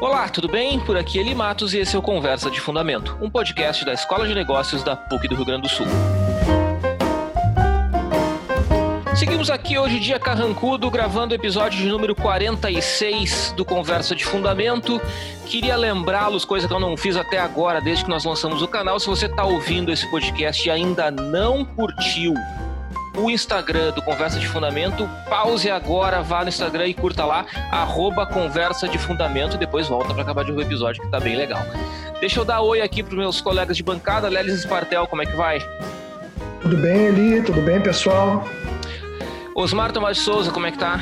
Olá, 0.00 0.30
tudo 0.30 0.48
bem? 0.48 0.80
Por 0.80 0.96
aqui 0.96 1.18
é 1.18 1.20
Eli 1.20 1.34
Matos 1.34 1.74
e 1.74 1.78
esse 1.78 1.94
é 1.94 1.98
o 1.98 2.00
Conversa 2.00 2.50
de 2.50 2.58
Fundamento, 2.58 3.18
um 3.20 3.28
podcast 3.28 3.84
da 3.84 3.92
Escola 3.92 4.26
de 4.26 4.34
Negócios 4.34 4.82
da 4.82 4.96
PUC 4.96 5.28
do 5.28 5.34
Rio 5.34 5.44
Grande 5.44 5.62
do 5.62 5.68
Sul. 5.68 5.86
Seguimos 9.14 9.50
aqui 9.50 9.76
hoje, 9.76 10.00
dia 10.00 10.18
carrancudo, 10.18 10.90
gravando 10.90 11.34
o 11.34 11.36
episódio 11.36 11.78
de 11.78 11.86
número 11.86 12.14
46 12.14 13.52
do 13.54 13.62
Conversa 13.62 14.16
de 14.16 14.24
Fundamento. 14.24 14.98
Queria 15.44 15.76
lembrá-los, 15.76 16.46
coisa 16.46 16.66
que 16.66 16.72
eu 16.72 16.80
não 16.80 16.96
fiz 16.96 17.14
até 17.14 17.38
agora, 17.38 17.78
desde 17.78 18.04
que 18.04 18.10
nós 18.10 18.24
lançamos 18.24 18.62
o 18.62 18.68
canal. 18.68 18.98
Se 18.98 19.06
você 19.06 19.26
está 19.26 19.44
ouvindo 19.44 19.92
esse 19.92 20.10
podcast 20.10 20.66
e 20.66 20.70
ainda 20.70 21.10
não 21.10 21.62
curtiu 21.62 22.32
o 23.16 23.30
Instagram 23.30 23.92
do 23.92 24.02
Conversa 24.02 24.38
de 24.38 24.46
Fundamento, 24.46 25.08
pause 25.28 25.70
agora, 25.70 26.22
vá 26.22 26.42
no 26.42 26.48
Instagram 26.48 26.86
e 26.86 26.94
curta 26.94 27.24
lá, 27.24 27.44
arroba 27.70 28.26
Conversa 28.26 28.88
de 28.88 28.98
Fundamento, 28.98 29.56
e 29.56 29.58
depois 29.58 29.88
volta 29.88 30.12
para 30.12 30.22
acabar 30.22 30.44
de 30.44 30.50
ouvir 30.50 30.64
o 30.64 30.66
episódio, 30.66 31.00
que 31.00 31.06
está 31.06 31.20
bem 31.20 31.36
legal. 31.36 31.62
Deixa 32.20 32.40
eu 32.40 32.44
dar 32.44 32.60
oi 32.60 32.80
aqui 32.80 33.02
para 33.02 33.16
meus 33.16 33.40
colegas 33.40 33.76
de 33.76 33.82
bancada. 33.82 34.28
Lelis 34.28 34.54
Espartel, 34.54 35.06
como 35.06 35.22
é 35.22 35.26
que 35.26 35.34
vai? 35.34 35.58
Tudo 36.60 36.76
bem, 36.76 37.06
Eli? 37.06 37.42
Tudo 37.42 37.62
bem, 37.62 37.80
pessoal? 37.80 38.46
Osmar 39.54 39.90
Tomás 39.90 40.18
de 40.18 40.22
Souza, 40.22 40.50
como 40.50 40.66
é 40.66 40.70
que 40.70 40.78
tá? 40.78 41.00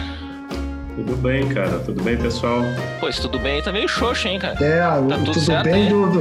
Tudo 0.99 1.17
bem, 1.19 1.49
cara. 1.49 1.79
Tudo 1.79 2.03
bem, 2.03 2.17
pessoal? 2.17 2.59
Pois, 2.99 3.21
tudo 3.21 3.39
bem. 3.39 3.63
Tá 3.63 3.71
meio 3.71 3.89
xoxo, 3.89 4.27
hein, 4.27 4.37
cara? 4.41 4.57
É, 4.61 4.81
tá 4.81 4.97
tudo, 5.01 5.25
tudo 5.27 5.41
certo, 5.41 5.65
bem 5.65 5.89
do, 5.89 6.11
do... 6.11 6.21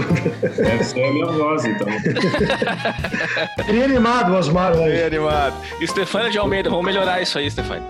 Deve 0.55 0.83
ser 0.83 1.03
a 1.03 1.11
minha 1.13 1.25
voz, 1.25 1.65
então. 1.65 1.87
bem 3.65 3.83
animado, 3.83 4.35
Osmar. 4.35 4.77
Bem 4.77 5.03
animado. 5.03 5.55
Estefânia 5.81 6.29
de 6.29 6.37
Almeida, 6.37 6.69
vamos 6.69 6.85
melhorar 6.85 7.19
isso 7.19 7.39
aí, 7.39 7.49
Stefania. 7.49 7.87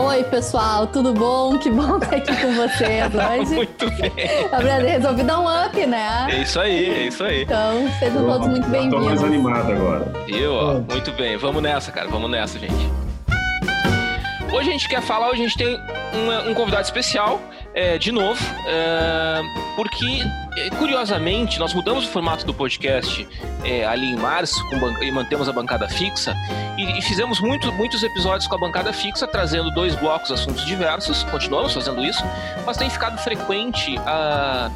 Oi, 0.00 0.24
pessoal, 0.24 0.88
tudo 0.88 1.14
bom? 1.14 1.56
Que 1.60 1.70
bom 1.70 1.96
estar 1.98 2.16
aqui 2.16 2.36
com 2.36 2.52
vocês 2.52 3.04
hoje. 3.14 3.54
muito 3.54 3.86
bem. 3.92 4.12
Resolvi 4.84 5.22
dar 5.22 5.38
um 5.38 5.46
up, 5.46 5.86
né? 5.86 6.26
É 6.28 6.42
isso 6.42 6.58
aí, 6.58 6.90
é 6.90 7.06
isso 7.06 7.22
aí. 7.22 7.42
Então, 7.44 7.88
sejam 8.00 8.26
todos 8.26 8.48
muito 8.48 8.68
bem-vindos. 8.68 8.98
Tô 8.98 9.04
mais 9.04 9.22
animado 9.22 9.70
agora. 9.70 10.12
Eu, 10.26 10.52
ó, 10.54 10.74
muito 10.80 11.12
bem. 11.12 11.36
Vamos 11.36 11.62
nessa, 11.62 11.92
cara, 11.92 12.08
vamos 12.08 12.28
nessa, 12.28 12.58
gente. 12.58 13.05
Hoje 14.52 14.68
a 14.68 14.72
gente 14.72 14.88
quer 14.88 15.02
falar, 15.02 15.28
hoje 15.28 15.42
a 15.42 15.48
gente 15.48 15.58
tem 15.58 15.76
um, 16.14 16.50
um 16.50 16.54
convidado 16.54 16.84
especial, 16.84 17.40
é, 17.74 17.98
de 17.98 18.12
novo, 18.12 18.40
é, 18.66 19.42
porque, 19.74 20.22
é, 20.56 20.70
curiosamente, 20.70 21.58
nós 21.58 21.74
mudamos 21.74 22.06
o 22.06 22.08
formato 22.08 22.46
do 22.46 22.54
podcast 22.54 23.28
é, 23.64 23.84
ali 23.84 24.12
em 24.12 24.16
março 24.16 24.64
e 25.02 25.10
mantemos 25.10 25.48
a 25.48 25.52
bancada 25.52 25.88
fixa, 25.88 26.34
e, 26.78 26.98
e, 26.98 27.02
fizemos 27.02 27.40
muito, 27.40 27.72
muitos 27.72 28.02
episódios 28.02 28.46
com 28.46 28.54
a 28.54 28.58
bancada 28.58 28.92
fixa, 28.92 29.26
trazendo 29.26 29.70
dois 29.72 29.94
blocos, 29.96 30.30
assuntos 30.30 30.64
diversos, 30.64 31.22
continuamos 31.24 31.74
fazendo 31.74 32.04
isso, 32.04 32.22
mas 32.64 32.76
tem 32.76 32.88
ficado 32.88 33.18
frequente 33.18 33.98
a 34.06 34.70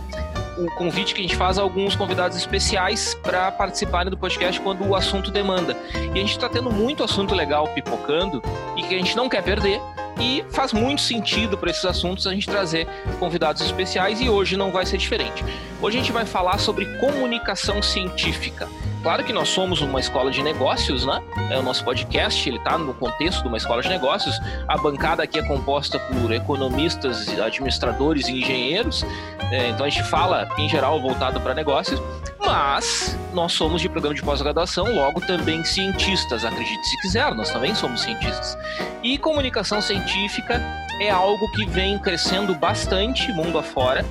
o 0.65 0.71
convite 0.73 1.15
que 1.15 1.21
a 1.21 1.23
gente 1.23 1.37
faz 1.37 1.59
a 1.59 1.63
alguns 1.63 1.97
convidados 1.97 2.37
especiais 2.37 3.15
para 3.15 3.51
participarem 3.53 4.11
do 4.11 4.17
podcast 4.17 4.61
quando 4.61 4.87
o 4.87 4.95
assunto 4.95 5.31
demanda. 5.31 5.77
E 5.95 6.13
a 6.13 6.21
gente 6.21 6.33
está 6.33 6.49
tendo 6.49 6.71
muito 6.71 7.03
assunto 7.03 7.35
legal 7.35 7.69
pipocando 7.69 8.43
e 8.77 8.83
que 8.83 8.95
a 8.95 8.99
gente 8.99 9.17
não 9.17 9.29
quer 9.29 9.43
perder. 9.43 9.81
E 10.21 10.45
faz 10.51 10.73
muito 10.73 11.01
sentido 11.01 11.57
para 11.57 11.71
esses 11.71 11.85
assuntos 11.85 12.27
a 12.27 12.35
gente 12.35 12.47
trazer 12.47 12.87
convidados 13.19 13.63
especiais 13.63 14.21
e 14.21 14.29
hoje 14.29 14.57
não 14.57 14.71
vai 14.71 14.85
ser 14.85 14.99
diferente. 14.99 15.43
Hoje 15.81 15.97
a 15.97 16.01
gente 16.01 16.13
vai 16.13 16.27
falar 16.27 16.59
sobre 16.59 16.85
comunicação 16.99 17.83
científica. 17.83 18.69
Claro 19.03 19.25
que 19.25 19.33
nós 19.33 19.49
somos 19.49 19.81
uma 19.81 19.99
escola 19.99 20.31
de 20.31 20.43
negócios, 20.43 21.07
né? 21.07 21.23
É 21.51 21.59
o 21.59 21.63
nosso 21.63 21.83
podcast, 21.83 22.47
ele 22.47 22.59
está 22.59 22.77
no 22.77 22.93
contexto 22.93 23.41
de 23.43 23.49
uma 23.49 23.57
escola 23.57 23.81
de 23.81 23.89
negócios. 23.89 24.39
A 24.69 24.77
bancada 24.77 25.23
aqui 25.23 25.39
é 25.39 25.43
composta 25.43 25.99
por 25.99 26.31
economistas, 26.31 27.27
administradores 27.39 28.29
e 28.29 28.33
engenheiros. 28.33 29.03
É, 29.51 29.71
então 29.71 29.87
a 29.87 29.89
gente 29.89 30.05
fala, 30.05 30.47
em 30.59 30.69
geral, 30.69 31.01
voltado 31.01 31.41
para 31.41 31.55
negócios. 31.55 32.01
Mas 32.39 33.17
nós 33.33 33.53
somos 33.53 33.81
de 33.81 33.89
programa 33.89 34.15
de 34.15 34.23
pós-graduação, 34.23 34.95
logo 34.95 35.21
também 35.23 35.65
cientistas, 35.65 36.45
acredite 36.45 36.87
se 36.87 37.01
quiser, 37.01 37.35
nós 37.35 37.51
também 37.51 37.75
somos 37.75 38.03
cientistas. 38.03 38.57
E 39.03 39.17
comunicação 39.17 39.81
científica 39.81 40.61
é 41.01 41.11
algo 41.11 41.51
que 41.53 41.65
vem 41.65 41.99
crescendo 41.99 42.55
bastante 42.55 43.33
mundo 43.33 43.59
afora 43.59 44.05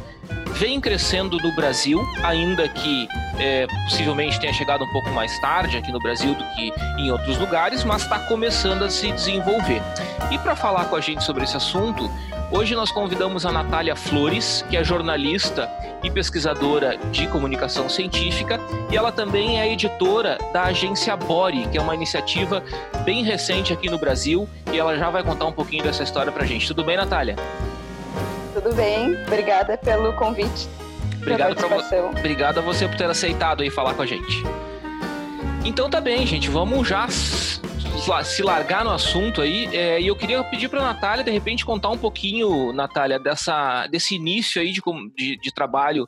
vem 0.54 0.80
crescendo 0.80 1.38
no 1.38 1.52
Brasil, 1.56 2.00
ainda 2.24 2.68
que 2.68 3.08
é, 3.38 3.68
possivelmente 3.86 4.40
tenha 4.40 4.54
chegado 4.54 4.84
um 4.84 4.92
pouco 4.92 5.10
mais 5.12 5.38
tarde 5.40 5.78
aqui 5.78 5.92
no 5.92 6.00
Brasil 6.00 6.34
do 6.34 6.44
que 6.56 6.74
em 6.98 7.12
outros 7.12 7.38
lugares, 7.38 7.84
mas 7.84 8.04
está 8.04 8.20
começando 8.20 8.84
a 8.84 8.90
se 8.90 9.12
desenvolver. 9.12 9.82
E 10.32 10.38
para 10.38 10.56
falar 10.56 10.86
com 10.86 10.96
a 10.96 11.02
gente 11.02 11.24
sobre 11.24 11.44
esse 11.44 11.56
assunto, 11.56 12.10
hoje 12.52 12.76
nós 12.76 12.92
convidamos 12.92 13.46
a 13.46 13.52
Natália 13.52 13.96
Flores, 13.96 14.66
que 14.70 14.78
é 14.78 14.84
jornalista 14.84 15.70
e 16.04 16.10
pesquisadora 16.10 16.98
de 17.12 17.28
comunicação 17.28 17.90
científica, 17.90 18.60
e 18.92 18.98
ela 18.98 19.12
também 19.12 19.60
é 19.60 19.72
editora 19.72 20.38
da 20.54 20.64
agência 20.64 21.16
Bori, 21.16 21.68
que 21.68 21.78
é 21.78 21.81
uma 21.81 21.96
iniciativa 21.96 22.64
bem 23.04 23.24
recente 23.24 23.74
aqui 23.74 23.90
no 23.90 23.98
Brasil, 23.98 24.48
e 24.72 24.78
ela 24.78 24.98
já 24.98 25.10
vai 25.10 25.24
contar 25.24 25.46
um 25.46 25.52
pouquinho 25.52 25.84
dessa 25.84 26.04
história 26.04 26.31
para 26.31 26.44
a 26.44 26.48
gente. 26.48 26.68
Tudo 26.68 26.84
bem, 26.84 26.98
Natália? 26.98 27.36
Tudo 28.62 28.75
bem, 28.75 29.16
obrigada 29.24 29.78
pelo 29.78 30.12
convite. 30.18 30.68
Obrigado, 31.22 31.56
vo 31.56 32.08
obrigado 32.09 32.58
a 32.58 32.62
você 32.62 32.90
por 32.90 32.97
ter 32.97 33.09
aceitado 33.09 33.64
aí 33.64 33.70
falar 33.70 33.94
com 33.94 34.02
a 34.02 34.06
gente. 34.06 34.44
Então 35.64 35.90
tá 35.90 36.02
bem, 36.02 36.28
gente, 36.28 36.50
vamos 36.50 36.86
já 36.86 37.08
se 37.08 38.44
largar 38.44 38.84
no 38.84 38.92
assunto 38.92 39.42
aí. 39.42 39.74
É, 39.74 40.02
e 40.02 40.08
eu 40.08 40.16
queria 40.16 40.44
pedir 40.44 40.68
para 40.68 40.81
Natália, 40.81 41.24
de 41.24 41.31
repente, 41.31 41.64
contar 41.64 41.88
um 41.88 41.98
pouquinho, 41.98 42.74
Natália, 42.74 43.18
dessa, 43.18 43.88
desse 43.88 44.16
início 44.16 44.62
aí 44.62 44.74
de, 44.74 44.81
de, 45.16 45.38
de 45.38 45.53
trabalho 45.53 46.06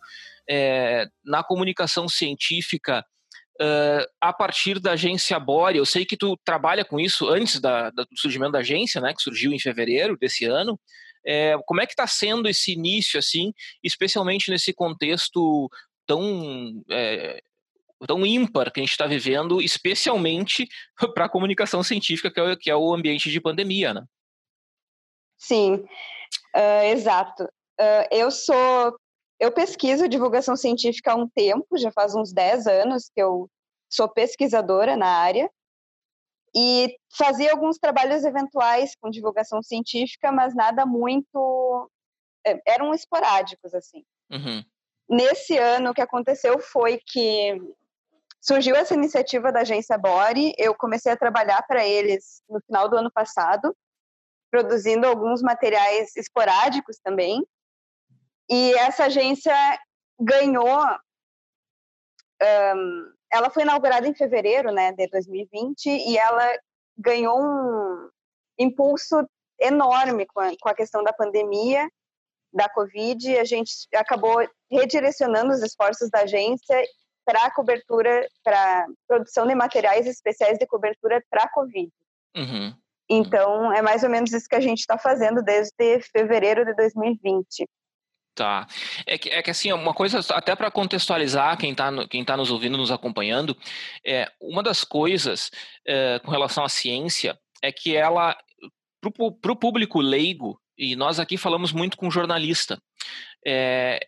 é, 0.49 1.05
na 1.23 1.41
comunicação 1.41 2.09
científica 2.09 3.01
uh, 3.61 4.05
a 4.19 4.33
partir 4.33 4.77
da 4.77 4.91
agência 4.91 5.39
Bore. 5.39 5.77
Eu 5.77 5.85
sei 5.85 6.03
que 6.03 6.17
tu 6.17 6.37
trabalha 6.43 6.83
com 6.83 6.99
isso 6.99 7.29
antes 7.29 7.61
da, 7.61 7.91
do 7.91 8.05
surgimento 8.17 8.51
da 8.51 8.59
agência, 8.59 8.99
né, 8.99 9.13
que 9.13 9.21
surgiu 9.21 9.53
em 9.53 9.59
fevereiro 9.59 10.17
desse 10.17 10.43
ano. 10.43 10.77
É, 11.25 11.55
como 11.65 11.81
é 11.81 11.85
que 11.85 11.93
está 11.93 12.07
sendo 12.07 12.47
esse 12.49 12.71
início, 12.71 13.19
assim, 13.19 13.53
especialmente 13.83 14.49
nesse 14.49 14.73
contexto 14.73 15.69
tão 16.05 16.83
é, 16.89 17.41
tão 18.07 18.25
ímpar 18.25 18.71
que 18.71 18.79
a 18.79 18.83
gente 18.83 18.91
está 18.91 19.05
vivendo, 19.05 19.61
especialmente 19.61 20.67
para 21.13 21.25
a 21.25 21.29
comunicação 21.29 21.83
científica, 21.83 22.31
que 22.31 22.39
é, 22.39 22.55
que 22.55 22.71
é, 22.71 22.75
o 22.75 22.93
ambiente 22.93 23.29
de 23.29 23.41
pandemia, 23.41 23.93
né? 23.93 24.03
Sim, 25.37 25.75
uh, 26.55 26.83
exato. 26.91 27.43
Uh, 27.79 28.05
eu 28.11 28.29
sou, 28.29 28.95
eu 29.39 29.51
pesquiso 29.51 30.07
divulgação 30.07 30.55
científica 30.55 31.13
há 31.13 31.15
um 31.15 31.27
tempo, 31.27 31.77
já 31.77 31.91
faz 31.91 32.13
uns 32.13 32.31
10 32.31 32.67
anos 32.67 33.09
que 33.13 33.21
eu 33.21 33.49
sou 33.89 34.07
pesquisadora 34.07 34.95
na 34.95 35.07
área, 35.07 35.49
e 36.55 36.97
fazia 37.15 37.51
alguns 37.51 37.77
trabalhos 37.77 38.23
eventuais 38.23 38.95
com 38.99 39.09
divulgação 39.09 39.61
científica, 39.63 40.31
mas 40.31 40.53
nada 40.53 40.85
muito. 40.85 41.89
É, 42.45 42.59
eram 42.67 42.93
esporádicos, 42.93 43.73
assim. 43.73 44.03
Uhum. 44.31 44.63
Nesse 45.09 45.57
ano, 45.57 45.91
o 45.91 45.93
que 45.93 46.01
aconteceu 46.01 46.59
foi 46.59 46.99
que 47.05 47.61
surgiu 48.41 48.75
essa 48.75 48.95
iniciativa 48.95 49.51
da 49.51 49.61
agência 49.61 49.97
Bore, 49.97 50.53
eu 50.57 50.73
comecei 50.73 51.11
a 51.11 51.17
trabalhar 51.17 51.61
para 51.63 51.85
eles 51.85 52.41
no 52.49 52.59
final 52.61 52.89
do 52.89 52.97
ano 52.97 53.11
passado, 53.11 53.75
produzindo 54.49 55.05
alguns 55.05 55.41
materiais 55.41 56.15
esporádicos 56.15 56.97
também. 57.03 57.45
E 58.49 58.73
essa 58.73 59.05
agência 59.05 59.53
ganhou 60.19 60.79
um, 62.75 63.13
ela 63.31 63.49
foi 63.49 63.63
inaugurada 63.63 64.07
em 64.07 64.13
fevereiro 64.13 64.71
né, 64.71 64.91
de 64.91 65.07
2020 65.07 65.85
e 65.87 66.17
ela 66.17 66.47
ganhou 66.97 67.39
um 67.39 68.09
impulso 68.59 69.25
enorme 69.59 70.25
com 70.25 70.39
a, 70.39 70.51
com 70.59 70.69
a 70.69 70.75
questão 70.75 71.03
da 71.03 71.13
pandemia, 71.13 71.87
da 72.53 72.67
Covid. 72.69 73.37
A 73.37 73.45
gente 73.45 73.71
acabou 73.95 74.45
redirecionando 74.69 75.53
os 75.53 75.61
esforços 75.61 76.09
da 76.09 76.21
agência 76.21 76.83
para 77.25 77.45
a 77.45 77.53
cobertura, 77.53 78.27
para 78.43 78.87
produção 79.07 79.47
de 79.47 79.55
materiais 79.55 80.07
especiais 80.07 80.57
de 80.57 80.67
cobertura 80.67 81.23
para 81.29 81.43
a 81.43 81.49
Covid. 81.49 81.91
Uhum. 82.35 82.75
Então, 83.09 83.71
é 83.73 83.81
mais 83.81 84.03
ou 84.03 84.09
menos 84.09 84.31
isso 84.31 84.47
que 84.47 84.55
a 84.55 84.61
gente 84.61 84.79
está 84.79 84.97
fazendo 84.97 85.41
desde 85.41 86.01
fevereiro 86.11 86.65
de 86.65 86.73
2020. 86.75 87.67
Tá. 88.33 88.65
É 89.05 89.17
que, 89.17 89.29
é 89.29 89.41
que 89.41 89.51
assim, 89.51 89.73
uma 89.73 89.93
coisa, 89.93 90.19
até 90.33 90.55
para 90.55 90.71
contextualizar 90.71 91.57
quem 91.57 91.71
está 91.71 92.07
quem 92.07 92.23
tá 92.23 92.37
nos 92.37 92.49
ouvindo, 92.49 92.77
nos 92.77 92.91
acompanhando, 92.91 93.57
é, 94.05 94.31
uma 94.39 94.63
das 94.63 94.85
coisas 94.85 95.51
é, 95.85 96.17
com 96.19 96.31
relação 96.31 96.63
à 96.63 96.69
ciência 96.69 97.37
é 97.61 97.71
que 97.71 97.95
ela, 97.95 98.37
para 99.41 99.51
o 99.51 99.55
público 99.55 99.99
leigo, 99.99 100.59
e 100.77 100.95
nós 100.95 101.19
aqui 101.19 101.37
falamos 101.37 101.73
muito 101.73 101.97
com 101.97 102.09
jornalista, 102.09 102.81
é, 103.45 103.99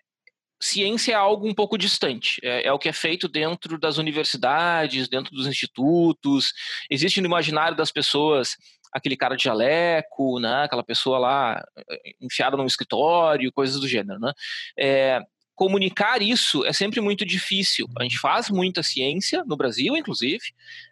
ciência 0.63 1.11
é 1.11 1.15
algo 1.15 1.47
um 1.47 1.53
pouco 1.53 1.77
distante. 1.77 2.39
É, 2.41 2.67
é, 2.67 2.71
o 2.71 2.79
que 2.79 2.87
é 2.87 2.93
feito 2.93 3.27
dentro 3.27 3.77
das 3.77 3.97
universidades, 3.97 5.09
dentro 5.09 5.35
dos 5.35 5.45
institutos. 5.45 6.53
Existe 6.89 7.19
no 7.19 7.27
imaginário 7.27 7.75
das 7.75 7.91
pessoas 7.91 8.55
aquele 8.93 9.17
cara 9.17 9.35
de 9.35 9.43
jaleco, 9.43 10.39
né? 10.39 10.63
Aquela 10.63 10.83
pessoa 10.83 11.17
lá 11.17 11.63
eh, 11.77 12.13
enfiada 12.21 12.55
num 12.55 12.65
escritório, 12.65 13.51
coisas 13.51 13.79
do 13.79 13.87
gênero, 13.87 14.19
né? 14.19 14.31
É, 14.77 15.21
comunicar 15.55 16.21
isso 16.21 16.65
é 16.65 16.73
sempre 16.73 16.99
muito 16.99 17.25
difícil. 17.25 17.87
A 17.97 18.03
gente 18.03 18.17
faz 18.17 18.49
muita 18.49 18.81
ciência, 18.81 19.43
no 19.45 19.55
Brasil, 19.55 19.95
inclusive, 19.95 20.43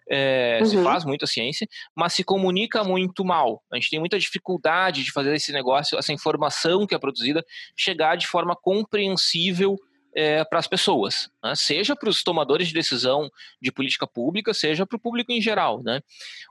é, 0.09 0.59
uhum. 0.61 0.65
se 0.65 0.83
faz 0.83 1.03
muita 1.03 1.25
ciência, 1.25 1.67
mas 1.95 2.13
se 2.13 2.23
comunica 2.23 2.83
muito 2.83 3.25
mal. 3.25 3.63
A 3.71 3.75
gente 3.75 3.89
tem 3.89 3.99
muita 3.99 4.19
dificuldade 4.19 5.03
de 5.03 5.11
fazer 5.11 5.33
esse 5.35 5.51
negócio, 5.51 5.97
essa 5.97 6.13
informação 6.13 6.85
que 6.85 6.95
é 6.95 6.99
produzida, 6.99 7.43
chegar 7.75 8.15
de 8.15 8.27
forma 8.27 8.55
compreensível 8.55 9.77
é, 10.15 10.43
para 10.43 10.59
as 10.59 10.67
pessoas, 10.67 11.29
né? 11.43 11.53
seja 11.55 11.95
para 11.95 12.09
os 12.09 12.23
tomadores 12.23 12.67
de 12.67 12.73
decisão 12.73 13.29
de 13.61 13.71
política 13.71 14.05
pública, 14.05 14.53
seja 14.53 14.85
para 14.85 14.95
o 14.95 14.99
público 14.99 15.31
em 15.31 15.41
geral. 15.41 15.81
Né? 15.83 16.01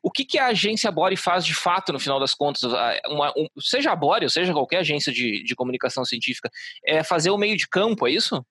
O 0.02 0.10
que, 0.10 0.24
que 0.24 0.38
a 0.38 0.46
agência 0.46 0.90
Bore 0.90 1.16
faz 1.16 1.44
de 1.44 1.54
fato, 1.54 1.92
no 1.92 2.00
final 2.00 2.18
das 2.18 2.34
contas, 2.34 2.62
uma, 3.06 3.32
um, 3.36 3.46
seja 3.60 3.92
a 3.92 3.96
Bore, 3.96 4.24
ou 4.24 4.30
seja 4.30 4.52
qualquer 4.52 4.78
agência 4.78 5.12
de, 5.12 5.42
de 5.42 5.54
comunicação 5.54 6.04
científica, 6.04 6.50
é 6.84 7.02
fazer 7.02 7.30
o 7.30 7.38
meio 7.38 7.56
de 7.56 7.68
campo, 7.68 8.06
é 8.06 8.10
isso? 8.10 8.44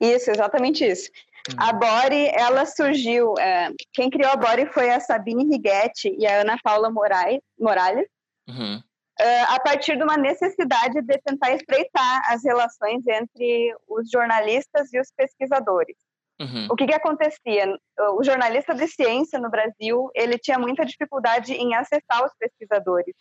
Isso, 0.00 0.30
exatamente 0.30 0.84
isso. 0.84 1.10
Hum. 1.50 1.54
A 1.58 1.72
Bore, 1.72 2.28
ela 2.34 2.66
surgiu, 2.66 3.34
é, 3.38 3.70
quem 3.92 4.10
criou 4.10 4.30
a 4.30 4.36
Bore 4.36 4.66
foi 4.66 4.90
a 4.90 5.00
Sabine 5.00 5.44
Righetti 5.44 6.14
e 6.18 6.26
a 6.26 6.40
Ana 6.40 6.58
Paula 6.62 6.90
Moraes, 6.90 7.40
Morales, 7.58 8.06
uhum 8.48 8.82
uh, 9.20 9.54
a 9.54 9.60
partir 9.60 9.96
de 9.96 10.02
uma 10.02 10.16
necessidade 10.16 11.00
de 11.02 11.18
tentar 11.18 11.52
estreitar 11.52 12.32
as 12.32 12.44
relações 12.44 13.06
entre 13.06 13.74
os 13.88 14.10
jornalistas 14.10 14.92
e 14.92 15.00
os 15.00 15.10
pesquisadores. 15.16 15.96
Uhum. 16.40 16.68
O 16.70 16.76
que, 16.76 16.86
que 16.86 16.94
acontecia? 16.94 17.66
O 18.14 18.22
jornalista 18.22 18.74
de 18.74 18.86
ciência 18.86 19.38
no 19.38 19.50
Brasil 19.50 20.10
ele 20.14 20.38
tinha 20.38 20.58
muita 20.58 20.84
dificuldade 20.84 21.54
em 21.54 21.74
acessar 21.74 22.24
os 22.24 22.32
pesquisadores. 22.38 23.14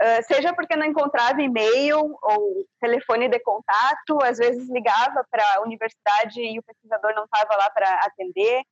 Uh, 0.00 0.22
seja 0.26 0.54
porque 0.54 0.76
não 0.76 0.86
encontrava 0.86 1.42
e-mail 1.42 2.16
ou 2.22 2.66
telefone 2.80 3.28
de 3.28 3.38
contato, 3.40 4.18
às 4.22 4.38
vezes 4.38 4.66
ligava 4.70 5.22
para 5.30 5.44
a 5.56 5.60
universidade 5.60 6.40
e 6.40 6.58
o 6.58 6.62
pesquisador 6.62 7.14
não 7.14 7.24
estava 7.24 7.54
lá 7.54 7.68
para 7.68 7.96
atender, 8.06 8.62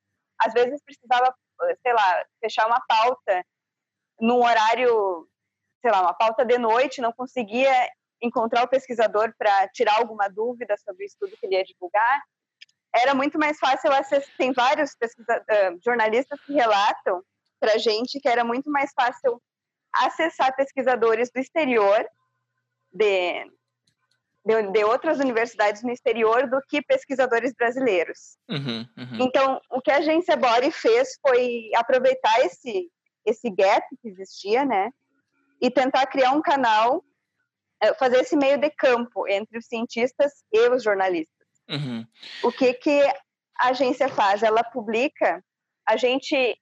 às 0.41 0.55
vezes 0.55 0.81
precisava, 0.83 1.35
sei 1.83 1.93
lá, 1.93 2.25
fechar 2.41 2.67
uma 2.67 2.81
pauta 2.89 3.45
num 4.19 4.43
horário 4.43 5.29
sei 5.81 5.91
lá, 5.91 6.03
uma 6.03 6.15
pauta 6.15 6.45
de 6.45 6.59
noite, 6.59 7.01
não 7.01 7.13
conseguia 7.13 7.73
encontrar 8.21 8.65
o 8.65 8.69
pesquisador 8.69 9.33
para 9.39 9.69
tirar 9.69 9.99
alguma 9.99 10.29
dúvida 10.29 10.77
sobre 10.79 11.05
o 11.05 11.07
estudo 11.07 11.37
que 11.39 11.47
ele 11.47 11.57
ia 11.57 11.65
divulgar, 11.65 12.23
era 12.95 13.15
muito 13.15 13.39
mais 13.39 13.59
fácil 13.59 13.93
acessar. 13.93 14.35
Tem 14.37 14.53
vários 14.53 14.91
uh, 14.93 15.79
jornalistas 15.85 16.41
que 16.41 16.53
relatam 16.53 17.23
para 17.61 17.75
a 17.75 17.79
gente 17.79 18.21
que 18.21 18.29
era 18.29 18.45
muito 18.45 18.71
mais 18.71 18.93
fácil 18.93 19.41
acessar 19.93 20.55
pesquisadores 20.55 21.31
do 21.31 21.41
exterior, 21.41 22.07
de, 22.93 23.45
de, 24.45 24.73
de, 24.73 24.85
outras 24.85 25.19
universidades 25.19 25.83
no 25.83 25.91
exterior, 25.91 26.49
do 26.49 26.61
que 26.69 26.83
pesquisadores 26.83 27.53
brasileiros. 27.53 28.37
Uhum, 28.49 28.87
uhum. 28.97 29.19
Então, 29.21 29.61
o 29.71 29.81
que 29.81 29.91
a 29.91 29.99
agência 29.99 30.37
Bore 30.37 30.71
fez 30.71 31.19
foi 31.21 31.71
aproveitar 31.75 32.41
esse, 32.41 32.91
esse 33.25 33.51
gap 33.51 33.85
que 34.01 34.09
existia, 34.09 34.65
né? 34.65 34.91
E 35.61 35.71
tentar 35.71 36.07
criar 36.07 36.33
um 36.33 36.43
canal, 36.43 37.05
é, 37.81 37.95
fazer 37.95 38.21
esse 38.21 38.37
meio 38.37 38.59
de 38.59 38.71
campo 38.71 39.27
entre 39.29 39.59
os 39.59 39.67
cientistas 39.67 40.33
e 40.53 40.69
os 40.69 40.83
jornalistas. 40.83 41.47
Uhum. 41.69 42.07
O 42.43 42.51
que, 42.51 42.73
que 42.75 43.03
a 43.59 43.69
agência 43.69 44.09
faz? 44.09 44.43
Ela 44.43 44.65
publica, 44.65 45.45
a 45.87 45.97
gente 45.97 46.59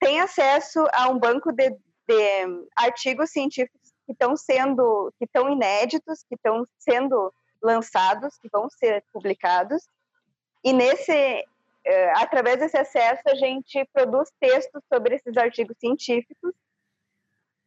tem 0.00 0.20
acesso 0.20 0.84
a 0.92 1.08
um 1.08 1.18
banco 1.18 1.52
de, 1.52 1.70
de 1.70 2.68
artigos 2.76 3.30
científicos 3.30 3.92
que 4.06 4.12
estão 4.12 4.36
sendo, 4.36 5.12
que 5.18 5.24
estão 5.24 5.50
inéditos, 5.50 6.24
que 6.28 6.34
estão 6.34 6.66
sendo 6.78 7.32
lançados, 7.62 8.36
que 8.38 8.48
vão 8.52 8.68
ser 8.68 9.02
publicados. 9.12 9.82
E 10.62 10.72
nesse, 10.72 11.12
é, 11.84 12.12
através 12.12 12.58
desse 12.58 12.76
acesso, 12.76 13.22
a 13.26 13.34
gente 13.34 13.84
produz 13.92 14.30
textos 14.38 14.82
sobre 14.92 15.16
esses 15.16 15.36
artigos 15.36 15.76
científicos 15.78 16.54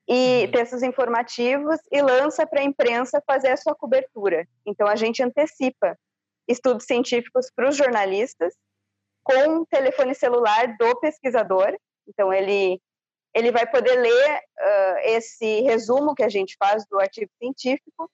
e 0.08 0.46
uhum. 0.46 0.52
textos 0.52 0.84
informativos 0.84 1.80
e 1.92 2.02
lança 2.02 2.48
para 2.48 2.62
a 2.62 2.64
imprensa 2.64 3.22
fazer 3.28 3.50
a 3.50 3.58
sua 3.58 3.76
cobertura. 3.76 4.48
Então 4.66 4.88
a 4.88 4.96
gente 4.96 5.22
antecipa 5.22 5.98
estudos 6.48 6.86
científicos 6.86 7.52
para 7.54 7.68
os 7.68 7.76
jornalistas 7.76 8.54
com 9.24 9.60
o 9.60 9.66
telefone 9.66 10.16
celular 10.16 10.78
do 10.78 11.00
pesquisador. 11.00 11.78
Então 12.08 12.32
ele 12.32 12.82
ele 13.34 13.52
vai 13.52 13.70
poder 13.70 13.96
ler 13.96 14.38
uh, 14.38 14.98
esse 15.04 15.62
resumo 15.62 16.16
que 16.16 16.24
a 16.24 16.30
gente 16.30 16.56
faz 16.58 16.88
do 16.90 17.00
artigo 17.00 17.30
científico 17.38 18.10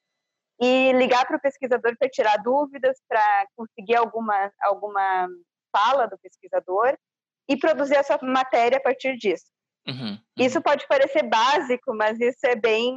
e 0.59 0.91
ligar 0.93 1.25
para 1.25 1.37
o 1.37 1.41
pesquisador 1.41 1.95
para 1.97 2.09
tirar 2.09 2.37
dúvidas, 2.37 2.97
para 3.07 3.47
conseguir 3.55 3.95
alguma 3.95 4.51
alguma 4.61 5.29
fala 5.71 6.07
do 6.07 6.17
pesquisador 6.17 6.97
e 7.47 7.55
produzir 7.55 7.95
essa 7.95 8.17
matéria 8.21 8.77
a 8.79 8.81
partir 8.81 9.15
disso. 9.15 9.52
Uhum, 9.87 10.11
uhum. 10.11 10.19
Isso 10.37 10.61
pode 10.61 10.87
parecer 10.87 11.23
básico, 11.23 11.93
mas 11.93 12.19
isso 12.19 12.45
é 12.45 12.55
bem 12.55 12.95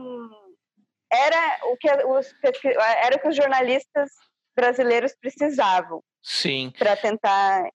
era 1.13 1.59
o 1.65 1.77
que 1.77 1.89
os 1.89 2.35
era 3.03 3.17
o 3.17 3.21
que 3.21 3.29
os 3.29 3.37
jornalistas 3.37 4.11
brasileiros 4.55 5.15
precisavam. 5.21 6.03
Sim. 6.23 6.73
Para 6.79 6.97
tentar 6.97 7.69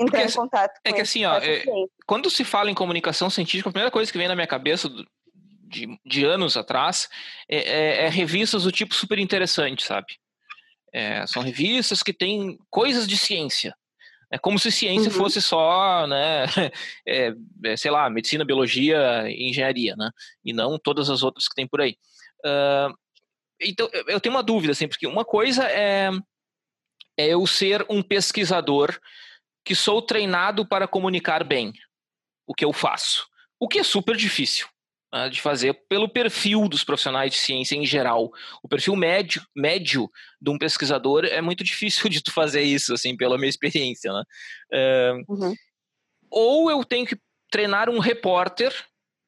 entrar 0.00 0.20
Porque, 0.20 0.32
em 0.32 0.36
contato 0.36 0.72
é 0.84 0.90
com 0.90 0.90
É 0.90 0.92
que 0.92 1.00
assim, 1.00 1.24
ó, 1.24 1.38
é, 1.38 1.64
quando 2.06 2.30
se 2.30 2.44
fala 2.44 2.70
em 2.70 2.74
comunicação 2.74 3.28
científica, 3.28 3.68
a 3.68 3.72
primeira 3.72 3.90
coisa 3.90 4.10
que 4.10 4.18
vem 4.18 4.28
na 4.28 4.36
minha 4.36 4.46
cabeça 4.46 4.88
de, 5.68 5.98
de 6.04 6.24
anos 6.24 6.56
atrás 6.56 7.08
é, 7.48 7.56
é, 7.56 8.04
é, 8.04 8.08
revistas 8.08 8.62
do 8.62 8.72
tipo 8.72 8.94
super 8.94 9.18
interessante, 9.18 9.84
sabe? 9.84 10.06
É, 10.92 11.26
são 11.26 11.42
revistas 11.42 12.02
que 12.02 12.12
têm 12.12 12.56
coisas 12.70 13.06
de 13.06 13.16
ciência, 13.16 13.74
é 14.30 14.38
como 14.38 14.58
se 14.58 14.70
ciência 14.70 15.10
uhum. 15.10 15.16
fosse 15.16 15.40
só, 15.40 16.06
né, 16.06 16.44
é, 17.06 17.32
é, 17.64 17.76
sei 17.76 17.90
lá, 17.90 18.08
medicina, 18.10 18.44
biologia 18.44 19.24
e 19.28 19.48
engenharia, 19.48 19.96
né? 19.96 20.10
E 20.44 20.52
não 20.52 20.78
todas 20.78 21.08
as 21.08 21.22
outras 21.22 21.48
que 21.48 21.54
tem 21.54 21.66
por 21.66 21.80
aí. 21.80 21.96
Uh, 22.44 22.94
então, 23.60 23.88
eu 24.06 24.20
tenho 24.20 24.34
uma 24.34 24.42
dúvida, 24.42 24.72
assim, 24.72 24.86
porque 24.86 25.06
uma 25.06 25.24
coisa 25.24 25.64
é, 25.64 26.10
é 27.16 27.26
eu 27.28 27.46
ser 27.46 27.84
um 27.88 28.02
pesquisador 28.02 28.98
que 29.64 29.74
sou 29.74 30.00
treinado 30.00 30.66
para 30.66 30.86
comunicar 30.86 31.42
bem 31.42 31.72
o 32.46 32.54
que 32.54 32.64
eu 32.64 32.72
faço, 32.72 33.26
o 33.58 33.66
que 33.66 33.78
é 33.78 33.82
super 33.82 34.16
difícil 34.16 34.68
uh, 35.14 35.30
de 35.30 35.40
fazer 35.40 35.74
pelo 35.88 36.08
perfil 36.08 36.68
dos 36.68 36.84
profissionais 36.84 37.32
de 37.32 37.38
ciência 37.38 37.76
em 37.76 37.84
geral. 37.84 38.30
O 38.62 38.68
perfil 38.68 38.96
médio, 38.96 39.42
médio 39.54 40.10
de 40.40 40.50
um 40.50 40.58
pesquisador 40.58 41.24
é 41.24 41.40
muito 41.40 41.62
difícil 41.64 42.08
de 42.08 42.22
tu 42.22 42.32
fazer 42.32 42.62
isso, 42.62 42.94
assim, 42.94 43.16
pela 43.16 43.36
minha 43.36 43.48
experiência, 43.48 44.12
né? 44.12 44.22
Uh, 44.72 45.32
uhum. 45.32 45.54
Ou 46.30 46.70
eu 46.70 46.84
tenho 46.84 47.06
que 47.06 47.18
treinar 47.50 47.88
um 47.88 47.98
repórter 47.98 48.74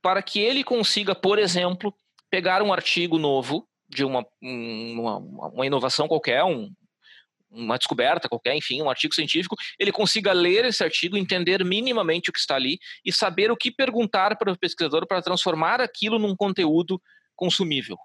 para 0.03 0.23
que 0.23 0.39
ele 0.39 0.65
consiga, 0.65 1.15
por 1.15 1.39
exemplo, 1.39 1.95
pegar 2.31 2.63
um 2.63 2.73
artigo 2.73 3.19
novo 3.19 3.67
de 3.89 4.05
uma, 4.05 4.25
uma, 4.41 5.19
uma 5.19 5.67
inovação 5.67 6.07
qualquer, 6.07 6.45
um, 6.45 6.73
uma 7.51 7.77
descoberta 7.77 8.29
qualquer, 8.29 8.55
enfim, 8.55 8.81
um 8.81 8.89
artigo 8.89 9.15
científico, 9.15 9.57
ele 9.79 9.91
consiga 9.91 10.33
ler 10.33 10.65
esse 10.65 10.85
artigo, 10.85 11.17
entender 11.17 11.65
minimamente 11.65 12.31
o 12.31 12.33
que 12.33 12.39
está 12.39 12.55
ali 12.55 12.79
e 13.05 13.13
saber 13.13 13.51
o 13.51 13.57
que 13.57 13.71
perguntar 13.71 14.37
para 14.37 14.53
o 14.53 14.59
pesquisador 14.59 15.07
para 15.07 15.23
transformar 15.23 15.81
aquilo 15.81 16.19
num 16.19 16.37
conteúdo 16.37 17.01
consumível. 17.35 17.97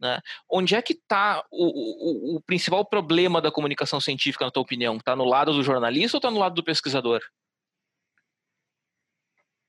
Né? 0.00 0.20
Onde 0.50 0.74
é 0.74 0.82
que 0.82 0.94
está 0.94 1.44
o, 1.50 2.34
o, 2.34 2.36
o, 2.36 2.42
principal 2.42 2.84
problema 2.84 3.40
da 3.40 3.52
comunicação 3.52 4.00
científica, 4.00 4.44
na 4.44 4.50
tua 4.50 4.62
opinião? 4.62 4.96
Está 4.96 5.14
no 5.14 5.24
lado 5.24 5.52
do 5.52 5.62
jornalista 5.62 6.16
ou 6.16 6.18
está 6.18 6.28
no 6.28 6.40
lado 6.40 6.56
do 6.56 6.64
pesquisador? 6.64 7.20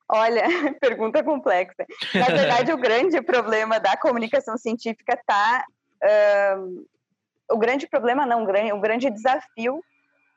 Olha, 0.10 0.44
pergunta 0.82 1.24
complexa. 1.24 1.86
Na 2.16 2.26
verdade, 2.26 2.74
o 2.74 2.78
grande 2.82 3.22
problema 3.22 3.80
da 3.80 3.96
comunicação 3.96 4.58
científica 4.58 5.14
está 5.14 5.64
o 7.50 7.58
grande 7.58 7.88
problema, 7.88 8.26
não, 8.26 8.44
o 8.44 8.80
grande 8.80 9.10
desafio 9.10 9.84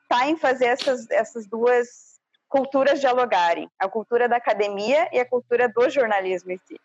está 0.03 0.27
em 0.27 0.37
fazer 0.37 0.65
essas, 0.65 1.09
essas 1.09 1.47
duas 1.47 2.17
culturas 2.47 2.99
dialogarem, 2.99 3.69
a 3.77 3.89
cultura 3.89 4.27
da 4.27 4.37
academia 4.37 5.09
e 5.11 5.19
a 5.19 5.27
cultura 5.27 5.67
do 5.67 5.89
jornalismo 5.89 6.51
em 6.51 6.57
si. 6.59 6.79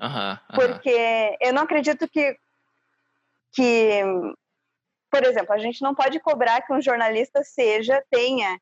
Uhum, 0.00 0.38
Porque 0.54 1.36
eu 1.40 1.52
não 1.52 1.62
acredito 1.62 2.08
que, 2.08 2.38
que, 3.52 4.02
por 5.10 5.24
exemplo, 5.24 5.52
a 5.52 5.58
gente 5.58 5.82
não 5.82 5.94
pode 5.94 6.18
cobrar 6.20 6.62
que 6.62 6.72
um 6.72 6.80
jornalista 6.80 7.42
seja, 7.44 8.02
tenha, 8.10 8.58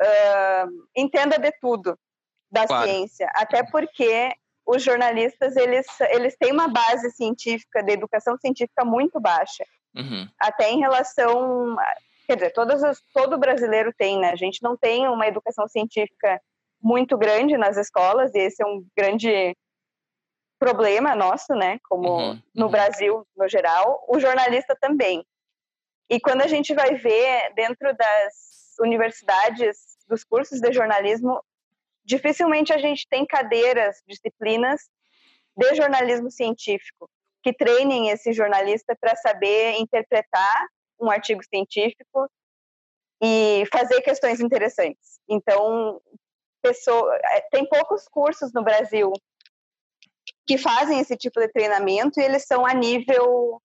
uh, 0.00 0.88
entenda 0.96 1.38
de 1.38 1.52
tudo 1.60 1.98
da 2.50 2.66
claro. 2.66 2.88
ciência, 2.88 3.30
até 3.34 3.62
porque 3.62 4.34
os 4.66 4.82
jornalistas 4.82 5.56
eles, 5.56 5.86
eles 6.10 6.36
têm 6.36 6.52
uma 6.52 6.68
base 6.68 7.10
científica, 7.12 7.82
de 7.82 7.92
educação 7.92 8.36
científica 8.38 8.84
muito 8.84 9.18
baixa. 9.18 9.64
Uhum. 9.98 10.28
Até 10.38 10.70
em 10.70 10.78
relação. 10.78 11.76
Quer 12.26 12.36
dizer, 12.36 12.50
todas 12.52 12.84
as, 12.84 13.00
todo 13.12 13.38
brasileiro 13.38 13.92
tem, 13.96 14.18
né? 14.18 14.30
A 14.30 14.36
gente 14.36 14.62
não 14.62 14.76
tem 14.76 15.08
uma 15.08 15.26
educação 15.26 15.66
científica 15.66 16.40
muito 16.80 17.18
grande 17.18 17.56
nas 17.56 17.76
escolas, 17.76 18.34
e 18.34 18.38
esse 18.38 18.62
é 18.62 18.66
um 18.66 18.84
grande 18.96 19.56
problema 20.58 21.14
nosso, 21.14 21.54
né, 21.54 21.78
como 21.88 22.08
Uhum, 22.08 22.42
no 22.54 22.66
uhum. 22.66 22.70
Brasil 22.70 23.26
no 23.36 23.48
geral, 23.48 24.04
o 24.08 24.18
jornalista 24.18 24.76
também. 24.80 25.24
E 26.10 26.18
quando 26.18 26.42
a 26.42 26.48
gente 26.48 26.74
vai 26.74 26.94
ver 26.96 27.52
dentro 27.54 27.94
das 27.96 28.74
universidades, 28.80 29.78
dos 30.08 30.24
cursos 30.24 30.60
de 30.60 30.72
jornalismo, 30.72 31.40
dificilmente 32.04 32.72
a 32.72 32.78
gente 32.78 33.06
tem 33.08 33.26
cadeiras, 33.26 34.02
disciplinas 34.06 34.80
de 35.56 35.74
jornalismo 35.74 36.30
científico 36.30 37.08
que 37.42 37.52
treinem 37.52 38.10
esse 38.10 38.32
jornalista 38.32 38.96
para 39.00 39.14
saber 39.16 39.76
interpretar 39.78 40.66
um 41.00 41.10
artigo 41.10 41.42
científico 41.44 42.28
e 43.22 43.64
fazer 43.72 44.00
questões 44.02 44.40
interessantes. 44.40 45.18
Então, 45.28 46.00
pessoa, 46.62 47.16
eh, 47.16 47.40
tem 47.50 47.68
poucos 47.68 48.06
cursos 48.08 48.52
no 48.52 48.62
Brasil 48.62 49.12
que 50.46 50.58
fazem 50.58 50.98
esse 51.00 51.16
tipo 51.16 51.40
de 51.40 51.48
treinamento 51.48 52.20
e 52.20 52.24
eles 52.24 52.44
são 52.46 52.66
a 52.66 52.74
nível 52.74 53.60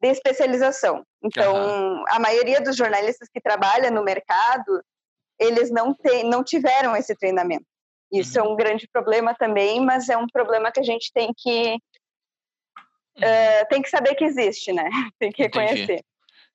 de 0.00 0.08
especialização. 0.08 1.04
Então, 1.22 2.04
a 2.08 2.18
maioria 2.18 2.60
dos 2.60 2.76
jornalistas 2.76 3.28
que 3.32 3.40
trabalham 3.40 3.90
no 3.90 4.02
mercado, 4.02 4.82
eles 5.38 5.70
não, 5.70 5.94
tem, 5.94 6.24
não 6.24 6.42
tiveram 6.42 6.96
esse 6.96 7.14
treinamento. 7.14 7.64
Isso 8.12 8.38
Uhum. 8.40 8.46
é 8.46 8.48
um 8.50 8.56
grande 8.56 8.88
problema 8.92 9.34
também, 9.34 9.80
mas 9.80 10.08
é 10.08 10.16
um 10.16 10.26
problema 10.26 10.70
que 10.70 10.80
a 10.80 10.84
gente 10.84 11.10
tem 11.12 11.32
que 11.36 11.78
eh, 13.20 13.64
tem 13.66 13.82
que 13.82 13.90
saber 13.90 14.14
que 14.14 14.24
existe, 14.24 14.72
né? 14.72 14.88
Tem 15.18 15.30
que 15.30 15.44
Entendi. 15.44 15.66
reconhecer. 15.66 16.04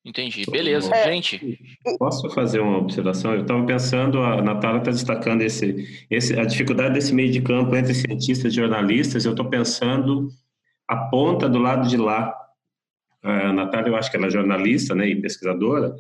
Entendi. 0.03 0.43
Beleza. 0.49 0.93
É. 0.95 1.11
Gente, 1.11 1.59
Posso 1.97 2.29
fazer 2.29 2.59
uma 2.59 2.77
observação? 2.77 3.33
Eu 3.33 3.41
estava 3.41 3.65
pensando, 3.65 4.19
a 4.21 4.41
Natália 4.41 4.79
está 4.79 4.91
destacando 4.91 5.41
esse, 5.41 6.05
esse, 6.09 6.39
a 6.39 6.45
dificuldade 6.45 6.93
desse 6.93 7.13
meio 7.13 7.31
de 7.31 7.41
campo 7.41 7.75
entre 7.75 7.93
cientistas 7.93 8.53
e 8.53 8.55
jornalistas. 8.55 9.25
Eu 9.25 9.31
estou 9.31 9.49
pensando 9.49 10.29
a 10.87 10.95
ponta 10.95 11.49
do 11.49 11.59
lado 11.59 11.87
de 11.87 11.97
lá. 11.97 12.33
A 13.21 13.51
Natália, 13.51 13.89
eu 13.89 13.95
acho 13.95 14.09
que 14.09 14.15
ela 14.15 14.27
é 14.27 14.31
jornalista 14.31 14.95
né, 14.95 15.07
e 15.07 15.21
pesquisadora. 15.21 15.93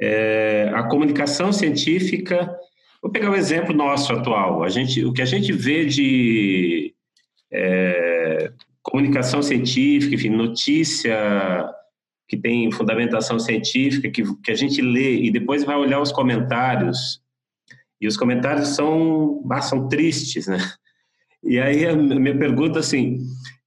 É, 0.00 0.70
a 0.74 0.82
comunicação 0.84 1.52
científica. 1.52 2.54
Vou 3.02 3.10
pegar 3.10 3.30
o 3.30 3.36
exemplo 3.36 3.74
nosso 3.74 4.12
atual. 4.12 4.62
A 4.62 4.68
gente, 4.68 5.04
o 5.04 5.12
que 5.12 5.22
a 5.22 5.26
gente 5.26 5.52
vê 5.52 5.86
de 5.86 6.94
é, 7.50 8.52
comunicação 8.90 9.42
científica, 9.42 10.14
enfim, 10.14 10.30
notícia 10.30 11.14
que 12.28 12.36
tem 12.36 12.70
fundamentação 12.70 13.38
científica, 13.38 14.10
que, 14.10 14.22
que 14.42 14.50
a 14.50 14.54
gente 14.54 14.82
lê 14.82 15.22
e 15.22 15.30
depois 15.30 15.64
vai 15.64 15.76
olhar 15.76 16.00
os 16.00 16.12
comentários, 16.12 17.22
e 18.00 18.06
os 18.06 18.16
comentários 18.16 18.68
são, 18.68 19.42
ah, 19.50 19.60
são 19.60 19.88
tristes, 19.88 20.46
né? 20.46 20.58
E 21.42 21.58
aí 21.58 21.86
a 21.86 21.96
minha 21.96 22.36
pergunta 22.36 22.78
assim, 22.78 23.18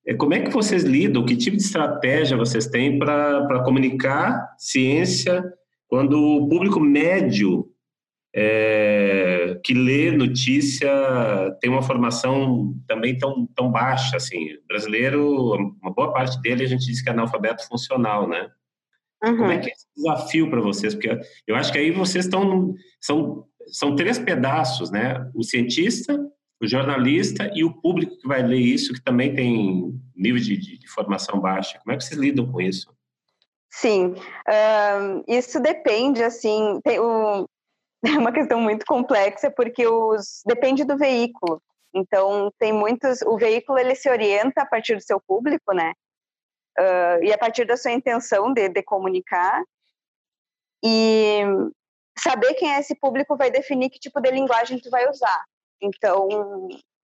é 0.06 0.14
como 0.14 0.34
é 0.34 0.40
que 0.42 0.52
vocês 0.52 0.84
lidam, 0.84 1.26
que 1.26 1.36
tipo 1.36 1.58
de 1.58 1.64
estratégia 1.64 2.38
vocês 2.38 2.68
têm 2.68 3.00
para 3.00 3.64
comunicar 3.64 4.56
ciência 4.58 5.44
quando 5.88 6.18
o 6.18 6.50
público 6.50 6.80
médio 6.80 7.68
é, 8.34 9.60
que 9.64 9.74
lê 9.74 10.12
notícia 10.12 10.90
tem 11.60 11.70
uma 11.70 11.82
formação 11.82 12.74
também 12.88 13.18
tão, 13.18 13.46
tão 13.56 13.72
baixa, 13.72 14.18
assim, 14.18 14.54
o 14.54 14.68
brasileiro, 14.68 15.56
uma 15.82 15.92
boa 15.92 16.14
parte 16.14 16.42
dele 16.42 16.64
a 16.64 16.68
gente 16.68 16.86
diz 16.86 17.02
que 17.02 17.10
é 17.10 17.12
analfabeto 17.12 17.68
funcional, 17.68 18.28
né? 18.28 18.50
Como 19.22 19.52
é 19.52 19.56
Uhum. 19.56 19.62
que 19.62 19.70
é 19.70 19.74
esse 19.74 19.86
desafio 19.96 20.50
para 20.50 20.62
vocês? 20.62 20.96
Porque 20.96 21.20
eu 21.46 21.56
acho 21.56 21.72
que 21.72 21.78
aí 21.78 21.92
vocês 21.92 22.26
estão, 22.26 22.74
são, 23.00 23.46
são 23.68 23.96
três 23.96 24.18
pedaços, 24.18 24.90
né? 24.90 25.30
O 25.36 25.44
cientista, 25.44 26.18
o 26.62 26.68
jornalista 26.68 27.52
e 27.54 27.64
o 27.64 27.74
público 27.82 28.18
que 28.18 28.28
vai 28.28 28.42
ler 28.42 28.60
isso, 28.60 28.94
que 28.94 29.02
também 29.02 29.36
tem 29.36 29.94
nível 30.16 30.42
de, 30.42 30.58
de, 30.58 30.78
de 30.80 30.88
formação 30.88 31.40
baixa. 31.40 31.80
Como 31.80 31.94
é 31.94 31.98
que 31.98 32.04
vocês 32.04 32.20
lidam 32.20 32.52
com 32.52 32.62
isso? 32.62 32.92
Sim, 33.74 34.16
isso 35.28 35.60
depende, 35.62 36.22
assim, 36.22 36.80
tem 36.84 37.00
o, 37.00 37.48
é 38.16 38.18
uma 38.18 38.32
questão 38.32 38.60
muito 38.60 38.86
complexa, 38.86 39.52
porque 39.52 39.86
os, 39.86 40.42
depende 40.46 40.84
do 40.84 40.98
veículo. 40.98 41.62
Então, 41.94 42.52
tem 42.58 42.72
muitos, 42.72 43.22
o 43.24 43.38
veículo, 43.38 43.78
ele 43.78 43.96
se 43.96 44.10
orienta 44.10 44.62
a 44.62 44.66
partir 44.66 44.96
do 44.96 45.02
seu 45.02 45.20
público, 45.20 45.74
né? 45.74 45.94
Ah, 46.78 47.20
e 47.22 47.32
a 47.34 47.38
partir 47.38 47.66
da 47.66 47.78
sua 47.78 47.92
intenção 47.92 48.54
de, 48.54 48.70
de 48.70 48.84
comunicar. 48.84 49.62
E 50.84 51.42
saber 52.18 52.54
quem 52.56 52.74
é 52.74 52.80
esse 52.80 52.96
público 52.96 53.38
vai 53.38 53.52
definir 53.52 53.90
que 53.90 54.00
tipo 54.00 54.20
de 54.20 54.32
linguagem 54.32 54.80
tu 54.80 54.90
vai 54.90 55.08
usar. 55.10 55.46
Então, 55.82 56.70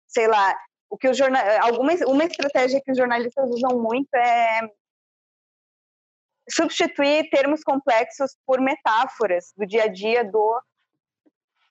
sei 0.07 0.27
lá, 0.27 0.57
o 0.89 0.97
que 0.97 1.09
os 1.09 1.17
jornal, 1.17 1.43
alguma 1.61 1.93
uma 2.07 2.23
estratégia 2.23 2.81
que 2.83 2.91
os 2.91 2.97
jornalistas 2.97 3.49
usam 3.49 3.81
muito 3.81 4.13
é 4.15 4.61
substituir 6.49 7.29
termos 7.29 7.61
complexos 7.61 8.37
por 8.45 8.61
metáforas 8.61 9.51
do 9.57 9.65
dia 9.65 9.83
a 9.83 9.87
dia 9.87 10.23
do 10.23 10.61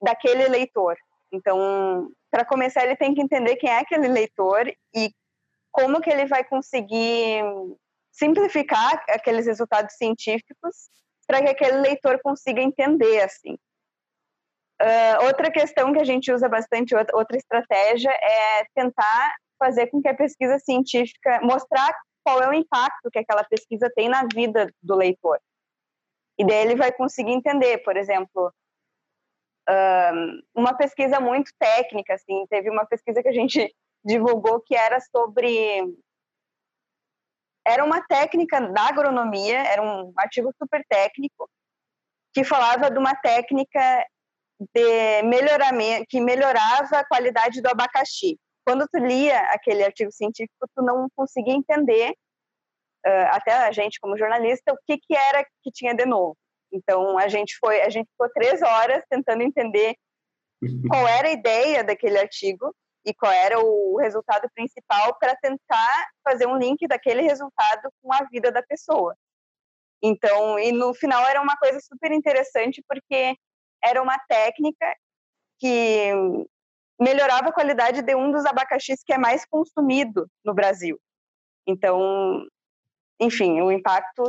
daquele 0.01 0.49
leitor. 0.49 0.97
Então, 1.33 2.11
para 2.31 2.45
começar, 2.45 2.85
ele 2.85 2.97
tem 2.97 3.15
que 3.15 3.23
entender 3.23 3.57
quem 3.57 3.71
é 3.71 3.79
aquele 3.79 4.09
leitor 4.09 4.67
e 4.95 5.11
como 5.73 6.01
que 6.01 6.11
ele 6.11 6.27
vai 6.27 6.45
conseguir 6.45 7.43
simplificar 8.13 9.05
aqueles 9.11 9.47
resultados 9.47 9.95
científicos 9.97 10.89
para 11.27 11.43
que 11.43 11.51
aquele 11.51 11.79
leitor 11.79 12.21
consiga 12.23 12.63
entender 12.63 13.21
assim. 13.21 13.59
Uh, 14.81 15.25
outra 15.25 15.51
questão 15.51 15.93
que 15.93 15.99
a 15.99 16.05
gente 16.05 16.31
usa 16.31 16.49
bastante, 16.49 16.95
outra 16.95 17.37
estratégia, 17.37 18.11
é 18.11 18.65
tentar 18.75 19.37
fazer 19.59 19.87
com 19.89 20.01
que 20.01 20.09
a 20.09 20.15
pesquisa 20.15 20.59
científica 20.59 21.41
mostrar 21.43 21.95
qual 22.23 22.43
é 22.43 22.49
o 22.49 22.55
impacto 22.55 23.11
que 23.11 23.19
aquela 23.19 23.45
pesquisa 23.45 23.91
tem 23.95 24.09
na 24.09 24.27
vida 24.33 24.71
do 24.83 24.95
leitor. 24.95 25.39
E 26.39 26.45
daí 26.45 26.59
ele 26.59 26.77
vai 26.77 26.93
conseguir 26.93 27.33
entender, 27.33 27.79
por 27.79 27.97
exemplo, 27.97 28.53
uma 30.55 30.75
pesquisa 30.77 31.19
muito 31.19 31.51
técnica, 31.59 32.15
assim, 32.15 32.47
teve 32.49 32.71
uma 32.71 32.87
pesquisa 32.87 33.23
que 33.23 33.29
a 33.29 33.33
gente 33.33 33.75
divulgou 34.05 34.61
que 34.61 34.77
era 34.77 35.01
sobre 35.01 35.83
era 37.67 37.85
uma 37.85 38.01
técnica 38.07 38.61
da 38.61 38.83
agronomia, 38.83 39.59
era 39.59 39.83
um 39.83 40.13
artigo 40.17 40.53
super 40.57 40.85
técnico 40.89 41.51
que 42.33 42.45
falava 42.45 42.89
de 42.91 42.99
uma 42.99 43.15
técnica 43.17 44.07
de 44.75 45.23
melhoramento 45.23 46.07
que 46.09 46.21
melhorava 46.21 46.99
a 46.99 47.05
qualidade 47.05 47.61
do 47.61 47.69
abacaxi. 47.69 48.39
Quando 48.65 48.87
tu 48.87 48.99
lia 48.99 49.41
aquele 49.51 49.85
artigo 49.85 50.13
científico, 50.13 50.69
tu 50.75 50.83
não 50.83 51.09
conseguia 51.17 51.55
entender, 51.55 52.11
uh, 53.07 53.27
até 53.31 53.53
a 53.53 53.73
gente 53.73 53.99
como 54.01 54.17
jornalista, 54.17 54.73
o 54.73 54.79
que 54.87 54.99
que 54.99 55.17
era 55.17 55.45
que 55.63 55.71
tinha 55.73 55.95
de 55.95 56.07
novo. 56.07 56.37
Então 56.73 57.19
a 57.19 57.29
gente 57.29 57.57
foi, 57.59 57.81
a 57.83 57.89
gente 57.89 58.09
ficou 58.11 58.29
três 58.31 58.63
horas 58.63 59.03
tentando 59.09 59.43
entender 59.43 59.97
qual 60.89 61.07
era 61.07 61.29
a 61.29 61.33
ideia 61.33 61.85
daquele 61.85 62.19
artigo 62.19 62.75
e 63.05 63.15
qual 63.15 63.31
era 63.31 63.59
o 63.61 63.97
resultado 63.99 64.49
principal 64.55 65.17
para 65.19 65.37
tentar 65.37 66.09
fazer 66.25 66.47
um 66.47 66.59
link 66.59 66.87
daquele 66.89 67.23
resultado 67.23 67.89
com 68.03 68.13
a 68.13 68.25
vida 68.25 68.51
da 68.51 68.63
pessoa. 68.63 69.15
Então, 70.03 70.59
e 70.59 70.73
no 70.73 70.93
final 70.93 71.25
era 71.27 71.41
uma 71.41 71.57
coisa 71.57 71.79
super 71.81 72.11
interessante 72.13 72.83
porque 72.89 73.37
era 73.83 74.03
uma 74.03 74.19
técnica 74.29 74.87
que 75.59 76.11
melhorava 77.01 77.49
a 77.49 77.53
qualidade 77.53 78.03
de 78.03 78.15
um 78.15 78.33
dos 78.33 78.45
abacaxis 78.45 79.03
que 79.05 79.13
é 79.13 79.19
mais 79.19 79.45
consumido 79.45 80.29
no 80.45 80.55
Brasil. 80.55 80.99
Então, 81.67 82.47
enfim, 83.21 83.61
o 83.61 83.71
impacto 83.71 84.25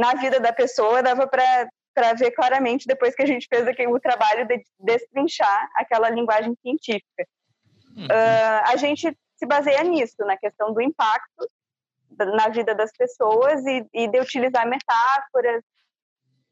na 0.00 0.14
vida 0.14 0.40
da 0.40 0.52
pessoa 0.52 1.02
dava 1.02 1.26
para 1.26 2.12
ver 2.14 2.30
claramente 2.30 2.86
depois 2.86 3.14
que 3.14 3.22
a 3.22 3.26
gente 3.26 3.46
fez 3.46 3.68
aqui, 3.68 3.86
o 3.86 4.00
trabalho 4.00 4.46
de 4.46 4.62
destrinchar 4.78 5.68
aquela 5.74 6.08
linguagem 6.08 6.54
científica. 6.62 7.26
Uhum. 7.94 8.06
Uh, 8.06 8.62
a 8.64 8.76
gente 8.76 9.14
se 9.36 9.46
baseia 9.46 9.82
nisso, 9.84 10.16
na 10.20 10.38
questão 10.38 10.72
do 10.72 10.80
impacto 10.80 11.48
na 12.26 12.48
vida 12.48 12.74
das 12.74 12.92
pessoas 12.92 13.64
e, 13.66 13.86
e 13.92 14.08
de 14.08 14.20
utilizar 14.20 14.66
metáforas 14.66 15.62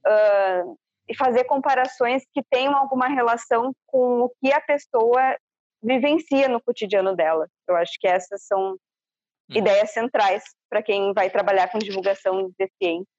uh, 0.06 0.78
e 1.08 1.16
fazer 1.16 1.44
comparações 1.44 2.22
que 2.32 2.42
tenham 2.50 2.76
alguma 2.76 3.08
relação 3.08 3.72
com 3.86 4.22
o 4.22 4.32
que 4.40 4.52
a 4.52 4.60
pessoa 4.60 5.36
vivencia 5.82 6.48
no 6.48 6.62
cotidiano 6.62 7.14
dela. 7.14 7.48
Eu 7.66 7.76
acho 7.76 7.98
que 7.98 8.06
essas 8.06 8.42
são 8.44 8.70
uhum. 8.70 8.76
ideias 9.50 9.90
centrais 9.90 10.44
para 10.68 10.82
quem 10.82 11.12
vai 11.12 11.30
trabalhar 11.30 11.68
com 11.70 11.78
divulgação 11.78 12.50
de 12.58 12.70
ciência. 12.78 13.17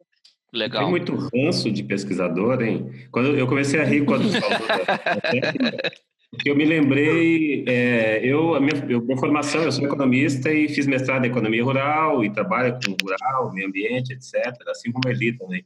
Legal. 0.54 0.82
Tem 0.82 0.90
muito 0.90 1.16
ranço 1.16 1.72
de 1.72 1.84
pesquisador, 1.84 2.62
hein? 2.62 2.90
Quando 3.12 3.38
eu 3.38 3.46
comecei 3.48 3.80
a 3.80 3.84
rir 3.84 4.04
quando 4.06 4.30
falou 4.32 5.22
técnica, 5.22 5.92
porque 6.32 6.50
eu 6.50 6.56
me 6.56 6.66
lembrei, 6.66 7.66
é, 7.68 8.20
eu, 8.24 8.54
a 8.54 8.60
minha, 8.60 8.86
eu, 8.88 9.02
minha 9.02 9.18
formação, 9.18 9.64
eu 9.64 9.72
sou 9.72 9.84
economista 9.86 10.52
e 10.52 10.70
fiz 10.70 10.86
mestrado 10.86 11.26
em 11.26 11.30
economia 11.30 11.64
rural 11.64 12.24
e 12.24 12.32
trabalho 12.32 12.78
com 12.84 12.96
rural, 13.02 13.52
meio 13.54 13.68
ambiente, 13.68 14.14
etc., 14.14 14.56
assim 14.70 14.92
como 14.92 15.08
a 15.08 15.12
Eli 15.12 15.38
também. 15.38 15.66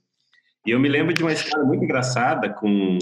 E 0.66 0.72
eu 0.72 0.80
me 0.80 0.88
lembro 0.88 1.14
de 1.14 1.22
uma 1.22 1.34
história 1.34 1.66
muito 1.66 1.84
engraçada 1.84 2.50
com 2.50 2.98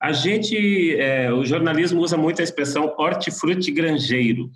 A 0.00 0.12
gente, 0.12 0.96
é, 0.96 1.32
o 1.32 1.44
jornalismo 1.44 2.00
usa 2.00 2.16
muito 2.16 2.40
a 2.40 2.44
expressão 2.44 2.94
hortifruti 2.96 3.72
granjeiro. 3.72 4.50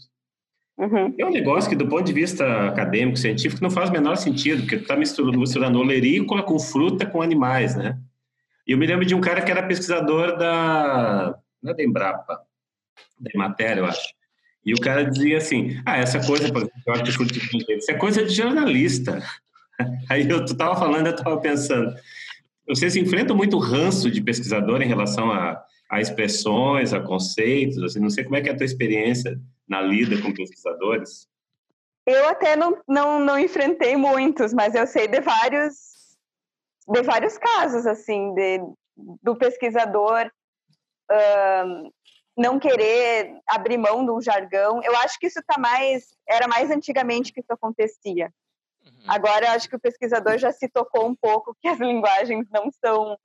Uhum. 0.78 1.12
É 1.18 1.26
um 1.26 1.30
negócio 1.30 1.68
que, 1.68 1.74
do 1.74 1.88
ponto 1.88 2.04
de 2.04 2.12
vista 2.12 2.68
acadêmico, 2.68 3.18
científico, 3.18 3.62
não 3.62 3.70
faz 3.70 3.90
o 3.90 3.92
menor 3.92 4.16
sentido, 4.16 4.62
porque 4.62 4.76
tu 4.76 4.82
está 4.82 4.96
misturando, 4.96 5.38
misturando 5.38 5.80
olerícola 5.80 6.42
com 6.42 6.58
fruta 6.58 7.04
com 7.04 7.20
animais, 7.20 7.74
né? 7.74 7.98
E 8.64 8.72
eu 8.72 8.78
me 8.78 8.86
lembro 8.86 9.04
de 9.04 9.14
um 9.14 9.20
cara 9.20 9.42
que 9.42 9.50
era 9.50 9.66
pesquisador 9.66 10.38
da, 10.38 11.36
é 11.66 11.74
da 11.74 11.82
Embrapa, 11.82 12.40
da 13.18 13.30
matéria, 13.34 13.80
eu 13.80 13.86
acho. 13.86 14.08
E 14.64 14.72
o 14.72 14.80
cara 14.80 15.02
dizia 15.02 15.38
assim: 15.38 15.80
ah, 15.84 15.96
essa 15.96 16.24
coisa, 16.24 16.52
por 16.52 16.62
exemplo, 16.62 17.26
isso 17.70 17.90
é 17.90 17.94
coisa 17.94 18.24
de 18.24 18.32
jornalista. 18.32 19.20
Aí 20.08 20.28
eu 20.28 20.44
estava 20.44 20.76
falando, 20.76 21.06
eu 21.06 21.14
estava 21.14 21.40
pensando, 21.40 21.92
vocês 22.68 22.94
enfrentam 22.94 23.34
muito 23.34 23.58
ranço 23.58 24.10
de 24.10 24.20
pesquisador 24.20 24.80
em 24.82 24.86
relação 24.88 25.30
a, 25.30 25.60
a 25.88 26.00
expressões, 26.00 26.92
a 26.92 27.00
conceitos? 27.00 27.82
Assim, 27.82 28.00
não 28.00 28.10
sei 28.10 28.24
como 28.24 28.36
é 28.36 28.42
que 28.42 28.48
é 28.48 28.52
a 28.52 28.56
tua 28.56 28.66
experiência 28.66 29.40
na 29.68 29.80
lida 29.80 30.20
com 30.20 30.32
pesquisadores. 30.34 31.28
Eu 32.06 32.26
até 32.28 32.56
não, 32.56 32.80
não, 32.88 33.20
não 33.20 33.38
enfrentei 33.38 33.96
muitos, 33.96 34.52
mas 34.54 34.74
eu 34.74 34.86
sei 34.86 35.06
de 35.08 35.20
vários 35.20 35.88
de 36.90 37.02
vários 37.02 37.36
casos 37.36 37.86
assim 37.86 38.32
de, 38.32 38.60
do 39.22 39.36
pesquisador 39.36 40.30
um, 41.10 41.90
não 42.34 42.58
querer 42.58 43.36
abrir 43.46 43.76
mão 43.76 44.06
de 44.06 44.10
um 44.10 44.22
jargão. 44.22 44.82
Eu 44.82 44.96
acho 44.96 45.18
que 45.18 45.26
isso 45.26 45.42
tá 45.46 45.58
mais 45.58 46.16
era 46.26 46.48
mais 46.48 46.70
antigamente 46.70 47.32
que 47.32 47.40
isso 47.40 47.52
acontecia. 47.52 48.32
Uhum. 48.82 49.04
Agora 49.06 49.46
eu 49.46 49.50
acho 49.50 49.68
que 49.68 49.76
o 49.76 49.80
pesquisador 49.80 50.38
já 50.38 50.50
se 50.50 50.66
tocou 50.68 51.06
um 51.06 51.14
pouco 51.14 51.54
que 51.60 51.68
as 51.68 51.78
linguagens 51.78 52.46
não 52.50 52.70
são 52.72 53.18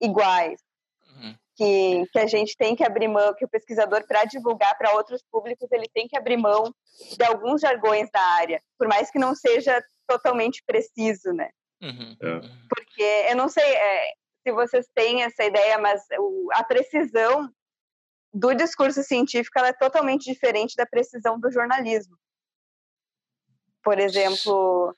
iguais. 0.00 0.60
Uhum. 1.60 2.04
Que, 2.04 2.10
que 2.12 2.18
a 2.18 2.26
gente 2.26 2.56
tem 2.56 2.76
que 2.76 2.84
abrir 2.84 3.08
mão, 3.08 3.34
que 3.34 3.44
o 3.44 3.48
pesquisador, 3.48 4.06
para 4.06 4.24
divulgar 4.24 4.76
para 4.78 4.94
outros 4.94 5.22
públicos, 5.30 5.70
ele 5.72 5.88
tem 5.92 6.06
que 6.06 6.16
abrir 6.16 6.36
mão 6.36 6.72
de 7.16 7.24
alguns 7.24 7.60
jargões 7.60 8.08
da 8.10 8.20
área, 8.20 8.62
por 8.78 8.86
mais 8.86 9.10
que 9.10 9.18
não 9.18 9.34
seja 9.34 9.82
totalmente 10.06 10.62
preciso, 10.66 11.32
né? 11.32 11.50
Uhum. 11.82 12.16
É. 12.22 12.40
Porque 12.68 13.30
eu 13.30 13.36
não 13.36 13.48
sei 13.48 13.64
é, 13.64 14.12
se 14.42 14.52
vocês 14.52 14.86
têm 14.94 15.22
essa 15.22 15.44
ideia, 15.44 15.78
mas 15.78 16.02
o, 16.18 16.48
a 16.52 16.64
precisão 16.64 17.52
do 18.32 18.54
discurso 18.54 19.02
científico 19.02 19.58
é 19.58 19.72
totalmente 19.72 20.30
diferente 20.30 20.74
da 20.76 20.86
precisão 20.86 21.38
do 21.38 21.50
jornalismo. 21.50 22.16
Por 23.82 23.98
exemplo, 23.98 24.94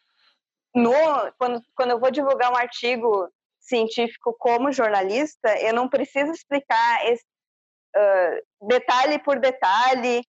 no, 0.74 0.92
quando, 1.38 1.62
quando 1.74 1.90
eu 1.90 2.00
vou 2.00 2.10
divulgar 2.10 2.52
um 2.52 2.56
artigo 2.56 3.28
científico 3.70 4.36
como 4.38 4.72
jornalista, 4.72 5.56
eu 5.60 5.72
não 5.72 5.88
preciso 5.88 6.32
explicar 6.32 7.06
esse, 7.06 7.24
uh, 7.96 8.66
detalhe 8.68 9.18
por 9.22 9.38
detalhe 9.38 10.22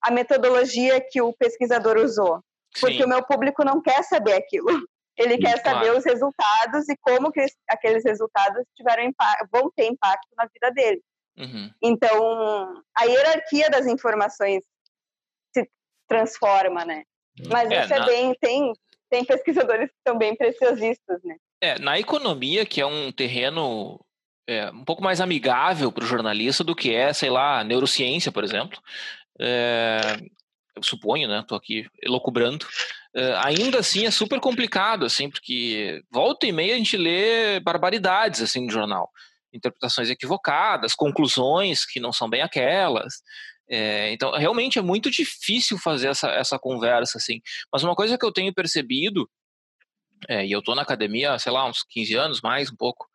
a 0.00 0.10
metodologia 0.10 1.00
que 1.10 1.20
o 1.20 1.34
pesquisador 1.34 1.98
usou, 1.98 2.40
porque 2.80 2.98
Sim. 2.98 3.04
o 3.04 3.08
meu 3.08 3.24
público 3.24 3.64
não 3.64 3.82
quer 3.82 4.02
saber 4.04 4.34
aquilo. 4.34 4.66
Ele 5.16 5.38
quer 5.38 5.62
saber 5.62 5.84
claro. 5.84 5.98
os 5.98 6.04
resultados 6.04 6.88
e 6.88 6.96
como 7.00 7.30
que 7.30 7.46
aqueles 7.68 8.02
resultados 8.04 8.64
tiveram 8.76 9.12
vão 9.52 9.70
ter 9.76 9.86
impacto 9.86 10.28
na 10.36 10.46
vida 10.46 10.72
dele. 10.72 11.00
Uhum. 11.38 11.70
Então, 11.80 12.82
a 12.96 13.04
hierarquia 13.04 13.70
das 13.70 13.86
informações 13.86 14.64
se 15.54 15.68
transforma, 16.08 16.84
né? 16.84 17.04
Mas 17.48 17.70
é, 17.70 17.84
isso 17.84 17.94
é 17.94 17.98
na... 18.00 18.06
bem. 18.06 18.34
Tem, 18.40 18.72
tem 19.10 19.24
pesquisadores 19.24 19.88
que 19.90 19.96
são 20.06 20.18
bem 20.18 20.34
preciosistas, 20.36 21.22
né? 21.24 21.36
É, 21.60 21.78
na 21.78 21.98
economia, 21.98 22.66
que 22.66 22.80
é 22.80 22.86
um 22.86 23.10
terreno 23.10 24.04
é, 24.46 24.70
um 24.70 24.84
pouco 24.84 25.02
mais 25.02 25.20
amigável 25.20 25.90
para 25.90 26.04
o 26.04 26.06
jornalista 26.06 26.62
do 26.62 26.74
que 26.74 26.94
é, 26.94 27.12
sei 27.12 27.30
lá, 27.30 27.64
neurociência, 27.64 28.30
por 28.30 28.44
exemplo. 28.44 28.78
É, 29.40 30.00
eu 30.76 30.82
suponho, 30.82 31.28
né? 31.28 31.40
Estou 31.40 31.56
aqui 31.56 31.86
elocubrando. 32.02 32.66
É, 33.14 33.34
ainda 33.44 33.78
assim 33.78 34.06
é 34.06 34.10
super 34.10 34.40
complicado, 34.40 35.04
assim, 35.06 35.30
porque 35.30 36.02
volta 36.10 36.46
e 36.46 36.52
meia 36.52 36.74
a 36.74 36.78
gente 36.78 36.96
lê 36.96 37.60
barbaridades 37.60 38.42
assim 38.42 38.64
no 38.64 38.72
jornal, 38.72 39.10
interpretações 39.52 40.10
equivocadas, 40.10 40.94
conclusões 40.94 41.86
que 41.86 42.00
não 42.00 42.12
são 42.12 42.28
bem 42.28 42.42
aquelas. 42.42 43.22
É, 43.68 44.12
então, 44.12 44.32
realmente 44.32 44.78
é 44.78 44.82
muito 44.82 45.10
difícil 45.10 45.78
fazer 45.78 46.08
essa, 46.08 46.28
essa 46.30 46.58
conversa, 46.58 47.18
assim. 47.18 47.40
Mas 47.72 47.82
uma 47.82 47.94
coisa 47.94 48.18
que 48.18 48.24
eu 48.24 48.32
tenho 48.32 48.52
percebido, 48.52 49.28
é, 50.28 50.46
e 50.46 50.52
eu 50.52 50.60
estou 50.60 50.74
na 50.74 50.82
academia, 50.82 51.38
sei 51.38 51.52
lá, 51.52 51.66
uns 51.66 51.82
15 51.88 52.14
anos, 52.14 52.40
mais 52.40 52.70
um 52.70 52.76
pouco, 52.76 53.06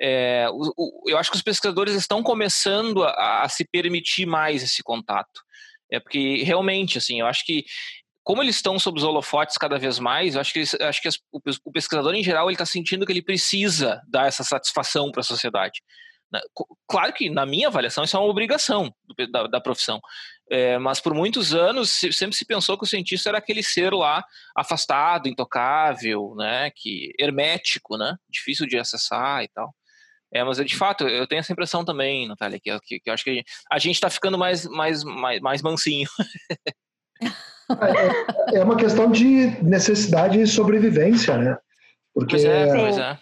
é, 0.00 0.48
o, 0.50 0.72
o, 0.76 1.10
eu 1.10 1.18
acho 1.18 1.30
que 1.30 1.36
os 1.36 1.42
pesquisadores 1.42 1.94
estão 1.94 2.22
começando 2.22 3.04
a, 3.04 3.42
a, 3.42 3.48
se 3.48 3.64
permitir 3.64 4.26
mais 4.26 4.62
esse 4.62 4.82
contato. 4.82 5.42
É 5.90 6.00
porque 6.00 6.42
realmente, 6.42 6.98
assim, 6.98 7.20
eu 7.20 7.26
acho 7.26 7.44
que 7.44 7.64
como 8.24 8.42
eles 8.42 8.56
estão 8.56 8.78
sob 8.78 8.98
os 8.98 9.04
holofotes 9.04 9.56
cada 9.56 9.78
vez 9.78 9.98
mais, 9.98 10.34
eu 10.34 10.40
acho 10.40 10.52
que, 10.52 10.60
acho 10.60 11.02
que 11.02 11.08
as, 11.08 11.16
o, 11.30 11.40
o 11.64 11.72
pesquisador 11.72 12.14
em 12.14 12.22
geral 12.22 12.46
ele 12.48 12.54
está 12.54 12.64
sentindo 12.64 13.04
que 13.04 13.12
ele 13.12 13.22
precisa 13.22 14.00
dar 14.08 14.26
essa 14.26 14.44
satisfação 14.44 15.10
para 15.10 15.20
a 15.20 15.24
sociedade. 15.24 15.82
Claro 16.88 17.12
que, 17.12 17.28
na 17.28 17.44
minha 17.44 17.68
avaliação, 17.68 18.04
isso 18.04 18.16
é 18.16 18.20
uma 18.20 18.28
obrigação 18.28 18.92
da, 19.30 19.46
da 19.46 19.60
profissão. 19.60 20.00
É, 20.50 20.76
mas 20.78 21.00
por 21.00 21.14
muitos 21.14 21.54
anos 21.54 21.90
sempre 21.90 22.36
se 22.36 22.44
pensou 22.44 22.76
que 22.76 22.84
o 22.84 22.86
cientista 22.86 23.30
era 23.30 23.38
aquele 23.38 23.62
ser 23.62 23.92
lá 23.92 24.22
afastado, 24.56 25.28
intocável, 25.28 26.34
né, 26.36 26.70
que 26.74 27.12
hermético, 27.18 27.96
né, 27.96 28.16
difícil 28.28 28.66
de 28.66 28.78
acessar 28.78 29.42
e 29.42 29.48
tal. 29.48 29.74
É, 30.34 30.42
mas 30.42 30.58
de 30.58 30.76
fato 30.76 31.06
eu 31.06 31.26
tenho 31.26 31.40
essa 31.40 31.52
impressão 31.52 31.84
também, 31.84 32.26
Natália, 32.26 32.58
que, 32.62 32.78
que, 32.80 33.00
que 33.00 33.10
eu 33.10 33.14
acho 33.14 33.24
que 33.24 33.42
a 33.70 33.78
gente 33.78 33.94
está 33.94 34.10
ficando 34.10 34.38
mais, 34.38 34.66
mais, 34.66 35.04
mais, 35.04 35.40
mais 35.40 35.62
mansinho. 35.62 36.08
é, 38.52 38.58
é 38.58 38.64
uma 38.64 38.76
questão 38.76 39.10
de 39.10 39.62
necessidade 39.62 40.38
de 40.38 40.46
sobrevivência, 40.46 41.36
né? 41.36 41.56
Porque 42.14 42.36
pois 42.36 42.44
é, 42.44 42.66
pois 42.66 42.98
é. 42.98 43.18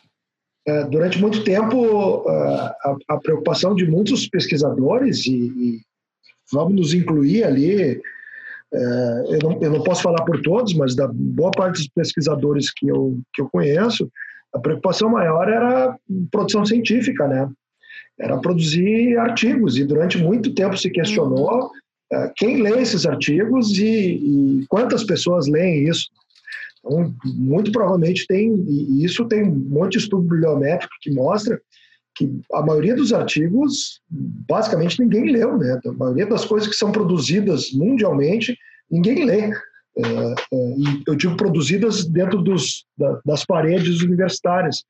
É, 0.67 0.85
durante 0.85 1.19
muito 1.19 1.43
tempo, 1.43 2.29
a, 2.29 2.97
a, 3.09 3.19
preocupação 3.19 3.75
de 3.75 3.87
muitos 3.87 4.29
pesquisadores, 4.29 5.27
e, 5.27 5.33
e 5.33 5.81
vamos 6.53 6.75
nos 6.75 6.95
incluir 6.95 7.45
ali, 7.45 8.01
é, 8.73 9.25
eu, 9.31 9.39
não, 9.43 9.63
eu 9.63 9.71
não 9.71 9.83
posso 9.83 10.03
falar 10.03 10.23
por 10.25 10.41
todos, 10.43 10.75
mas 10.75 10.95
da 10.95 11.09
boa 11.09 11.51
parte 11.51 11.79
dos 11.79 11.89
pesquisadores 11.89 12.73
que 12.73 12.89
eu, 12.89 13.19
que 13.35 13.43
eu 13.43 13.49
conheço, 13.49 14.11
a 14.53 14.59
preocupação 14.59 15.09
maior 15.09 15.49
era 15.49 15.97
produção 16.31 16.65
científica, 16.65 17.27
né? 17.27 17.49
Era 18.19 18.39
produzir 18.39 19.17
artigos, 19.17 19.79
e 19.79 19.85
durante 19.85 20.19
muito 20.19 20.55
tempo 20.55 20.77
se 20.77 20.91
questionou 20.91 21.63
uhum. 21.63 21.71
é, 22.13 22.33
quem 22.37 22.63
lê 22.63 22.81
esses 22.81 23.07
artigos 23.07 23.79
e, 23.79 24.63
e 24.63 24.67
quantas 24.69 25.05
pessoas 25.05 25.47
leem 25.47 25.89
isso. 25.89 26.11
Então, 26.85 27.15
muito 27.25 27.71
provavelmente 27.71 28.27
tem, 28.27 28.55
e 28.69 29.05
isso 29.05 29.27
tem 29.27 29.45
um 29.45 29.55
monte 29.55 29.93
de 29.93 29.99
estudo 29.99 30.23
bibliométrico 30.23 30.93
que 31.01 31.11
mostra 31.11 31.61
que 32.15 32.41
a 32.53 32.63
maioria 32.63 32.95
dos 32.95 33.13
artigos, 33.13 34.01
basicamente, 34.11 35.01
ninguém 35.01 35.31
leu, 35.33 35.57
né? 35.57 35.79
A 35.87 35.93
maioria 35.93 36.27
das 36.27 36.45
coisas 36.45 36.69
que 36.69 36.75
são 36.75 36.91
produzidas 36.91 37.73
mundialmente, 37.73 38.57
ninguém 38.91 39.25
lê. 39.25 39.53
É, 39.97 40.35
é, 40.53 40.57
e 40.77 41.03
eu 41.07 41.15
digo 41.15 41.37
produzidas 41.37 42.05
dentro 42.05 42.43
dos, 42.43 42.87
da, 42.97 43.21
das 43.25 43.45
paredes 43.45 44.03
universitárias. 44.03 44.85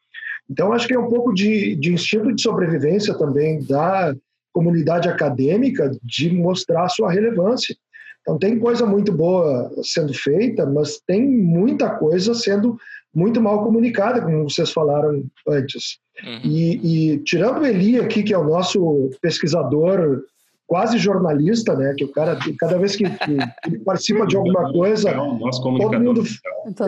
Então, 0.49 0.73
acho 0.73 0.87
que 0.87 0.95
é 0.95 0.99
um 0.99 1.09
pouco 1.09 1.33
de, 1.33 1.77
de 1.77 1.93
instinto 1.93 2.35
de 2.35 2.43
sobrevivência 2.43 3.17
também 3.17 3.65
da 3.65 4.15
comunidade 4.53 5.09
acadêmica 5.09 5.91
de 6.03 6.31
mostrar 6.31 6.89
sua 6.89 7.13
relevância. 7.13 7.77
Então, 8.23 8.39
tem 8.39 8.59
coisa 8.59 8.85
muito 8.87 9.13
boa 9.13 9.71
sendo 9.83 10.13
feita, 10.13 10.67
mas 10.67 11.01
tem 11.07 11.27
muita 11.27 11.91
coisa 11.91 12.35
sendo 12.35 12.77
muito 13.15 13.41
mal 13.41 13.65
comunicada, 13.65 14.21
como 14.21 14.49
vocês 14.49 14.71
falaram 14.71 15.25
antes. 15.49 15.99
Uhum. 16.25 16.41
E, 16.45 17.13
e, 17.13 17.19
tirando 17.19 17.61
o 17.61 17.67
Eli 17.67 17.99
aqui, 17.99 18.23
que 18.23 18.35
é 18.35 18.39
o 18.39 18.45
nosso 18.45 19.11
pesquisador 19.21 20.23
quase 20.71 20.99
jornalista, 20.99 21.75
né? 21.75 21.93
Que 21.99 22.05
o 22.05 22.13
cara, 22.13 22.39
cada 22.57 22.79
vez 22.79 22.95
que, 22.95 23.03
que 23.05 23.79
participa 23.85 24.25
de 24.25 24.37
alguma 24.37 24.71
coisa, 24.71 25.13
todo 25.13 26.01
mundo, 26.01 26.23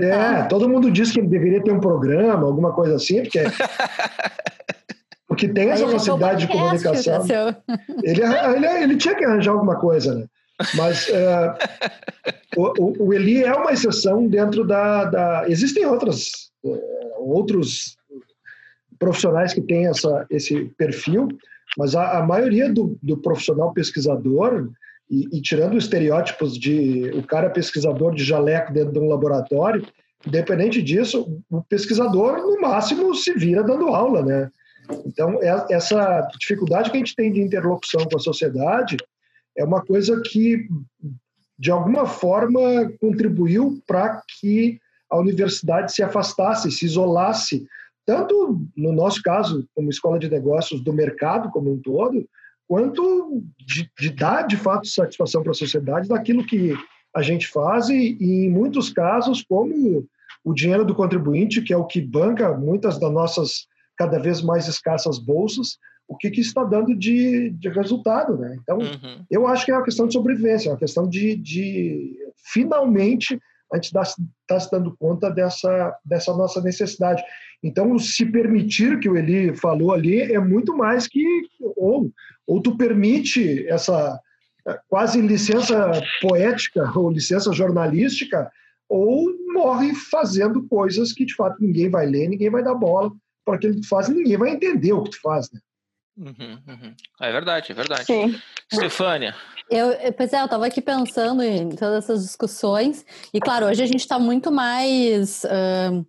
é, 0.00 0.44
todo 0.44 0.68
mundo 0.68 0.88
diz 0.88 1.10
que 1.10 1.18
ele 1.18 1.26
deveria 1.26 1.64
ter 1.64 1.72
um 1.72 1.80
programa, 1.80 2.46
alguma 2.46 2.72
coisa 2.72 2.94
assim, 2.94 3.22
porque 3.22 3.40
porque 5.26 5.48
tem 5.48 5.70
essa 5.70 5.88
facilidade 5.88 6.46
de 6.46 6.52
comunicação. 6.52 7.24
Ele, 8.04 8.22
ele, 8.22 8.66
ele 8.84 8.96
tinha 8.96 9.16
que 9.16 9.24
arranjar 9.24 9.52
alguma 9.52 9.74
coisa, 9.74 10.14
né? 10.14 10.26
Mas 10.74 11.08
é, 11.08 11.54
o, 12.56 13.04
o, 13.04 13.14
Eli 13.14 13.42
é 13.42 13.52
uma 13.54 13.72
exceção 13.72 14.26
dentro 14.26 14.64
da. 14.64 15.04
da 15.04 15.48
existem 15.48 15.86
outras, 15.86 16.50
é, 16.64 17.14
outros 17.18 17.96
profissionais 18.98 19.52
que 19.52 19.60
têm 19.60 19.86
essa, 19.86 20.26
esse 20.30 20.66
perfil, 20.76 21.28
mas 21.76 21.94
a, 21.94 22.18
a 22.18 22.26
maioria 22.26 22.72
do, 22.72 22.96
do, 23.02 23.16
profissional 23.16 23.72
pesquisador, 23.72 24.70
e, 25.10 25.28
e, 25.36 25.42
tirando 25.42 25.76
os 25.76 25.84
estereótipos 25.84 26.56
de 26.56 27.10
o 27.14 27.22
cara 27.22 27.50
pesquisador 27.50 28.14
de 28.14 28.24
jaleco 28.24 28.72
dentro 28.72 28.92
de 28.92 28.98
um 28.98 29.08
laboratório, 29.08 29.86
independente 30.26 30.80
disso, 30.80 31.42
o 31.50 31.62
pesquisador, 31.62 32.38
no 32.38 32.60
máximo, 32.60 33.14
se 33.14 33.34
vira 33.34 33.62
dando 33.62 33.88
aula, 33.88 34.22
né? 34.22 34.50
Então, 35.06 35.42
é, 35.42 35.66
essa 35.70 36.28
dificuldade 36.38 36.90
que 36.90 36.96
a 36.96 37.00
gente 37.00 37.16
tem 37.16 37.32
de 37.32 37.40
interlocução 37.40 38.06
com 38.08 38.16
a 38.16 38.20
sociedade 38.20 38.96
é 39.56 39.64
uma 39.64 39.84
coisa 39.84 40.20
que, 40.24 40.68
de 41.58 41.70
alguma 41.70 42.06
forma, 42.06 42.60
contribuiu 43.00 43.82
para 43.86 44.22
que 44.38 44.78
a 45.10 45.18
universidade 45.18 45.92
se 45.92 46.02
afastasse, 46.02 46.70
se 46.70 46.86
isolasse, 46.86 47.66
tanto 48.06 48.60
no 48.76 48.92
nosso 48.92 49.22
caso, 49.22 49.66
como 49.74 49.90
escola 49.90 50.18
de 50.18 50.28
negócios, 50.28 50.82
do 50.82 50.92
mercado 50.92 51.50
como 51.50 51.72
um 51.72 51.80
todo, 51.80 52.26
quanto 52.66 53.42
de, 53.58 53.90
de 53.98 54.10
dar 54.10 54.46
de 54.46 54.56
fato 54.56 54.88
satisfação 54.88 55.42
para 55.42 55.52
a 55.52 55.54
sociedade 55.54 56.08
daquilo 56.08 56.46
que 56.46 56.74
a 57.14 57.20
gente 57.20 57.46
faz 57.48 57.88
e, 57.88 58.16
e, 58.18 58.46
em 58.46 58.50
muitos 58.50 58.90
casos, 58.90 59.42
como 59.42 60.06
o 60.42 60.54
dinheiro 60.54 60.84
do 60.84 60.94
contribuinte, 60.94 61.60
que 61.60 61.72
é 61.72 61.76
o 61.76 61.84
que 61.86 62.00
banca 62.00 62.56
muitas 62.56 62.98
das 62.98 63.12
nossas 63.12 63.66
cada 63.96 64.18
vez 64.18 64.40
mais 64.40 64.66
escassas 64.66 65.18
bolsas, 65.18 65.78
o 66.12 66.16
que, 66.16 66.30
que 66.30 66.40
está 66.40 66.62
dando 66.62 66.94
de, 66.94 67.50
de 67.50 67.68
resultado, 67.68 68.36
né? 68.36 68.56
Então, 68.62 68.78
uhum. 68.78 69.24
eu 69.30 69.46
acho 69.46 69.64
que 69.64 69.70
é 69.70 69.74
uma 69.74 69.84
questão 69.84 70.06
de 70.06 70.12
sobrevivência, 70.12 70.68
é 70.68 70.72
uma 70.72 70.78
questão 70.78 71.08
de, 71.08 71.36
de 71.36 72.16
finalmente 72.52 73.40
a 73.72 73.76
gente 73.76 73.86
está 73.86 74.02
tá 74.46 74.60
se 74.60 74.70
dando 74.70 74.94
conta 74.98 75.30
dessa, 75.30 75.96
dessa 76.04 76.36
nossa 76.36 76.60
necessidade. 76.60 77.22
Então, 77.62 77.98
se 77.98 78.26
permitir, 78.26 79.00
que 79.00 79.08
o 79.08 79.16
Eli 79.16 79.56
falou 79.56 79.92
ali, 79.92 80.20
é 80.20 80.38
muito 80.38 80.76
mais 80.76 81.08
que 81.08 81.24
ou, 81.76 82.12
ou 82.46 82.60
tu 82.60 82.76
permite 82.76 83.66
essa 83.66 84.20
é, 84.68 84.78
quase 84.88 85.22
licença 85.22 85.90
poética 86.20 86.92
ou 86.94 87.10
licença 87.10 87.50
jornalística, 87.52 88.50
ou 88.88 89.30
morre 89.54 89.94
fazendo 89.94 90.68
coisas 90.68 91.14
que 91.14 91.24
de 91.24 91.34
fato 91.34 91.56
ninguém 91.58 91.88
vai 91.88 92.04
ler, 92.04 92.28
ninguém 92.28 92.50
vai 92.50 92.62
dar 92.62 92.74
bola 92.74 93.10
para 93.44 93.54
aquilo 93.54 93.74
que 93.74 93.80
tu 93.80 93.88
faz 93.88 94.08
e 94.08 94.14
ninguém 94.14 94.36
vai 94.36 94.50
entender 94.50 94.92
o 94.92 95.02
que 95.02 95.10
tu 95.12 95.20
faz, 95.22 95.50
né? 95.50 95.58
Uhum, 96.16 96.62
uhum. 96.68 96.94
É 97.20 97.32
verdade, 97.32 97.72
é 97.72 97.74
verdade. 97.74 98.04
Sim. 98.04 98.38
Stefânia. 98.72 99.34
Eu, 99.70 100.12
pois 100.12 100.32
é, 100.32 100.40
eu 100.40 100.44
estava 100.44 100.66
aqui 100.66 100.82
pensando 100.82 101.42
em 101.42 101.70
todas 101.70 102.04
essas 102.04 102.22
discussões, 102.22 103.04
e 103.32 103.40
claro, 103.40 103.66
hoje 103.66 103.82
a 103.82 103.86
gente 103.86 104.00
está 104.00 104.18
muito 104.18 104.52
mais 104.52 105.44
uh, 105.44 106.06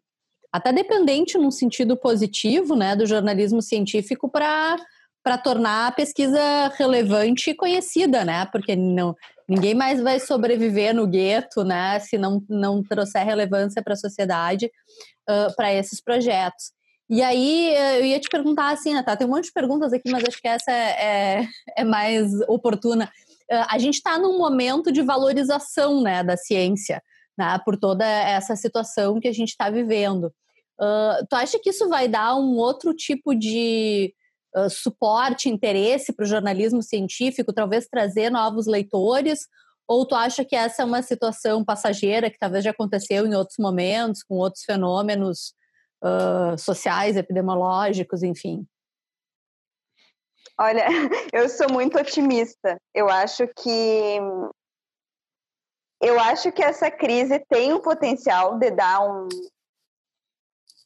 até 0.51 0.73
dependente 0.73 1.37
num 1.37 1.51
sentido 1.51 1.95
positivo, 1.95 2.75
né, 2.75 2.95
do 2.95 3.05
jornalismo 3.05 3.61
científico 3.61 4.29
para 4.29 4.75
para 5.23 5.37
tornar 5.37 5.87
a 5.87 5.91
pesquisa 5.91 6.67
relevante 6.77 7.49
e 7.49 7.55
conhecida, 7.55 8.25
né? 8.25 8.45
Porque 8.51 8.75
não, 8.75 9.15
ninguém 9.47 9.73
mais 9.73 10.01
vai 10.01 10.19
sobreviver 10.19 10.93
no 10.93 11.07
gueto, 11.07 11.63
né? 11.63 11.97
Se 12.01 12.17
não, 12.17 12.43
não 12.49 12.83
trouxer 12.83 13.25
relevância 13.25 13.81
para 13.81 13.93
a 13.93 13.97
sociedade 13.97 14.65
uh, 15.29 15.55
para 15.55 15.73
esses 15.73 16.01
projetos. 16.01 16.72
E 17.09 17.21
aí 17.21 17.75
eu 17.99 18.05
ia 18.05 18.19
te 18.19 18.29
perguntar 18.29 18.71
assim, 18.71 18.93
né, 18.93 19.03
tá? 19.03 19.15
Tem 19.15 19.27
um 19.27 19.29
monte 19.29 19.45
de 19.45 19.51
perguntas 19.51 19.91
aqui, 19.91 20.09
mas 20.09 20.23
acho 20.23 20.41
que 20.41 20.47
essa 20.47 20.71
é, 20.71 21.41
é, 21.41 21.47
é 21.77 21.83
mais 21.83 22.31
oportuna. 22.47 23.05
Uh, 23.51 23.65
a 23.69 23.77
gente 23.77 23.95
está 23.95 24.17
num 24.17 24.37
momento 24.37 24.91
de 24.91 25.01
valorização, 25.01 26.01
né, 26.01 26.23
da 26.23 26.37
ciência, 26.37 27.01
né? 27.37 27.59
Por 27.65 27.77
toda 27.77 28.05
essa 28.05 28.55
situação 28.55 29.19
que 29.19 29.27
a 29.27 29.33
gente 29.33 29.49
está 29.49 29.69
vivendo. 29.69 30.33
Uh, 30.79 31.25
tu 31.29 31.35
acha 31.35 31.59
que 31.59 31.69
isso 31.69 31.87
vai 31.89 32.07
dar 32.07 32.35
um 32.35 32.55
outro 32.55 32.93
tipo 32.93 33.35
de 33.35 34.13
uh, 34.55 34.69
suporte, 34.69 35.49
interesse 35.49 36.13
para 36.13 36.23
o 36.23 36.27
jornalismo 36.27 36.81
científico, 36.81 37.53
talvez 37.53 37.87
trazer 37.87 38.29
novos 38.29 38.65
leitores? 38.65 39.41
Ou 39.87 40.07
tu 40.07 40.15
acha 40.15 40.45
que 40.45 40.55
essa 40.55 40.81
é 40.81 40.85
uma 40.85 41.01
situação 41.01 41.65
passageira 41.65 42.29
que 42.29 42.39
talvez 42.39 42.63
já 42.63 42.71
aconteceu 42.71 43.27
em 43.27 43.35
outros 43.35 43.57
momentos, 43.59 44.23
com 44.23 44.35
outros 44.35 44.63
fenômenos 44.63 45.53
uh, 46.03 46.57
sociais, 46.57 47.15
epidemiológicos, 47.15 48.21
enfim? 48.21 48.67
Olha, 50.59 50.85
eu 51.33 51.49
sou 51.49 51.71
muito 51.71 51.97
otimista. 51.97 52.77
Eu 52.93 53.09
acho 53.09 53.47
que 53.47 54.19
eu 56.01 56.19
acho 56.19 56.51
que 56.51 56.61
essa 56.61 56.91
crise 56.91 57.39
tem 57.49 57.71
o 57.71 57.81
potencial 57.81 58.59
de 58.59 58.69
dar 58.71 58.99
um 59.01 59.27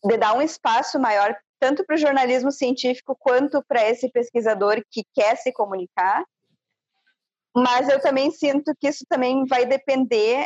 de 0.05 0.15
dar 0.15 0.37
um 0.37 0.41
espaço 0.41 0.99
maior 0.99 1.35
tanto 1.59 1.83
para 1.83 1.95
o 1.95 1.99
jornalismo 1.99 2.51
científico 2.51 3.17
quanto 3.19 3.63
para 3.67 3.89
esse 3.89 4.11
pesquisador 4.11 4.81
que 4.91 5.03
quer 5.13 5.35
se 5.37 5.51
comunicar. 5.51 6.23
Mas 7.55 7.89
eu 7.89 7.99
também 7.99 8.29
sinto 8.29 8.75
que 8.79 8.87
isso 8.87 9.03
também 9.09 9.43
vai 9.45 9.65
depender 9.65 10.45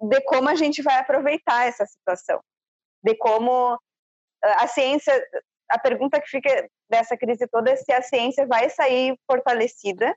de 0.00 0.20
como 0.22 0.48
a 0.48 0.56
gente 0.56 0.82
vai 0.82 0.98
aproveitar 0.98 1.68
essa 1.68 1.86
situação, 1.86 2.40
de 3.04 3.16
como 3.16 3.78
a 4.42 4.66
ciência. 4.66 5.12
A 5.70 5.78
pergunta 5.78 6.20
que 6.20 6.28
fica 6.28 6.68
dessa 6.88 7.16
crise 7.16 7.46
toda 7.46 7.70
é 7.70 7.76
se 7.76 7.92
a 7.92 8.02
ciência 8.02 8.46
vai 8.46 8.68
sair 8.70 9.16
fortalecida 9.24 10.16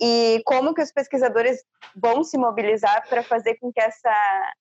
e 0.00 0.42
como 0.46 0.74
que 0.74 0.82
os 0.82 0.90
pesquisadores 0.90 1.62
vão 1.94 2.24
se 2.24 2.38
mobilizar 2.38 3.06
para 3.08 3.22
fazer 3.22 3.56
com 3.56 3.72
que 3.72 3.80
essa 3.80 4.54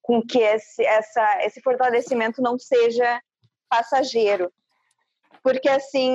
com 0.00 0.22
que 0.22 0.38
esse, 0.38 0.82
essa, 0.86 1.44
esse 1.44 1.60
fortalecimento 1.60 2.40
não 2.40 2.58
seja 2.58 3.20
passageiro. 3.68 4.50
Porque, 5.42 5.68
assim, 5.68 6.10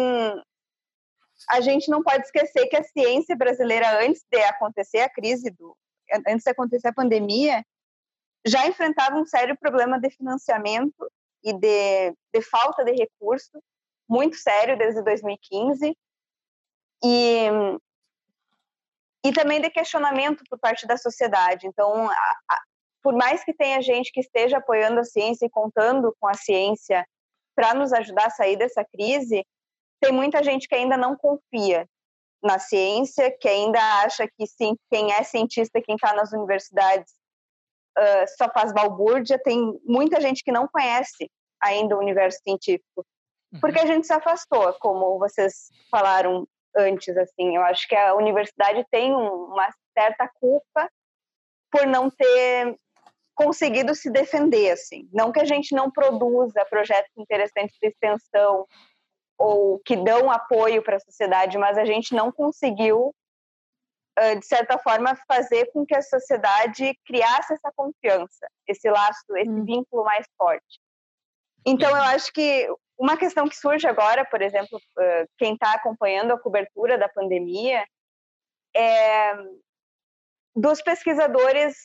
a 1.47 1.61
gente 1.61 1.91
não 1.91 2.01
pode 2.01 2.23
esquecer 2.23 2.65
que 2.67 2.75
a 2.75 2.83
ciência 2.83 3.35
brasileira, 3.35 4.03
antes 4.03 4.25
de 4.31 4.41
acontecer 4.45 5.01
a 5.01 5.09
crise, 5.09 5.51
do, 5.51 5.77
antes 6.27 6.43
de 6.43 6.49
acontecer 6.49 6.87
a 6.87 6.93
pandemia, 6.93 7.63
já 8.43 8.65
enfrentava 8.67 9.15
um 9.15 9.25
sério 9.25 9.55
problema 9.55 9.99
de 9.99 10.09
financiamento 10.09 11.11
e 11.43 11.53
de, 11.53 12.11
de 12.33 12.41
falta 12.41 12.83
de 12.83 12.93
recurso, 12.93 13.61
muito 14.07 14.35
sério 14.37 14.77
desde 14.77 15.01
2015, 15.03 15.97
e, 17.03 17.47
e 19.25 19.33
também 19.33 19.61
de 19.61 19.69
questionamento 19.69 20.43
por 20.49 20.57
parte 20.59 20.87
da 20.87 20.97
sociedade. 20.97 21.67
Então, 21.67 22.09
a, 22.09 22.13
a, 22.49 22.61
por 23.01 23.13
mais 23.13 23.43
que 23.43 23.53
tenha 23.53 23.81
gente 23.81 24.11
que 24.11 24.21
esteja 24.21 24.57
apoiando 24.57 24.99
a 24.99 25.03
ciência 25.03 25.45
e 25.45 25.49
contando 25.49 26.15
com 26.19 26.27
a 26.27 26.33
ciência 26.33 27.05
para 27.55 27.73
nos 27.73 27.91
ajudar 27.91 28.27
a 28.27 28.31
sair 28.31 28.55
dessa 28.55 28.83
crise, 28.85 29.45
tem 30.01 30.11
muita 30.11 30.43
gente 30.43 30.67
que 30.67 30.75
ainda 30.75 30.97
não 30.97 31.15
confia 31.15 31.87
na 32.41 32.59
ciência, 32.59 33.31
que 33.39 33.47
ainda 33.47 33.79
acha 34.03 34.27
que 34.27 34.45
sim, 34.45 34.75
quem 34.91 35.13
é 35.13 35.23
cientista, 35.23 35.81
quem 35.81 35.95
está 35.95 36.13
nas 36.13 36.33
universidades, 36.33 37.13
uh, 37.97 38.25
só 38.37 38.49
faz 38.49 38.73
balbúrdia. 38.73 39.39
Tem 39.39 39.79
muita 39.85 40.19
gente 40.21 40.43
que 40.43 40.51
não 40.51 40.67
conhece 40.67 41.29
ainda 41.61 41.95
o 41.95 41.99
universo 41.99 42.39
científico, 42.43 43.05
uhum. 43.53 43.59
porque 43.59 43.79
a 43.79 43.85
gente 43.85 44.05
se 44.05 44.13
afastou, 44.13 44.73
como 44.79 45.17
vocês 45.17 45.69
falaram 45.89 46.47
antes. 46.75 47.15
Assim, 47.17 47.55
eu 47.55 47.61
acho 47.63 47.87
que 47.87 47.95
a 47.95 48.15
universidade 48.15 48.85
tem 48.91 49.13
uma 49.13 49.69
certa 49.97 50.29
culpa 50.39 50.89
por 51.71 51.87
não 51.87 52.09
ter 52.09 52.75
conseguido 53.35 53.95
se 53.95 54.11
defender, 54.11 54.71
assim. 54.71 55.09
Não 55.11 55.31
que 55.31 55.39
a 55.39 55.45
gente 55.45 55.75
não 55.75 55.89
produza 55.89 56.65
projetos 56.69 57.11
interessantes 57.17 57.75
de 57.81 57.87
extensão 57.87 58.65
ou 59.37 59.79
que 59.79 59.95
dão 59.95 60.29
apoio 60.29 60.83
para 60.83 60.97
a 60.97 60.99
sociedade, 60.99 61.57
mas 61.57 61.77
a 61.77 61.85
gente 61.85 62.13
não 62.13 62.31
conseguiu, 62.31 63.13
de 64.39 64.45
certa 64.45 64.77
forma, 64.77 65.15
fazer 65.27 65.71
com 65.71 65.85
que 65.85 65.95
a 65.95 66.01
sociedade 66.01 66.97
criasse 67.05 67.53
essa 67.53 67.71
confiança, 67.75 68.47
esse 68.67 68.89
laço, 68.89 69.35
esse 69.37 69.49
hum. 69.49 69.65
vínculo 69.65 70.03
mais 70.03 70.25
forte. 70.37 70.79
Então, 71.65 71.89
eu 71.89 72.03
acho 72.03 72.31
que 72.31 72.67
uma 72.97 73.17
questão 73.17 73.47
que 73.47 73.55
surge 73.55 73.87
agora, 73.87 74.23
por 74.25 74.41
exemplo, 74.41 74.79
quem 75.37 75.53
está 75.53 75.73
acompanhando 75.73 76.31
a 76.31 76.39
cobertura 76.39 76.97
da 76.97 77.09
pandemia, 77.09 77.85
é 78.75 79.33
dos 80.55 80.81
pesquisadores 80.81 81.75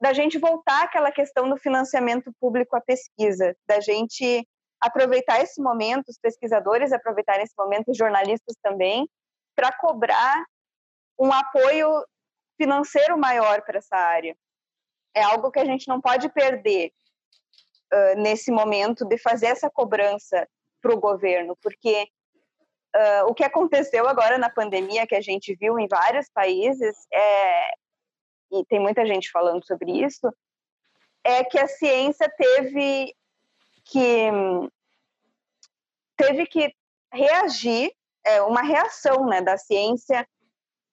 da 0.00 0.12
gente 0.12 0.38
voltar 0.38 0.84
àquela 0.84 1.10
questão 1.10 1.48
do 1.48 1.56
financiamento 1.56 2.32
público 2.40 2.76
à 2.76 2.80
pesquisa, 2.80 3.56
da 3.66 3.80
gente 3.80 4.46
aproveitar 4.80 5.40
esse 5.40 5.60
momento, 5.60 6.08
os 6.08 6.18
pesquisadores 6.18 6.92
aproveitarem 6.92 7.44
esse 7.44 7.54
momento, 7.56 7.90
os 7.90 7.96
jornalistas 7.96 8.54
também, 8.62 9.08
para 9.54 9.72
cobrar 9.72 10.44
um 11.18 11.32
apoio 11.32 12.04
financeiro 12.56 13.18
maior 13.18 13.62
para 13.62 13.78
essa 13.78 13.96
área. 13.96 14.36
É 15.14 15.22
algo 15.22 15.50
que 15.50 15.58
a 15.58 15.64
gente 15.64 15.88
não 15.88 16.00
pode 16.00 16.28
perder 16.28 16.92
uh, 17.92 18.20
nesse 18.20 18.50
momento 18.50 19.04
de 19.04 19.18
fazer 19.18 19.46
essa 19.46 19.70
cobrança 19.70 20.48
para 20.80 20.94
o 20.94 21.00
governo, 21.00 21.56
porque 21.62 22.08
uh, 22.94 23.26
o 23.28 23.34
que 23.34 23.44
aconteceu 23.44 24.06
agora 24.06 24.38
na 24.38 24.50
pandemia, 24.50 25.06
que 25.06 25.14
a 25.14 25.20
gente 25.20 25.54
viu 25.54 25.78
em 25.78 25.88
vários 25.88 26.28
países, 26.30 26.96
é, 27.12 27.70
e 28.52 28.64
tem 28.68 28.78
muita 28.78 29.06
gente 29.06 29.30
falando 29.30 29.64
sobre 29.66 30.04
isso, 30.04 30.32
é 31.24 31.42
que 31.44 31.58
a 31.58 31.66
ciência 31.66 32.30
teve 32.36 33.14
que 33.84 34.30
teve 36.16 36.46
que 36.46 36.74
reagir, 37.12 37.92
é, 38.24 38.42
uma 38.42 38.62
reação 38.62 39.26
né, 39.26 39.40
da 39.40 39.56
ciência 39.56 40.26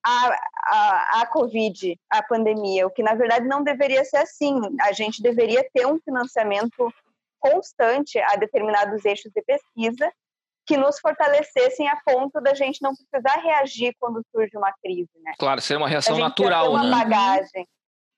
à, 0.05 0.37
à, 0.65 1.21
à 1.21 1.27
Covid, 1.27 1.97
à 2.09 2.21
pandemia, 2.23 2.85
o 2.85 2.91
que 2.91 3.01
na 3.01 3.15
verdade 3.15 3.47
não 3.47 3.63
deveria 3.63 4.03
ser 4.03 4.17
assim. 4.17 4.59
A 4.81 4.91
gente 4.91 5.21
deveria 5.21 5.67
ter 5.73 5.87
um 5.87 5.99
financiamento 5.99 6.93
constante 7.39 8.19
a 8.19 8.35
determinados 8.35 9.03
eixos 9.05 9.31
de 9.33 9.41
pesquisa 9.41 10.11
que 10.65 10.77
nos 10.77 10.99
fortalecessem 10.99 11.89
a 11.89 11.99
ponto 12.05 12.39
da 12.39 12.53
gente 12.53 12.81
não 12.81 12.93
precisar 12.95 13.41
reagir 13.41 13.93
quando 13.99 14.23
surge 14.31 14.55
uma 14.55 14.73
crise, 14.81 15.11
né? 15.21 15.33
Claro, 15.37 15.59
ser 15.59 15.77
uma 15.77 15.89
reação 15.89 16.17
natural, 16.17 16.71
uma 16.71 16.83
né? 16.83 16.89
bagagem. 16.89 17.67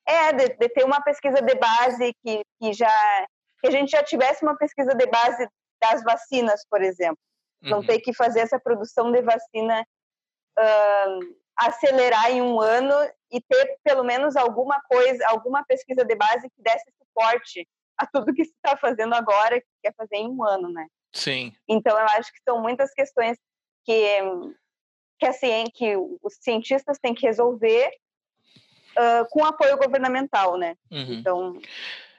É, 0.08 0.32
de, 0.34 0.50
de, 0.50 0.70
ter 0.70 0.84
uma 0.84 1.02
pesquisa 1.02 1.42
de 1.42 1.56
base 1.56 2.14
que, 2.24 2.42
que 2.62 2.74
já 2.74 3.26
que 3.60 3.68
a 3.68 3.72
gente 3.72 3.90
já 3.90 4.04
tivesse 4.04 4.44
uma 4.44 4.56
pesquisa 4.56 4.94
de 4.94 5.08
base 5.08 5.48
das 5.82 6.04
vacinas, 6.04 6.64
por 6.70 6.84
exemplo. 6.84 7.18
Não 7.62 7.80
uhum. 7.80 7.86
ter 7.86 8.00
que 8.00 8.14
fazer 8.14 8.42
essa 8.42 8.60
produção 8.60 9.12
de 9.12 9.24
vacina 9.24 9.84
uh, 10.60 11.36
acelerar 11.58 12.32
em 12.32 12.42
um 12.42 12.60
ano 12.60 12.94
e 13.32 13.42
ter 13.42 13.78
pelo 13.84 14.04
menos 14.04 14.36
alguma 14.36 14.82
coisa, 14.82 15.26
alguma 15.28 15.64
pesquisa 15.66 16.04
de 16.04 16.16
base 16.16 16.50
que 16.50 16.62
desse 16.62 16.92
suporte 16.98 17.68
a 17.98 18.06
tudo 18.06 18.34
que 18.34 18.44
se 18.44 18.52
está 18.52 18.76
fazendo 18.76 19.14
agora, 19.14 19.60
que 19.60 19.68
quer 19.82 19.94
fazer 19.96 20.18
em 20.18 20.30
um 20.30 20.44
ano, 20.44 20.70
né? 20.70 20.88
Sim. 21.14 21.54
Então 21.68 21.98
eu 21.98 22.06
acho 22.08 22.32
que 22.32 22.40
são 22.44 22.62
muitas 22.62 22.94
questões 22.94 23.38
que 23.86 24.22
que, 25.18 25.26
assim, 25.26 25.66
que 25.74 25.96
os 25.96 26.36
cientistas 26.42 26.98
têm 27.00 27.14
que 27.14 27.26
resolver 27.26 27.90
uh, 28.98 29.26
com 29.30 29.46
apoio 29.46 29.78
governamental, 29.78 30.58
né? 30.58 30.76
Uhum. 30.92 31.14
Então 31.14 31.62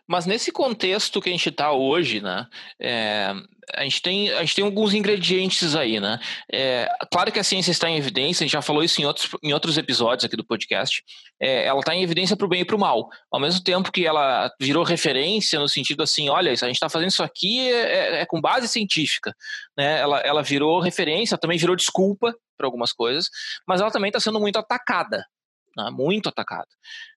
mas 0.08 0.26
nesse 0.26 0.52
contexto 0.52 1.20
que 1.20 1.28
a 1.28 1.32
gente 1.32 1.48
está 1.48 1.72
hoje, 1.72 2.20
né, 2.20 2.46
é, 2.80 3.32
a, 3.74 3.82
gente 3.82 4.00
tem, 4.00 4.30
a 4.32 4.40
gente 4.40 4.54
tem 4.54 4.64
alguns 4.64 4.94
ingredientes 4.94 5.74
aí, 5.74 5.98
né? 5.98 6.20
É, 6.52 6.88
claro 7.10 7.32
que 7.32 7.38
a 7.38 7.44
ciência 7.44 7.70
está 7.70 7.88
em 7.90 7.96
evidência, 7.96 8.44
a 8.44 8.46
gente 8.46 8.52
já 8.52 8.62
falou 8.62 8.84
isso 8.84 9.00
em 9.00 9.04
outros, 9.04 9.30
em 9.42 9.52
outros 9.52 9.76
episódios 9.76 10.24
aqui 10.24 10.36
do 10.36 10.44
podcast. 10.44 11.02
É, 11.40 11.66
ela 11.66 11.80
está 11.80 11.94
em 11.94 12.02
evidência 12.02 12.36
para 12.36 12.46
o 12.46 12.48
bem 12.48 12.60
e 12.60 12.64
para 12.64 12.76
o 12.76 12.78
mal. 12.78 13.08
Ao 13.30 13.40
mesmo 13.40 13.62
tempo 13.62 13.90
que 13.90 14.06
ela 14.06 14.50
virou 14.60 14.84
referência 14.84 15.58
no 15.58 15.68
sentido 15.68 16.02
assim, 16.02 16.28
olha, 16.28 16.52
a 16.52 16.54
gente 16.54 16.72
está 16.72 16.88
fazendo 16.88 17.10
isso 17.10 17.22
aqui 17.22 17.68
é, 17.68 17.74
é, 17.74 18.20
é, 18.20 18.26
com 18.26 18.40
base 18.40 18.68
científica. 18.68 19.34
Né? 19.76 20.00
Ela, 20.00 20.20
ela 20.20 20.42
virou 20.42 20.80
referência, 20.80 21.36
também 21.36 21.58
virou 21.58 21.74
desculpa 21.74 22.34
para 22.56 22.66
algumas 22.66 22.92
coisas, 22.92 23.28
mas 23.66 23.80
ela 23.80 23.90
também 23.90 24.08
está 24.08 24.20
sendo 24.20 24.40
muito 24.40 24.58
atacada 24.58 25.24
né, 25.76 25.90
muito 25.90 26.28
atacado, 26.28 26.68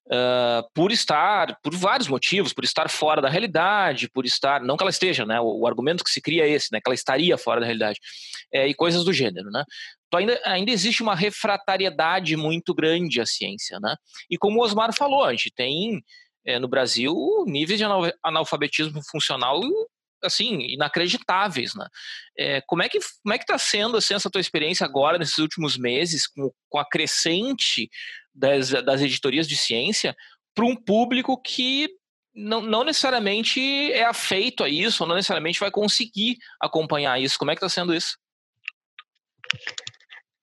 uh, 0.06 0.68
por 0.74 0.92
estar, 0.92 1.56
por 1.62 1.74
vários 1.74 2.08
motivos, 2.08 2.52
por 2.52 2.64
estar 2.64 2.88
fora 2.90 3.22
da 3.22 3.28
realidade, 3.28 4.10
por 4.10 4.24
estar, 4.24 4.60
não 4.60 4.76
que 4.76 4.82
ela 4.82 4.90
esteja, 4.90 5.24
né, 5.24 5.40
o, 5.40 5.60
o 5.60 5.66
argumento 5.66 6.04
que 6.04 6.10
se 6.10 6.20
cria 6.20 6.44
é 6.44 6.50
esse, 6.50 6.68
né, 6.72 6.80
que 6.80 6.88
ela 6.88 6.94
estaria 6.94 7.36
fora 7.38 7.60
da 7.60 7.66
realidade, 7.66 7.98
é, 8.52 8.68
e 8.68 8.74
coisas 8.74 9.04
do 9.04 9.12
gênero, 9.12 9.50
né. 9.50 9.64
Então 10.06 10.20
ainda, 10.20 10.40
ainda 10.44 10.70
existe 10.70 11.02
uma 11.02 11.14
refratariedade 11.14 12.36
muito 12.36 12.74
grande 12.74 13.20
à 13.20 13.26
ciência, 13.26 13.78
né, 13.80 13.94
e 14.30 14.36
como 14.36 14.60
o 14.60 14.64
Osmar 14.64 14.94
falou, 14.94 15.24
a 15.24 15.30
gente 15.32 15.50
tem 15.54 16.02
é, 16.44 16.58
no 16.58 16.68
Brasil 16.68 17.14
níveis 17.46 17.78
de 17.78 17.84
analfabetismo 18.22 19.00
funcional 19.10 19.60
assim 20.22 20.60
inacreditáveis, 20.60 21.74
né? 21.74 21.86
É, 22.38 22.60
como 22.66 22.82
é 22.82 22.88
que 22.88 22.98
como 23.22 23.34
é 23.34 23.38
que 23.38 23.44
está 23.44 23.58
sendo 23.58 23.96
assim, 23.96 24.14
essa 24.14 24.30
tua 24.30 24.40
experiência 24.40 24.84
agora 24.84 25.18
nesses 25.18 25.38
últimos 25.38 25.76
meses 25.76 26.26
com, 26.26 26.50
com 26.68 26.78
a 26.78 26.88
crescente 26.88 27.88
das, 28.34 28.70
das 28.70 29.00
editorias 29.00 29.48
de 29.48 29.56
ciência 29.56 30.16
para 30.54 30.64
um 30.64 30.76
público 30.76 31.40
que 31.40 31.88
não, 32.34 32.60
não, 32.60 32.84
necessariamente 32.84 33.92
é 33.92 34.04
afeito 34.04 34.62
a 34.62 34.68
isso, 34.68 35.02
ou 35.02 35.08
não 35.08 35.16
necessariamente 35.16 35.58
vai 35.58 35.70
conseguir 35.70 36.38
acompanhar 36.60 37.20
isso. 37.20 37.38
Como 37.38 37.50
é 37.50 37.54
que 37.54 37.58
está 37.58 37.68
sendo 37.68 37.94
isso? 37.94 38.16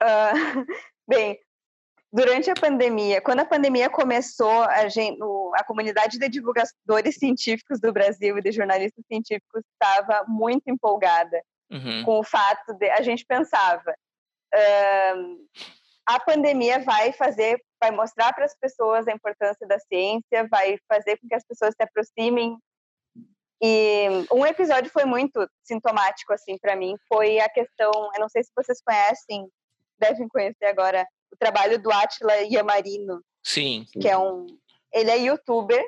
Uh, 0.01 0.65
bem, 1.07 1.39
durante 2.11 2.49
a 2.49 2.55
pandemia, 2.55 3.21
quando 3.21 3.39
a 3.39 3.45
pandemia 3.45 3.89
começou, 3.89 4.63
a, 4.63 4.87
gente, 4.89 5.17
a 5.55 5.63
comunidade 5.63 6.19
de 6.19 6.29
divulgadores 6.29 7.15
científicos 7.15 7.79
do 7.79 7.93
Brasil 7.93 8.37
e 8.37 8.41
de 8.41 8.51
jornalistas 8.51 9.05
científicos 9.07 9.63
estava 9.73 10.25
muito 10.27 10.63
empolgada 10.67 11.41
uhum. 11.71 12.03
com 12.03 12.19
o 12.19 12.23
fato 12.23 12.73
de 12.73 12.89
a 12.89 13.01
gente 13.01 13.25
pensava 13.25 13.95
uh, 14.53 15.47
a 16.05 16.19
pandemia 16.19 16.79
vai 16.79 17.11
fazer, 17.11 17.61
vai 17.79 17.91
mostrar 17.91 18.33
para 18.33 18.45
as 18.45 18.55
pessoas 18.57 19.07
a 19.07 19.11
importância 19.11 19.67
da 19.67 19.79
ciência, 19.79 20.47
vai 20.49 20.77
fazer 20.87 21.17
com 21.17 21.27
que 21.27 21.35
as 21.35 21.45
pessoas 21.45 21.73
se 21.75 21.83
aproximem. 21.83 22.57
E 23.61 24.07
um 24.31 24.45
episódio 24.45 24.91
foi 24.91 25.05
muito 25.05 25.47
sintomático 25.63 26.33
assim 26.33 26.57
para 26.59 26.75
mim, 26.75 26.95
foi 27.07 27.39
a 27.39 27.49
questão, 27.49 27.91
eu 28.13 28.19
não 28.19 28.29
sei 28.29 28.43
se 28.43 28.51
vocês 28.55 28.79
conhecem, 28.81 29.47
devem 29.99 30.27
conhecer 30.27 30.65
agora 30.65 31.07
o 31.31 31.37
trabalho 31.37 31.79
do 31.81 31.91
Atila 31.91 32.35
Yamarino. 32.43 33.21
Sim. 33.43 33.85
Que 33.99 34.07
é 34.07 34.17
um, 34.17 34.45
ele 34.93 35.09
é 35.09 35.17
youtuber 35.17 35.83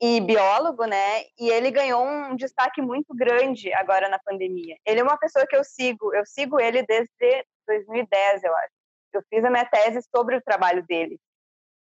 e 0.00 0.20
biólogo, 0.20 0.84
né? 0.84 1.22
E 1.38 1.50
ele 1.50 1.70
ganhou 1.70 2.04
um 2.04 2.36
destaque 2.36 2.80
muito 2.80 3.14
grande 3.14 3.72
agora 3.72 4.08
na 4.08 4.18
pandemia. 4.18 4.76
Ele 4.86 5.00
é 5.00 5.02
uma 5.02 5.18
pessoa 5.18 5.46
que 5.46 5.56
eu 5.56 5.64
sigo, 5.64 6.14
eu 6.14 6.24
sigo 6.24 6.60
ele 6.60 6.82
desde 6.84 7.44
2010, 7.66 8.44
eu 8.44 8.54
acho. 8.56 8.77
Eu 9.12 9.22
fiz 9.30 9.44
a 9.44 9.50
minha 9.50 9.64
tese 9.64 10.00
sobre 10.14 10.36
o 10.36 10.42
trabalho 10.42 10.84
dele 10.86 11.18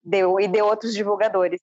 deu, 0.07 0.39
e 0.39 0.47
de 0.47 0.61
outros 0.61 0.93
divulgadores. 0.93 1.59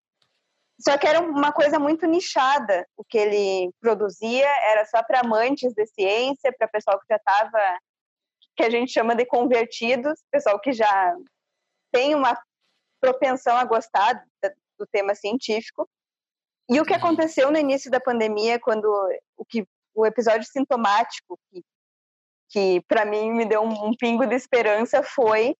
Só 0.80 0.98
que 0.98 1.06
era 1.06 1.20
uma 1.20 1.52
coisa 1.52 1.78
muito 1.78 2.06
nichada. 2.06 2.86
O 2.96 3.04
que 3.04 3.16
ele 3.16 3.72
produzia 3.80 4.46
era 4.70 4.84
só 4.86 5.02
para 5.02 5.20
amantes 5.20 5.72
de 5.72 5.86
ciência, 5.86 6.52
para 6.58 6.68
pessoal 6.68 6.98
que 6.98 7.06
já 7.08 7.16
estava, 7.16 7.78
que 8.56 8.64
a 8.64 8.70
gente 8.70 8.92
chama 8.92 9.14
de 9.14 9.24
convertidos, 9.24 10.20
pessoal 10.30 10.60
que 10.60 10.72
já 10.72 11.16
tem 11.92 12.14
uma 12.14 12.38
propensão 13.00 13.56
a 13.56 13.64
gostar 13.64 14.24
do 14.78 14.86
tema 14.90 15.14
científico. 15.14 15.88
E 16.68 16.80
o 16.80 16.84
que 16.84 16.94
aconteceu 16.94 17.50
no 17.50 17.58
início 17.58 17.90
da 17.90 18.00
pandemia, 18.00 18.58
quando 18.58 18.86
o 19.36 19.44
que 19.44 19.66
o 19.94 20.04
episódio 20.04 20.44
sintomático 20.50 21.38
que 21.50 21.62
que 22.48 22.82
para 22.88 23.04
mim 23.04 23.32
me 23.32 23.44
deu 23.44 23.62
um, 23.62 23.88
um, 23.88 23.96
pingo 23.96 24.26
de 24.26 24.34
esperança 24.34 25.02
foi 25.02 25.56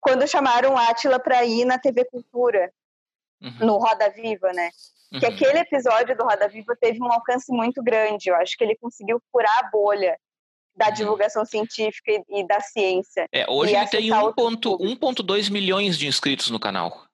quando 0.00 0.26
chamaram 0.26 0.76
Átila 0.76 1.20
para 1.20 1.44
ir 1.44 1.64
na 1.64 1.78
TV 1.78 2.04
Cultura, 2.06 2.72
uhum. 3.40 3.66
no 3.66 3.78
Roda 3.78 4.10
Viva, 4.10 4.52
né? 4.52 4.70
Uhum. 5.12 5.20
Que 5.20 5.26
aquele 5.26 5.58
episódio 5.58 6.16
do 6.16 6.24
Roda 6.24 6.48
Viva 6.48 6.76
teve 6.80 7.00
um 7.00 7.12
alcance 7.12 7.52
muito 7.52 7.82
grande. 7.82 8.30
Eu 8.30 8.36
acho 8.36 8.56
que 8.56 8.64
ele 8.64 8.76
conseguiu 8.76 9.22
furar 9.30 9.58
a 9.58 9.70
bolha 9.70 10.18
da 10.74 10.88
uhum. 10.88 10.94
divulgação 10.94 11.44
científica 11.44 12.10
e, 12.10 12.40
e 12.40 12.46
da 12.46 12.60
ciência. 12.60 13.26
É, 13.30 13.44
hoje 13.48 13.74
ele 13.74 13.86
tem 13.88 14.10
1,2 14.10 15.50
milhões 15.50 15.98
de 15.98 16.06
inscritos 16.06 16.50
no 16.50 16.58
canal. 16.58 17.06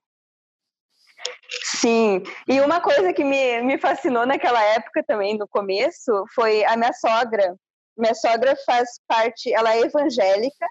Sim, 1.63 2.23
e 2.47 2.61
uma 2.61 2.81
coisa 2.81 3.13
que 3.13 3.25
me, 3.25 3.63
me 3.63 3.79
fascinou 3.79 4.27
naquela 4.27 4.63
época 4.63 5.03
também, 5.03 5.37
no 5.37 5.49
começo, 5.49 6.25
foi 6.35 6.65
a 6.65 6.77
minha 6.77 6.93
sogra. 6.93 7.57
Minha 7.99 8.15
sogra 8.15 8.57
faz 8.65 9.01
parte, 9.09 9.53
ela 9.53 9.75
é 9.75 9.81
evangélica, 9.81 10.67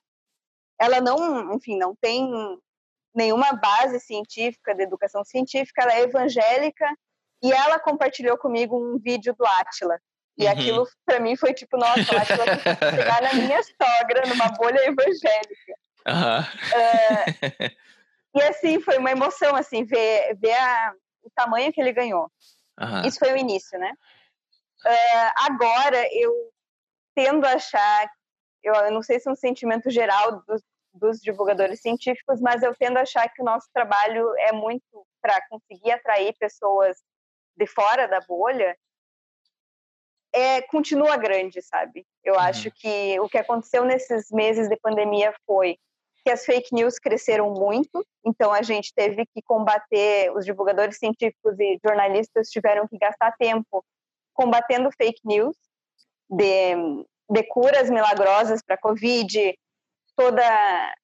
ela 0.79 1.01
não, 1.01 1.53
enfim, 1.53 1.77
não 1.77 1.93
tem 1.99 2.31
nenhuma 3.13 3.51
base 3.53 3.99
científica 3.99 4.73
de 4.73 4.83
educação 4.83 5.25
científica, 5.25 5.81
ela 5.81 5.93
é 5.93 6.01
evangélica 6.03 6.87
e 7.43 7.51
ela 7.51 7.79
compartilhou 7.79 8.37
comigo 8.37 8.77
um 8.77 8.97
vídeo 8.97 9.35
do 9.37 9.45
Átila. 9.45 9.99
E 10.37 10.45
uhum. 10.45 10.51
aquilo 10.51 10.87
para 11.05 11.19
mim 11.19 11.35
foi 11.35 11.53
tipo, 11.53 11.77
nossa, 11.77 11.99
o 11.99 12.17
Átila 12.17 12.45
chegar 12.95 13.21
na 13.21 13.33
minha 13.33 13.61
sogra 13.63 14.27
numa 14.27 14.49
bolha 14.49 14.79
evangélica. 14.85 15.75
Uhum. 16.07 16.39
Uh, 16.71 18.39
e 18.39 18.43
assim, 18.43 18.79
foi 18.79 18.97
uma 18.99 19.11
emoção, 19.11 19.55
assim, 19.55 19.83
ver, 19.83 20.35
ver 20.35 20.53
a, 20.53 20.93
o 21.23 21.29
tamanho 21.35 21.73
que 21.73 21.81
ele 21.81 21.91
ganhou. 21.91 22.31
Uhum. 22.79 23.01
Isso 23.05 23.19
foi 23.19 23.33
o 23.33 23.37
início, 23.37 23.77
né? 23.79 23.91
Uh, 24.85 25.31
agora, 25.49 26.07
eu 26.13 26.31
tendo 27.17 27.47
a 27.47 27.53
achar, 27.53 28.11
eu, 28.61 28.75
eu, 28.75 28.91
não 28.91 29.01
sei 29.01 29.19
se 29.19 29.27
é 29.27 29.31
um 29.31 29.35
sentimento 29.35 29.89
geral 29.89 30.43
dos, 30.45 30.61
dos 30.93 31.19
divulgadores 31.19 31.81
científicos, 31.81 32.39
mas 32.39 32.61
eu 32.61 32.75
tendo 32.75 32.97
a 32.97 33.01
achar 33.01 33.27
que 33.27 33.41
o 33.41 33.45
nosso 33.45 33.67
trabalho 33.73 34.31
é 34.37 34.51
muito 34.51 35.03
para 35.19 35.41
conseguir 35.49 35.93
atrair 35.93 36.35
pessoas 36.39 36.95
de 37.57 37.65
fora 37.65 38.07
da 38.07 38.21
bolha, 38.21 38.77
é, 40.31 40.61
continua 40.61 41.17
grande, 41.17 41.59
sabe? 41.63 42.05
Eu 42.23 42.35
uhum. 42.35 42.39
acho 42.41 42.69
que 42.69 43.19
o 43.19 43.27
que 43.27 43.39
aconteceu 43.39 43.83
nesses 43.83 44.29
meses 44.29 44.69
de 44.69 44.77
pandemia 44.77 45.33
foi 45.47 45.75
que 46.23 46.29
as 46.29 46.45
fake 46.45 46.71
news 46.71 46.99
cresceram 46.99 47.51
muito, 47.51 48.05
então 48.23 48.53
a 48.53 48.61
gente 48.61 48.93
teve 48.93 49.25
que 49.25 49.41
combater, 49.41 50.31
os 50.35 50.45
divulgadores 50.45 50.99
científicos 50.99 51.59
e 51.59 51.79
jornalistas 51.83 52.49
tiveram 52.49 52.87
que 52.87 52.99
gastar 52.99 53.31
tempo 53.39 53.83
combatendo 54.35 54.91
fake 54.91 55.21
news, 55.25 55.57
de, 56.29 56.75
de 57.29 57.43
curas 57.49 57.89
milagrosas 57.89 58.61
para 58.61 58.75
a 58.75 58.79
Covid, 58.79 59.57
toda, 60.15 60.95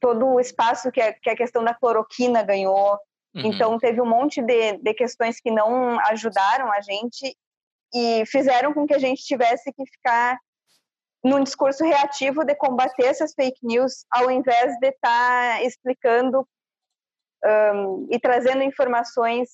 todo 0.00 0.26
o 0.26 0.40
espaço 0.40 0.90
que 0.90 1.00
a, 1.00 1.12
que 1.12 1.30
a 1.30 1.36
questão 1.36 1.64
da 1.64 1.74
cloroquina 1.74 2.42
ganhou. 2.42 2.98
Uhum. 3.34 3.46
Então, 3.46 3.78
teve 3.78 4.00
um 4.00 4.06
monte 4.06 4.42
de, 4.42 4.78
de 4.78 4.94
questões 4.94 5.40
que 5.40 5.50
não 5.50 5.98
ajudaram 6.08 6.70
a 6.72 6.80
gente 6.80 7.36
e 7.94 8.26
fizeram 8.26 8.72
com 8.72 8.86
que 8.86 8.94
a 8.94 8.98
gente 8.98 9.22
tivesse 9.22 9.72
que 9.72 9.86
ficar 9.86 10.38
num 11.22 11.42
discurso 11.42 11.82
reativo 11.84 12.44
de 12.44 12.54
combater 12.54 13.06
essas 13.06 13.32
fake 13.32 13.60
news, 13.62 14.04
ao 14.10 14.30
invés 14.30 14.78
de 14.78 14.88
estar 14.88 15.56
tá 15.56 15.62
explicando 15.62 16.46
um, 17.44 18.06
e 18.10 18.18
trazendo 18.18 18.62
informações 18.62 19.48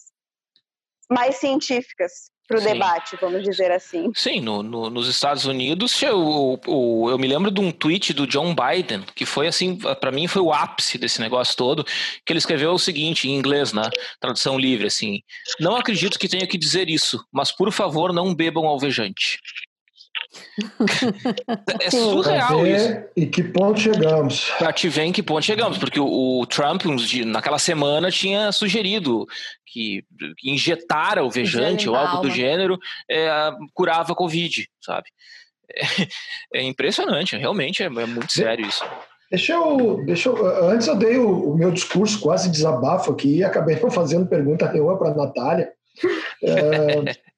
mais 1.09 1.37
científicas 1.37 2.31
para 2.51 2.59
o 2.59 2.65
debate, 2.65 3.17
vamos 3.21 3.45
dizer 3.45 3.71
assim. 3.71 4.11
Sim, 4.13 4.41
no, 4.41 4.61
no, 4.61 4.91
nos 4.91 5.07
Estados 5.07 5.45
Unidos, 5.45 6.03
eu, 6.03 6.61
eu, 6.67 7.07
eu, 7.11 7.19
me 7.19 7.29
lembro 7.29 7.49
de 7.49 7.61
um 7.61 7.71
tweet 7.71 8.13
do 8.13 8.27
John 8.27 8.53
Biden, 8.53 9.05
que 9.15 9.25
foi 9.25 9.47
assim, 9.47 9.77
para 9.77 10.11
mim 10.11 10.27
foi 10.27 10.43
o 10.43 10.53
ápice 10.53 10.99
desse 10.99 11.21
negócio 11.21 11.57
todo, 11.57 11.85
que 11.85 12.33
ele 12.33 12.39
escreveu 12.39 12.73
o 12.73 12.79
seguinte, 12.79 13.29
em 13.29 13.37
inglês, 13.37 13.73
né? 13.73 13.89
Tradução 14.19 14.59
livre, 14.59 14.89
assim. 14.89 15.23
Não 15.61 15.77
acredito 15.77 16.19
que 16.19 16.29
tenha 16.29 16.47
que 16.47 16.59
dizer 16.59 16.91
isso, 16.91 17.25
mas 17.33 17.53
por 17.53 17.71
favor 17.71 18.13
não 18.13 18.35
bebam 18.35 18.67
alvejante. 18.67 19.39
É 21.81 21.91
surreal 21.91 22.67
isso. 22.67 23.03
E 23.17 23.27
que 23.27 23.43
ponto 23.43 23.81
chegamos? 23.81 24.51
Pra 24.59 24.73
te 24.73 24.89
ver 24.89 25.03
em 25.03 25.13
que 25.13 25.23
ponto 25.23 25.43
chegamos, 25.43 25.79
porque 25.79 25.99
o, 25.99 26.41
o 26.41 26.47
Trump, 26.47 26.83
naquela 27.27 27.59
semana, 27.59 28.11
tinha 28.11 28.53
sugerido 28.53 29.27
que, 29.67 30.05
que 30.39 30.51
injetar 30.51 31.19
alvejante 31.19 31.89
ou 31.89 31.97
algo 31.97 32.23
do 32.23 32.31
gênero 32.31 32.79
é, 33.11 33.31
curava 33.75 34.13
a 34.13 34.17
Covid, 34.17 34.69
sabe? 34.81 35.09
É, 36.53 36.61
é 36.61 36.63
impressionante, 36.63 37.37
realmente 37.37 37.83
é, 37.83 37.87
é 37.87 37.89
muito 37.89 38.33
sério 38.33 38.67
isso. 38.67 38.85
Deixa 39.31 39.53
eu, 39.53 40.05
deixa 40.05 40.29
eu, 40.29 40.69
antes 40.69 40.89
eu 40.89 40.97
dei 40.97 41.17
o, 41.17 41.53
o, 41.53 41.57
meu 41.57 41.71
discurso 41.71 42.19
quase 42.19 42.51
desabafo 42.51 43.13
aqui 43.13 43.37
e 43.37 43.45
acabei 43.45 43.79
não 43.79 43.91
fazendo 43.91 44.27
pergunta 44.27 44.71
nenhuma 44.73 44.99
para 44.99 45.11
a 45.11 45.15
Natália. 45.15 45.73
É, 46.43 47.15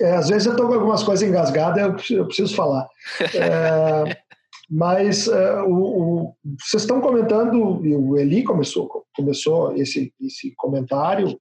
é, 0.00 0.16
às 0.16 0.28
vezes 0.28 0.46
eu 0.46 0.52
estou 0.52 0.66
com 0.68 0.74
algumas 0.74 1.02
coisas 1.02 1.26
engasgadas, 1.26 1.82
eu 1.82 1.94
preciso, 1.94 2.20
eu 2.20 2.26
preciso 2.26 2.54
falar. 2.54 2.88
É, 3.34 4.16
mas 4.70 5.28
é, 5.28 5.62
o, 5.62 5.74
o, 5.74 6.36
vocês 6.60 6.82
estão 6.82 7.00
comentando, 7.00 7.84
e 7.84 7.94
o 7.94 8.16
Eli 8.16 8.42
começou, 8.42 9.04
começou 9.14 9.76
esse, 9.76 10.12
esse 10.20 10.54
comentário 10.56 11.38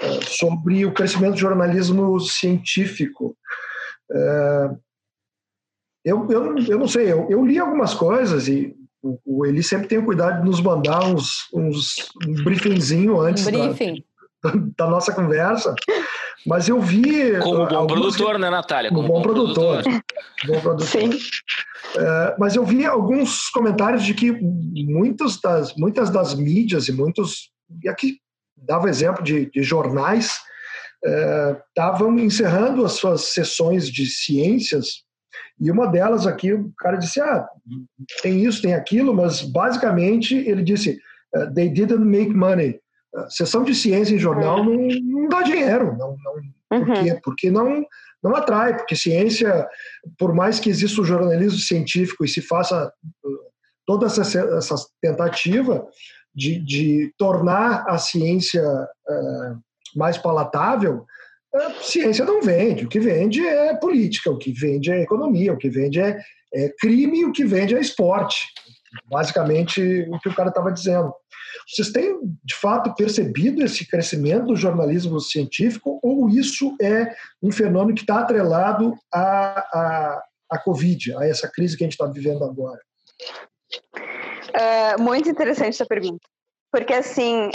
é, 0.00 0.20
sobre 0.22 0.84
o 0.86 0.92
crescimento 0.92 1.34
do 1.34 1.40
jornalismo 1.40 2.18
científico. 2.20 3.36
É, 4.10 4.70
eu, 6.04 6.28
eu, 6.30 6.58
eu 6.58 6.78
não 6.78 6.88
sei, 6.88 7.12
eu, 7.12 7.28
eu 7.30 7.44
li 7.44 7.58
algumas 7.58 7.94
coisas 7.94 8.48
e 8.48 8.74
o, 9.02 9.18
o 9.24 9.46
Eli 9.46 9.62
sempre 9.62 9.88
tem 9.88 9.98
o 9.98 10.04
cuidado 10.04 10.40
de 10.40 10.48
nos 10.48 10.60
mandar 10.60 11.04
uns, 11.04 11.48
uns 11.52 12.10
um 12.26 12.44
briefingzinho 12.44 13.20
antes 13.20 13.44
briefing. 13.44 14.02
da, 14.42 14.52
da, 14.78 14.90
nossa 14.90 15.12
conversa. 15.12 15.74
Mas 16.46 16.68
eu 16.68 16.80
vi. 16.80 17.38
Como 17.40 17.66
bom 17.66 17.86
produtor, 17.86 18.38
né, 18.38 18.50
Natália? 18.50 18.90
Como, 18.90 19.02
bom, 19.02 19.14
bom, 19.14 19.22
produtor. 19.22 19.82
produtor. 19.82 20.02
bom 20.46 20.60
produtor. 20.60 20.86
Sim. 20.86 21.10
É, 21.96 22.36
mas 22.38 22.56
eu 22.56 22.64
vi 22.64 22.84
alguns 22.84 23.48
comentários 23.50 24.04
de 24.04 24.14
que 24.14 24.32
muitas 24.32 25.40
das, 25.40 25.74
muitas 25.76 26.10
das 26.10 26.34
mídias 26.34 26.88
e 26.88 26.92
muitos. 26.92 27.50
E 27.82 27.88
aqui 27.88 28.18
dava 28.56 28.88
exemplo 28.88 29.22
de, 29.22 29.50
de 29.50 29.62
jornais, 29.62 30.36
estavam 31.68 32.18
é, 32.18 32.22
encerrando 32.22 32.84
as 32.84 32.92
suas 32.92 33.32
sessões 33.32 33.88
de 33.88 34.06
ciências. 34.06 35.02
E 35.60 35.70
uma 35.70 35.86
delas 35.86 36.26
aqui, 36.26 36.52
o 36.52 36.72
cara 36.78 36.96
disse: 36.96 37.20
Ah, 37.20 37.46
tem 38.22 38.44
isso, 38.44 38.62
tem 38.62 38.74
aquilo, 38.74 39.14
mas 39.14 39.42
basicamente 39.42 40.34
ele 40.34 40.62
disse: 40.62 40.98
They 41.54 41.68
didn't 41.68 42.04
make 42.04 42.32
money 42.32 42.81
sessão 43.28 43.62
de 43.64 43.74
ciência 43.74 44.14
em 44.14 44.18
jornal 44.18 44.58
é. 44.58 44.62
não, 44.62 44.76
não 44.76 45.28
dá 45.28 45.42
dinheiro. 45.42 45.96
Não, 45.96 46.16
não, 46.22 46.78
uhum. 46.78 46.84
Por 46.84 46.94
quê? 46.94 47.20
Porque 47.22 47.50
não, 47.50 47.84
não 48.22 48.34
atrai, 48.34 48.76
porque 48.76 48.96
ciência, 48.96 49.66
por 50.18 50.34
mais 50.34 50.60
que 50.60 50.70
exista 50.70 51.00
o 51.00 51.04
jornalismo 51.04 51.58
científico 51.58 52.24
e 52.24 52.28
se 52.28 52.40
faça 52.40 52.92
uh, 53.24 53.38
toda 53.86 54.06
essa, 54.06 54.22
essa 54.22 54.76
tentativa 55.00 55.86
de, 56.34 56.58
de 56.58 57.12
tornar 57.18 57.84
a 57.88 57.98
ciência 57.98 58.62
uh, 58.64 59.58
mais 59.96 60.16
palatável, 60.16 61.04
a 61.54 61.70
ciência 61.82 62.24
não 62.24 62.40
vende. 62.40 62.86
O 62.86 62.88
que 62.88 62.98
vende 62.98 63.46
é 63.46 63.74
política, 63.74 64.30
o 64.30 64.38
que 64.38 64.52
vende 64.52 64.90
é 64.90 65.02
economia, 65.02 65.52
o 65.52 65.58
que 65.58 65.68
vende 65.68 66.00
é, 66.00 66.18
é 66.54 66.72
crime, 66.80 67.24
o 67.24 67.32
que 67.32 67.44
vende 67.44 67.74
é 67.74 67.80
esporte. 67.80 68.46
Basicamente, 69.06 70.06
o 70.10 70.18
que 70.18 70.28
o 70.28 70.34
cara 70.34 70.48
estava 70.48 70.70
dizendo. 70.70 71.12
Vocês 71.68 71.90
têm, 71.90 72.18
de 72.44 72.54
fato, 72.54 72.94
percebido 72.94 73.62
esse 73.62 73.88
crescimento 73.88 74.46
do 74.46 74.56
jornalismo 74.56 75.20
científico 75.20 76.00
ou 76.02 76.28
isso 76.28 76.76
é 76.80 77.14
um 77.42 77.52
fenômeno 77.52 77.94
que 77.94 78.02
está 78.02 78.20
atrelado 78.20 78.94
à, 79.12 79.20
à, 79.20 80.22
à 80.50 80.58
Covid, 80.58 81.16
a 81.16 81.26
essa 81.26 81.48
crise 81.48 81.76
que 81.76 81.84
a 81.84 81.86
gente 81.86 81.92
está 81.92 82.06
vivendo 82.06 82.44
agora? 82.44 82.80
Uh, 84.48 85.02
muito 85.02 85.28
interessante 85.28 85.70
essa 85.70 85.86
pergunta. 85.86 86.26
Porque, 86.70 86.92
assim, 86.92 87.50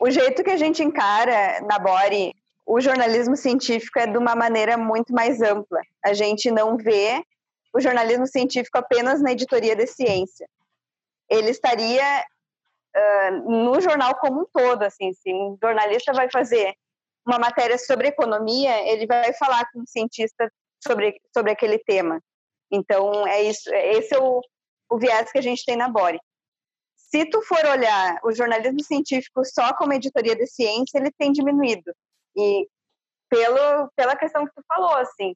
o 0.00 0.10
jeito 0.10 0.44
que 0.44 0.50
a 0.50 0.56
gente 0.56 0.82
encara 0.82 1.60
na 1.62 1.78
Bore 1.78 2.32
o 2.66 2.80
jornalismo 2.80 3.36
científico 3.36 3.98
é 3.98 4.06
de 4.06 4.16
uma 4.16 4.34
maneira 4.34 4.76
muito 4.76 5.12
mais 5.12 5.40
ampla. 5.42 5.80
A 6.04 6.14
gente 6.14 6.50
não 6.50 6.76
vê 6.76 7.22
o 7.74 7.80
jornalismo 7.80 8.26
científico 8.26 8.78
apenas 8.78 9.20
na 9.20 9.32
editoria 9.32 9.74
de 9.74 9.86
ciência. 9.86 10.48
Ele 11.28 11.50
estaria 11.50 12.24
uh, 12.96 13.50
no 13.50 13.80
jornal 13.80 14.14
como 14.16 14.42
um 14.42 14.46
todo, 14.52 14.84
assim, 14.84 15.12
se 15.12 15.32
um 15.32 15.58
jornalista 15.60 16.12
vai 16.12 16.30
fazer 16.30 16.74
uma 17.26 17.38
matéria 17.38 17.76
sobre 17.78 18.08
economia, 18.08 18.86
ele 18.88 19.06
vai 19.06 19.32
falar 19.32 19.68
com 19.72 19.80
um 19.80 19.86
cientista 19.86 20.52
sobre, 20.82 21.20
sobre 21.32 21.50
aquele 21.50 21.78
tema. 21.78 22.20
Então, 22.70 23.26
é 23.26 23.42
isso, 23.42 23.72
esse 23.74 24.14
é 24.14 24.18
o, 24.18 24.40
o 24.90 24.98
viés 24.98 25.32
que 25.32 25.38
a 25.38 25.42
gente 25.42 25.64
tem 25.64 25.76
na 25.76 25.88
Bore. 25.88 26.20
Se 26.94 27.24
tu 27.26 27.42
for 27.42 27.64
olhar 27.66 28.20
o 28.24 28.32
jornalismo 28.32 28.82
científico 28.82 29.44
só 29.44 29.74
como 29.74 29.92
editoria 29.92 30.36
de 30.36 30.46
ciência, 30.46 30.98
ele 30.98 31.10
tem 31.12 31.32
diminuído. 31.32 31.94
E 32.36 32.68
pelo, 33.28 33.88
pela 33.96 34.16
questão 34.16 34.44
que 34.44 34.52
tu 34.54 34.62
falou, 34.68 34.94
assim, 34.96 35.34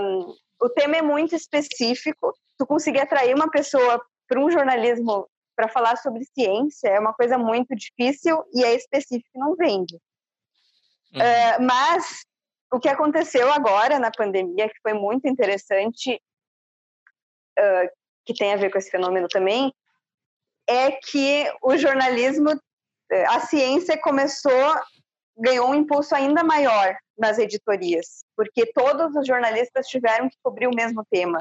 um, 0.00 0.34
o 0.60 0.68
tema 0.68 0.96
é 0.96 1.02
muito 1.02 1.34
específico, 1.34 2.34
tu 2.58 2.66
conseguir 2.66 3.00
atrair 3.00 3.34
uma 3.34 3.50
pessoa 3.50 4.04
para 4.28 4.40
um 4.40 4.50
jornalismo 4.50 5.28
para 5.56 5.68
falar 5.68 5.96
sobre 5.96 6.24
ciência 6.24 6.88
é 6.88 6.98
uma 6.98 7.12
coisa 7.12 7.36
muito 7.36 7.74
difícil 7.74 8.42
e 8.54 8.64
é 8.64 8.74
específico 8.74 9.28
não 9.34 9.54
vende. 9.56 9.94
Uhum. 11.12 11.20
Uh, 11.20 11.66
mas 11.66 12.24
o 12.72 12.78
que 12.78 12.88
aconteceu 12.88 13.52
agora 13.52 13.98
na 13.98 14.10
pandemia, 14.10 14.68
que 14.68 14.80
foi 14.82 14.94
muito 14.94 15.28
interessante, 15.28 16.14
uh, 17.58 17.90
que 18.24 18.32
tem 18.32 18.52
a 18.52 18.56
ver 18.56 18.70
com 18.70 18.78
esse 18.78 18.90
fenômeno 18.90 19.28
também, 19.28 19.72
é 20.68 20.92
que 20.92 21.52
o 21.62 21.76
jornalismo, 21.76 22.50
a 23.28 23.40
ciência 23.40 24.00
começou, 24.00 24.74
ganhou 25.40 25.70
um 25.70 25.74
impulso 25.74 26.14
ainda 26.14 26.44
maior 26.44 26.96
nas 27.18 27.38
editorias, 27.38 28.22
porque 28.36 28.66
todos 28.72 29.16
os 29.16 29.26
jornalistas 29.26 29.86
tiveram 29.86 30.28
que 30.28 30.36
cobrir 30.42 30.66
o 30.66 30.74
mesmo 30.74 31.04
tema. 31.10 31.40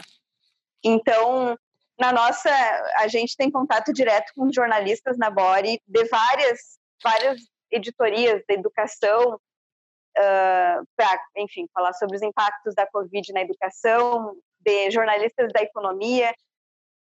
Então, 0.83 1.57
na 1.99 2.13
nossa, 2.13 2.49
a 2.95 3.07
gente 3.07 3.35
tem 3.35 3.51
contato 3.51 3.91
direto 3.91 4.31
com 4.33 4.51
jornalistas 4.51 5.17
na 5.17 5.29
Bore 5.29 5.81
de 5.85 6.05
várias, 6.05 6.79
várias 7.03 7.41
editorias 7.69 8.41
de 8.47 8.53
educação, 8.53 9.35
uh, 9.35 10.87
para, 10.95 11.21
enfim, 11.35 11.67
falar 11.73 11.93
sobre 11.93 12.15
os 12.15 12.21
impactos 12.21 12.73
da 12.73 12.87
Covid 12.87 13.33
na 13.33 13.41
educação, 13.41 14.35
de 14.61 14.91
jornalistas 14.91 15.51
da 15.51 15.61
economia, 15.61 16.33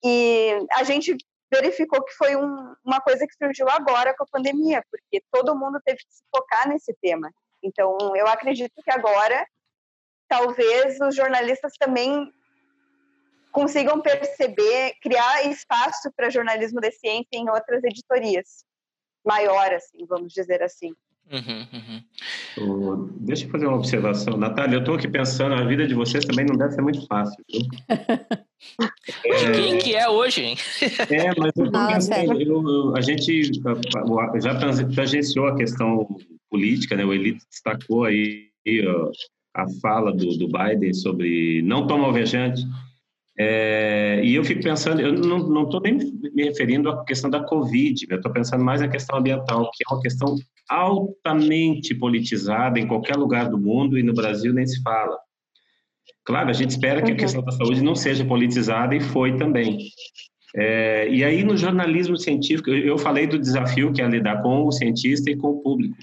e 0.04 0.66
a 0.72 0.84
gente 0.84 1.18
verificou 1.52 2.04
que 2.04 2.14
foi 2.14 2.36
um, 2.36 2.76
uma 2.86 3.02
coisa 3.02 3.26
que 3.26 3.34
surgiu 3.36 3.68
agora 3.70 4.16
com 4.16 4.24
a 4.24 4.28
pandemia, 4.32 4.84
porque 4.92 5.24
todo 5.32 5.58
mundo 5.58 5.80
teve 5.84 5.98
que 5.98 6.14
se 6.14 6.24
focar 6.34 6.70
nesse 6.70 6.96
tema. 7.02 7.32
Então, 7.64 7.98
eu 8.16 8.28
acredito 8.28 8.74
que 8.84 8.92
agora, 8.92 9.46
talvez 10.28 11.00
os 11.02 11.16
jornalistas 11.16 11.74
também 11.78 12.32
consigam 13.52 14.00
perceber, 14.00 14.94
criar 15.02 15.46
espaço 15.48 16.12
para 16.16 16.30
jornalismo 16.30 16.80
de 16.80 16.92
ciência 16.92 17.30
em 17.34 17.50
outras 17.50 17.84
editorias 17.84 18.64
maior, 19.26 19.74
assim, 19.74 20.06
vamos 20.06 20.34
dizer 20.34 20.62
assim. 20.64 20.94
Uhum, 21.32 22.04
uhum. 22.58 23.10
Deixa 23.20 23.46
eu 23.46 23.52
fazer 23.52 23.68
uma 23.68 23.78
observação. 23.78 24.36
Natália, 24.36 24.78
eu 24.78 24.80
estou 24.80 24.96
aqui 24.96 25.08
pensando, 25.08 25.54
a 25.54 25.64
vida 25.64 25.88
de 25.88 25.94
vocês 25.94 26.26
também 26.26 26.46
não 26.46 26.56
deve 26.56 26.74
ser 26.74 26.82
muito 26.82 27.06
fácil. 27.06 27.44
é... 29.24 29.52
Quem 29.52 29.78
que 29.78 29.96
é 29.96 30.10
hoje, 30.10 30.42
hein? 30.42 30.58
É, 31.10 31.28
mas 31.38 31.52
eu 31.56 31.70
ah, 31.74 31.88
pensando, 31.94 32.42
eu, 32.42 32.96
a 32.96 33.02
gente 33.02 33.44
já 34.42 34.56
tangenciou 34.96 35.48
a 35.48 35.56
questão 35.56 36.08
política, 36.50 36.96
né? 36.96 37.06
O 37.06 37.14
Elite 37.14 37.46
destacou 37.48 38.06
aí 38.06 38.50
a 39.56 39.66
fala 39.82 40.12
do, 40.12 40.36
do 40.36 40.48
Biden 40.48 40.94
sobre 40.94 41.62
não 41.62 41.86
tomar 41.86 42.06
alvejante. 42.06 42.64
É, 43.38 44.20
e 44.24 44.36
eu 44.36 44.44
fico 44.44 44.64
pensando, 44.64 45.00
eu 45.00 45.14
não 45.14 45.64
estou 45.64 45.80
nem 45.80 45.94
me 46.34 46.44
referindo 46.44 46.90
à 46.90 47.06
questão 47.06 47.30
da 47.30 47.42
Covid, 47.42 48.06
eu 48.10 48.18
estou 48.18 48.34
pensando 48.34 48.66
mais 48.66 48.82
na 48.82 48.90
questão 48.90 49.18
ambiental, 49.18 49.70
que 49.74 49.84
é 49.88 49.94
uma 49.94 50.02
questão 50.02 50.36
altamente 50.70 51.96
politizada 51.96 52.80
em 52.80 52.88
qualquer 52.88 53.16
lugar 53.16 53.50
do 53.50 53.58
mundo 53.58 53.98
e 53.98 54.04
no 54.04 54.14
Brasil 54.14 54.54
nem 54.54 54.66
se 54.66 54.82
fala. 54.82 55.18
Claro, 56.24 56.50
a 56.50 56.54
gente 56.54 56.72
espera 56.72 57.02
que 57.02 57.12
a 57.12 57.16
questão 57.16 57.44
da 57.44 57.52
saúde 57.52 57.82
não 57.82 57.96
seja 57.96 58.24
politizada 58.24 58.96
e 58.96 59.02
foi 59.02 59.36
também. 59.36 59.80
É, 60.56 61.08
e 61.10 61.24
aí, 61.24 61.44
no 61.44 61.56
jornalismo 61.56 62.18
científico, 62.18 62.70
eu 62.70 62.98
falei 62.98 63.28
do 63.28 63.40
desafio 63.40 63.92
que 63.92 64.02
é 64.02 64.08
lidar 64.08 64.42
com 64.42 64.66
o 64.66 64.72
cientista 64.72 65.30
e 65.30 65.36
com 65.36 65.50
o 65.50 65.62
público. 65.62 65.96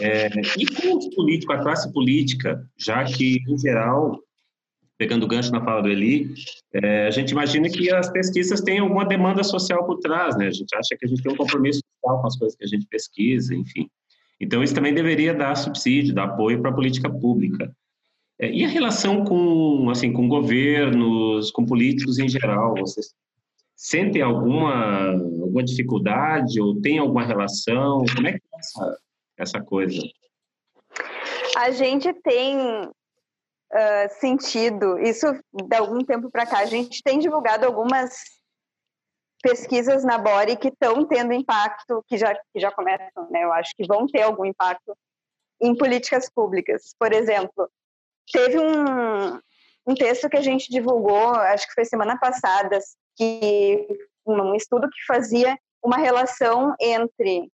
É, 0.00 0.28
e 0.58 0.66
com 0.66 0.96
os 0.96 1.14
políticos, 1.14 1.56
a 1.56 1.62
classe 1.62 1.92
política, 1.92 2.62
já 2.78 3.04
que, 3.04 3.38
em 3.48 3.58
geral, 3.58 4.18
pegando 4.98 5.24
o 5.24 5.28
gancho 5.28 5.50
na 5.50 5.64
fala 5.64 5.82
do 5.82 5.88
Eli, 5.88 6.30
é, 6.74 7.06
a 7.06 7.10
gente 7.10 7.30
imagina 7.30 7.68
que 7.68 7.90
as 7.90 8.10
pesquisas 8.10 8.60
têm 8.60 8.78
alguma 8.78 9.04
demanda 9.04 9.42
social 9.42 9.86
por 9.86 9.98
trás, 9.98 10.36
né? 10.36 10.48
A 10.48 10.52
gente 10.52 10.74
acha 10.74 10.96
que 10.98 11.06
a 11.06 11.08
gente 11.08 11.22
tem 11.22 11.32
um 11.32 11.36
compromisso 11.36 11.80
com 12.00 12.26
as 12.26 12.36
coisas 12.36 12.56
que 12.56 12.64
a 12.64 12.68
gente 12.68 12.86
pesquisa, 12.86 13.54
enfim. 13.54 13.88
Então, 14.40 14.62
isso 14.62 14.74
também 14.74 14.94
deveria 14.94 15.34
dar 15.34 15.54
subsídio, 15.54 16.14
dar 16.14 16.24
apoio 16.24 16.60
para 16.60 16.70
a 16.70 16.74
política 16.74 17.10
pública. 17.10 17.70
É, 18.40 18.50
e 18.50 18.64
a 18.64 18.68
relação 18.68 19.22
com, 19.24 19.90
assim, 19.90 20.12
com 20.12 20.26
governos, 20.26 21.50
com 21.50 21.66
políticos 21.66 22.18
em 22.18 22.28
geral? 22.28 22.74
Vocês 22.78 23.14
sentem 23.76 24.22
alguma, 24.22 25.12
alguma 25.12 25.62
dificuldade 25.62 26.58
ou 26.58 26.80
tem 26.80 26.98
alguma 26.98 27.22
relação? 27.24 28.02
Como 28.14 28.26
é 28.26 28.32
que 28.32 28.38
é 28.38 28.58
essa, 28.58 28.98
essa 29.36 29.60
coisa? 29.60 30.00
A 31.56 31.70
gente 31.70 32.10
tem 32.22 32.56
uh, 32.86 34.20
sentido, 34.20 34.98
isso 34.98 35.26
de 35.52 35.76
algum 35.76 36.02
tempo 36.02 36.30
para 36.30 36.46
cá, 36.46 36.60
a 36.60 36.66
gente 36.66 37.02
tem 37.02 37.18
divulgado 37.18 37.66
algumas 37.66 38.39
pesquisas 39.42 40.04
na 40.04 40.18
Bori 40.18 40.56
que 40.56 40.68
estão 40.68 41.06
tendo 41.06 41.32
impacto, 41.32 42.04
que 42.06 42.16
já, 42.16 42.34
que 42.34 42.60
já 42.60 42.70
começam, 42.70 43.28
né? 43.30 43.44
Eu 43.44 43.52
acho 43.52 43.72
que 43.76 43.86
vão 43.86 44.06
ter 44.06 44.22
algum 44.22 44.44
impacto 44.44 44.96
em 45.60 45.76
políticas 45.76 46.30
públicas. 46.30 46.94
Por 46.98 47.12
exemplo, 47.12 47.70
teve 48.32 48.58
um, 48.58 49.40
um 49.86 49.94
texto 49.94 50.28
que 50.28 50.36
a 50.36 50.42
gente 50.42 50.70
divulgou, 50.70 51.34
acho 51.34 51.66
que 51.66 51.74
foi 51.74 51.84
semana 51.84 52.18
passada, 52.18 52.78
que 53.16 53.86
um 54.26 54.54
estudo 54.54 54.88
que 54.88 55.04
fazia 55.06 55.58
uma 55.82 55.96
relação 55.96 56.74
entre 56.80 57.50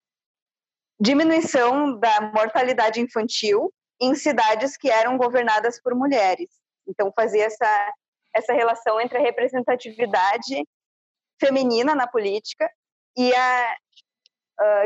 diminuição 1.00 1.98
da 2.00 2.22
mortalidade 2.34 3.02
infantil 3.02 3.72
em 4.02 4.16
cidades 4.16 4.76
que 4.78 4.90
eram 4.90 5.18
governadas 5.18 5.82
por 5.82 5.94
mulheres. 5.96 6.50
Então 6.88 7.12
fazia 7.16 7.46
essa 7.46 7.94
essa 8.36 8.54
relação 8.54 9.00
entre 9.00 9.18
a 9.18 9.22
representatividade 9.22 10.68
feminina 11.40 11.96
na 11.96 12.08
política 12.08 12.70
e 13.18 13.34
a, 13.34 13.76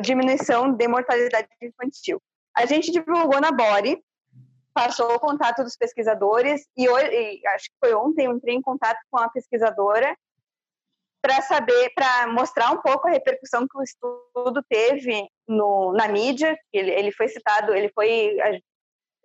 diminuição 0.01 0.73
de 0.73 0.87
mortalidade 0.87 1.47
infantil. 1.61 2.19
A 2.55 2.65
gente 2.65 2.91
divulgou 2.91 3.39
na 3.39 3.51
Bore, 3.51 4.03
passou 4.73 5.13
o 5.13 5.19
contato 5.19 5.63
dos 5.63 5.77
pesquisadores 5.77 6.67
e, 6.75 6.89
hoje, 6.89 7.41
acho 7.47 7.65
que 7.65 7.75
foi 7.79 7.93
ontem 7.93 8.25
eu 8.25 8.33
entrei 8.33 8.55
em 8.55 8.61
contato 8.61 8.99
com 9.11 9.19
a 9.19 9.29
pesquisadora 9.29 10.17
para 11.21 11.41
saber, 11.41 11.91
para 11.93 12.27
mostrar 12.27 12.71
um 12.71 12.81
pouco 12.81 13.07
a 13.07 13.11
repercussão 13.11 13.67
que 13.67 13.77
o 13.77 13.83
estudo 13.83 14.63
teve 14.67 15.29
no, 15.47 15.93
na 15.93 16.07
mídia. 16.07 16.57
Ele, 16.71 16.91
ele 16.91 17.11
foi 17.11 17.27
citado, 17.27 17.73
ele 17.73 17.91
foi, 17.93 18.37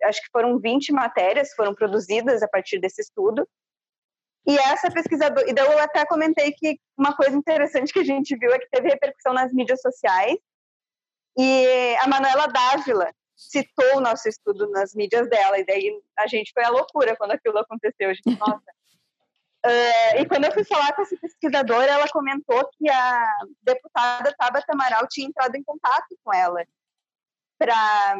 acho 0.03 0.21
que 0.21 0.29
foram 0.31 0.59
20 0.59 0.91
matérias 0.91 1.53
foram 1.53 1.73
produzidas 1.73 2.43
a 2.43 2.47
partir 2.47 2.79
desse 2.79 3.01
estudo. 3.01 3.47
E 4.47 4.57
essa 4.59 4.91
pesquisadora, 4.91 5.49
e 5.49 5.53
daí 5.53 5.65
eu 5.65 5.79
até 5.79 6.05
comentei 6.05 6.51
que 6.51 6.79
uma 6.97 7.15
coisa 7.15 7.35
interessante 7.35 7.91
que 7.91 7.99
a 7.99 8.03
gente 8.03 8.37
viu 8.37 8.53
é 8.53 8.59
que 8.59 8.69
teve 8.69 8.89
repercussão 8.89 9.33
nas 9.33 9.51
mídias 9.51 9.81
sociais. 9.81 10.37
E 11.37 11.95
a 11.99 12.07
Manuela 12.07 12.47
Dávila 12.47 13.11
citou 13.35 13.97
o 13.97 14.01
nosso 14.01 14.29
estudo 14.29 14.69
nas 14.69 14.93
mídias 14.93 15.27
dela, 15.29 15.59
e 15.59 15.65
daí 15.65 15.91
a 16.17 16.27
gente 16.27 16.51
foi 16.53 16.63
a 16.63 16.69
loucura 16.69 17.15
quando 17.17 17.31
aquilo 17.31 17.57
aconteceu. 17.57 18.09
A 18.09 18.13
gente, 18.13 18.25
nossa. 18.39 18.75
Uh, 19.65 20.21
e 20.21 20.25
quando 20.27 20.45
eu 20.45 20.51
fui 20.51 20.63
falar 20.63 20.93
com 20.93 21.01
essa 21.01 21.17
pesquisadora, 21.17 21.91
ela 21.91 22.07
comentou 22.09 22.69
que 22.77 22.87
a 22.87 23.27
deputada 23.63 24.31
Tabata 24.37 24.71
Amaral 24.71 25.07
tinha 25.09 25.27
entrado 25.27 25.55
em 25.55 25.63
contato 25.63 26.15
com 26.23 26.31
ela 26.31 26.63
para 27.57 28.15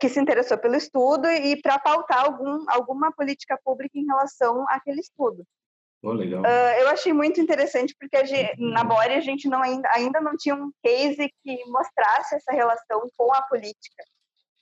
que 0.00 0.08
se 0.08 0.20
interessou 0.20 0.58
pelo 0.58 0.74
estudo 0.74 1.28
e 1.30 1.60
para 1.60 1.78
pautar 1.78 2.24
algum, 2.24 2.64
alguma 2.68 3.12
política 3.12 3.58
pública 3.64 3.98
em 3.98 4.04
relação 4.04 4.64
àquele 4.68 5.00
estudo. 5.00 5.44
Oh, 6.02 6.12
legal. 6.12 6.42
Uh, 6.42 6.80
eu 6.80 6.88
achei 6.88 7.12
muito 7.12 7.40
interessante 7.40 7.94
porque 7.98 8.24
gente, 8.24 8.60
uhum. 8.60 8.70
na 8.70 8.82
Bore 8.82 9.12
a 9.12 9.20
gente 9.20 9.48
não, 9.48 9.62
ainda, 9.62 9.88
ainda 9.92 10.20
não 10.20 10.34
tinha 10.36 10.54
um 10.54 10.72
case 10.82 11.30
que 11.44 11.64
mostrasse 11.66 12.34
essa 12.34 12.52
relação 12.52 13.02
com 13.16 13.34
a 13.34 13.42
política. 13.42 14.02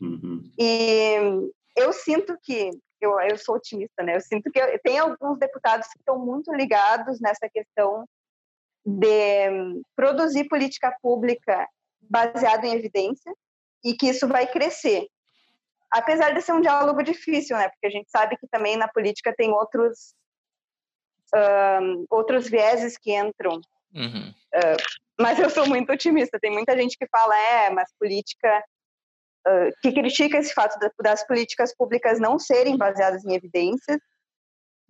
Uhum. 0.00 0.42
E 0.58 1.14
eu 1.76 1.92
sinto 1.92 2.36
que, 2.42 2.70
eu, 3.00 3.20
eu 3.20 3.38
sou 3.38 3.54
otimista, 3.54 4.02
né? 4.02 4.16
Eu 4.16 4.20
sinto 4.20 4.50
que 4.50 4.58
eu, 4.58 4.80
tem 4.82 4.98
alguns 4.98 5.38
deputados 5.38 5.86
que 5.88 5.98
estão 6.00 6.18
muito 6.18 6.52
ligados 6.52 7.20
nessa 7.20 7.48
questão 7.48 8.04
de 8.84 9.80
produzir 9.94 10.48
política 10.48 10.92
pública 11.00 11.68
baseada 12.00 12.66
em 12.66 12.74
evidência 12.74 13.32
e 13.84 13.94
que 13.94 14.08
isso 14.08 14.26
vai 14.26 14.46
crescer. 14.46 15.06
Apesar 15.90 16.32
de 16.32 16.42
ser 16.42 16.52
um 16.52 16.60
diálogo 16.60 17.02
difícil, 17.02 17.56
né? 17.56 17.68
Porque 17.68 17.86
a 17.86 17.90
gente 17.90 18.10
sabe 18.10 18.36
que 18.36 18.46
também 18.48 18.76
na 18.76 18.88
política 18.88 19.34
tem 19.36 19.50
outros 19.50 20.14
um, 21.34 22.06
outros 22.10 22.48
vieses 22.48 22.96
que 22.96 23.14
entram. 23.14 23.60
Uhum. 23.94 24.34
Uh, 24.54 24.76
mas 25.20 25.38
eu 25.38 25.50
sou 25.50 25.66
muito 25.66 25.92
otimista. 25.92 26.38
Tem 26.40 26.50
muita 26.50 26.76
gente 26.76 26.96
que 26.96 27.06
fala, 27.08 27.36
é, 27.38 27.70
mas 27.70 27.92
política 27.98 28.64
uh, 29.46 29.72
que 29.82 29.92
critica 29.92 30.38
esse 30.38 30.52
fato 30.54 30.78
das 31.00 31.26
políticas 31.26 31.74
públicas 31.74 32.20
não 32.20 32.38
serem 32.38 32.76
baseadas 32.76 33.24
em 33.24 33.34
evidências. 33.34 33.98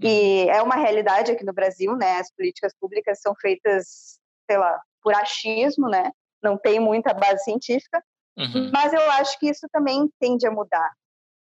E 0.00 0.44
uhum. 0.44 0.50
é 0.50 0.62
uma 0.62 0.76
realidade 0.76 1.32
aqui 1.32 1.44
no 1.44 1.52
Brasil, 1.52 1.96
né? 1.96 2.18
As 2.18 2.30
políticas 2.32 2.72
públicas 2.78 3.20
são 3.20 3.34
feitas, 3.34 4.18
sei 4.48 4.58
lá, 4.58 4.80
por 5.02 5.14
achismo, 5.14 5.88
né? 5.88 6.10
Não 6.42 6.56
tem 6.56 6.78
muita 6.78 7.12
base 7.12 7.42
científica. 7.44 8.02
Uhum. 8.38 8.70
Mas 8.72 8.92
eu 8.92 9.10
acho 9.12 9.38
que 9.38 9.48
isso 9.50 9.66
também 9.72 10.08
tende 10.20 10.46
a 10.46 10.50
mudar. 10.50 10.90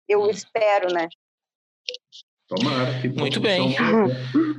Eu 0.08 0.22
uhum. 0.22 0.30
espero, 0.30 0.92
né? 0.94 1.08
Tomara. 2.48 3.02
Que 3.02 3.10
Muito 3.10 3.40
bem. 3.40 3.76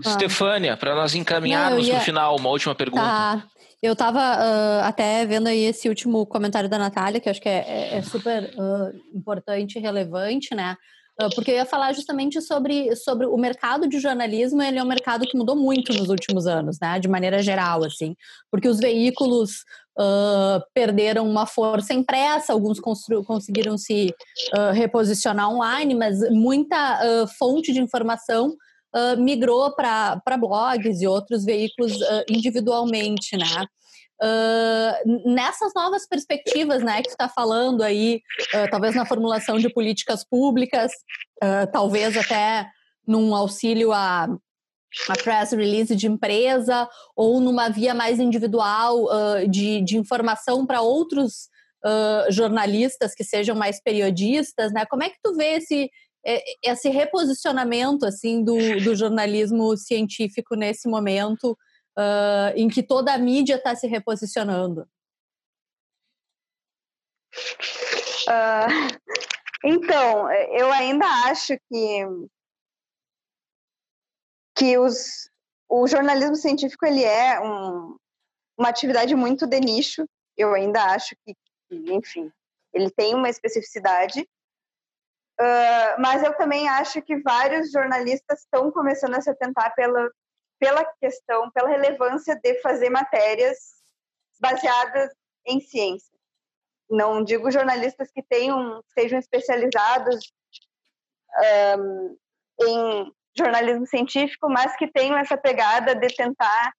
Ah. 0.06 0.10
Stefânia, 0.10 0.76
para 0.76 0.94
nós 0.94 1.16
encaminharmos 1.16 1.82
Não, 1.82 1.92
ia... 1.92 1.98
no 1.98 2.04
final, 2.04 2.36
uma 2.36 2.50
última 2.50 2.72
pergunta. 2.72 3.02
Tá. 3.02 3.44
Eu 3.82 3.94
estava 3.94 4.20
uh, 4.20 4.84
até 4.84 5.26
vendo 5.26 5.48
aí 5.48 5.64
esse 5.64 5.88
último 5.88 6.24
comentário 6.24 6.68
da 6.68 6.78
Natália, 6.78 7.20
que 7.20 7.28
acho 7.28 7.40
que 7.40 7.48
é, 7.48 7.64
é, 7.66 7.96
é 7.96 8.02
super 8.02 8.44
uh, 8.44 8.96
importante 9.12 9.76
e 9.76 9.82
relevante, 9.82 10.54
né? 10.54 10.76
Uh, 11.20 11.34
porque 11.34 11.50
eu 11.50 11.56
ia 11.56 11.66
falar 11.66 11.92
justamente 11.92 12.40
sobre, 12.40 12.94
sobre 12.94 13.26
o 13.26 13.36
mercado 13.36 13.88
de 13.88 13.98
jornalismo, 13.98 14.62
ele 14.62 14.78
é 14.78 14.82
um 14.82 14.86
mercado 14.86 15.26
que 15.26 15.36
mudou 15.36 15.56
muito 15.56 15.92
nos 15.92 16.08
últimos 16.08 16.46
anos, 16.46 16.78
né? 16.80 17.00
De 17.00 17.08
maneira 17.08 17.42
geral, 17.42 17.84
assim. 17.84 18.14
Porque 18.50 18.68
os 18.68 18.78
veículos 18.78 19.64
uh, 19.98 20.62
perderam 20.72 21.28
uma 21.28 21.44
força 21.44 21.92
impressa, 21.92 22.52
alguns 22.52 22.78
conseguiram 22.80 23.76
se 23.76 24.14
uh, 24.54 24.72
reposicionar 24.72 25.50
online, 25.50 25.94
mas 25.94 26.20
muita 26.30 27.00
uh, 27.04 27.26
fonte 27.38 27.72
de 27.72 27.80
informação 27.80 28.56
migrou 29.18 29.70
para 29.76 30.38
blogs 30.40 31.02
e 31.02 31.06
outros 31.06 31.44
veículos 31.44 31.92
individualmente, 32.26 33.36
né? 33.36 33.66
Uh, 34.20 35.30
nessas 35.32 35.72
novas 35.74 36.04
perspectivas, 36.04 36.82
né, 36.82 37.02
que 37.02 37.08
está 37.08 37.28
falando 37.28 37.82
aí, 37.82 38.20
uh, 38.52 38.68
talvez 38.68 38.92
na 38.96 39.06
formulação 39.06 39.60
de 39.60 39.72
políticas 39.72 40.24
públicas, 40.24 40.90
uh, 41.42 41.70
talvez 41.70 42.16
até 42.16 42.68
num 43.06 43.32
auxílio 43.32 43.92
a 43.92 44.26
uma 45.06 45.16
press 45.22 45.52
release 45.52 45.94
de 45.94 46.08
empresa 46.08 46.88
ou 47.14 47.40
numa 47.40 47.68
via 47.68 47.94
mais 47.94 48.18
individual 48.18 49.04
uh, 49.04 49.48
de, 49.48 49.82
de 49.82 49.96
informação 49.96 50.66
para 50.66 50.80
outros 50.80 51.48
jornalistas 52.28 53.14
que 53.14 53.22
sejam 53.22 53.54
mais 53.54 53.80
periodistas, 53.80 54.72
né? 54.72 54.84
Como 54.86 55.04
é 55.04 55.10
que 55.10 55.18
tu 55.22 55.32
vê 55.36 55.58
esse, 55.58 55.88
esse 56.60 56.88
reposicionamento 56.88 58.04
assim 58.04 58.42
do, 58.42 58.56
do 58.82 58.96
jornalismo 58.96 59.76
científico 59.76 60.56
nesse 60.56 60.88
momento 60.88 61.56
uh, 61.98 62.52
em 62.54 62.68
que 62.68 62.82
toda 62.82 63.12
a 63.12 63.18
mídia 63.18 63.56
está 63.56 63.74
se 63.74 63.86
reposicionando? 63.86 64.88
então, 69.64 70.30
eu 70.30 70.70
ainda 70.72 71.06
acho 71.26 71.54
que 71.68 72.04
que 74.56 74.76
os, 74.76 75.30
o 75.68 75.86
jornalismo 75.86 76.34
científico 76.34 76.84
ele 76.84 77.04
é 77.04 77.40
um, 77.40 77.96
uma 78.58 78.68
atividade 78.68 79.14
muito 79.14 79.46
de 79.46 79.60
nicho. 79.60 80.04
Eu 80.36 80.52
ainda 80.52 80.82
acho 80.86 81.14
que, 81.24 81.32
enfim, 81.70 82.30
ele 82.72 82.90
tem 82.90 83.14
uma 83.14 83.28
especificidade. 83.28 84.20
Uh, 85.40 86.00
mas 86.00 86.24
eu 86.24 86.36
também 86.36 86.68
acho 86.68 87.00
que 87.02 87.20
vários 87.20 87.70
jornalistas 87.70 88.40
estão 88.40 88.72
começando 88.72 89.14
a 89.14 89.20
se 89.20 89.30
atentar 89.30 89.72
pela, 89.76 90.10
pela 90.58 90.84
questão, 91.00 91.50
pela 91.50 91.68
relevância 91.68 92.34
de 92.36 92.60
fazer 92.60 92.90
matérias 92.90 93.76
baseadas 94.40 95.12
em 95.46 95.60
ciência. 95.60 96.16
Não 96.90 97.22
digo 97.22 97.50
jornalistas 97.50 98.10
que 98.10 98.22
tenham, 98.22 98.82
sejam 98.98 99.18
especializados 99.18 100.32
um, 101.78 102.16
em 102.60 103.12
jornalismo 103.36 103.86
científico, 103.86 104.48
mas 104.48 104.76
que 104.76 104.90
tenham 104.90 105.16
essa 105.16 105.36
pegada 105.36 105.94
de 105.94 106.08
tentar 106.08 106.72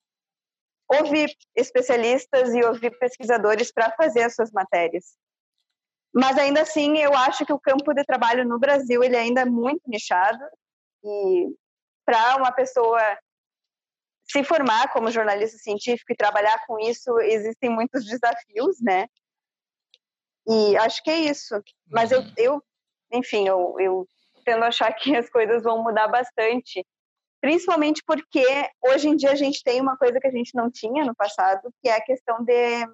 ouvir 0.87 1.31
especialistas 1.55 2.53
e 2.53 2.63
ouvir 2.63 2.97
pesquisadores 2.97 3.71
para 3.71 3.91
fazer 3.91 4.23
as 4.23 4.35
suas 4.35 4.51
matérias. 4.51 5.15
Mas 6.13 6.37
ainda 6.37 6.61
assim, 6.61 6.97
eu 6.97 7.13
acho 7.13 7.45
que 7.45 7.53
o 7.53 7.59
campo 7.59 7.93
de 7.93 8.03
trabalho 8.03 8.43
no 8.43 8.57
Brasil 8.57 9.03
ele 9.03 9.15
ainda 9.15 9.41
é 9.41 9.45
muito 9.45 9.81
nichado 9.87 10.43
e 11.03 11.55
para 12.03 12.37
uma 12.37 12.51
pessoa 12.51 12.99
se 14.29 14.43
formar 14.43 14.91
como 14.93 15.11
jornalista 15.11 15.57
científico 15.57 16.13
e 16.13 16.15
trabalhar 16.15 16.63
com 16.67 16.79
isso, 16.79 17.19
existem 17.19 17.69
muitos 17.69 18.05
desafios, 18.05 18.79
né? 18.81 19.07
E 20.47 20.77
acho 20.77 21.03
que 21.03 21.09
é 21.09 21.17
isso. 21.17 21.55
Mas 21.87 22.11
eu, 22.11 22.23
eu 22.37 22.63
enfim, 23.11 23.47
eu, 23.47 23.75
eu 23.79 24.07
tendo 24.45 24.63
a 24.63 24.67
achar 24.67 24.91
que 24.93 25.15
as 25.15 25.29
coisas 25.29 25.63
vão 25.63 25.83
mudar 25.83 26.07
bastante, 26.07 26.85
principalmente 27.41 28.03
porque 28.05 28.45
hoje 28.81 29.09
em 29.09 29.15
dia 29.15 29.31
a 29.31 29.35
gente 29.35 29.63
tem 29.63 29.81
uma 29.81 29.97
coisa 29.97 30.19
que 30.19 30.27
a 30.27 30.31
gente 30.31 30.55
não 30.55 30.69
tinha 30.69 31.05
no 31.05 31.15
passado, 31.15 31.71
que 31.81 31.89
é 31.89 31.95
a 31.95 32.03
questão 32.03 32.43
de, 32.43 32.85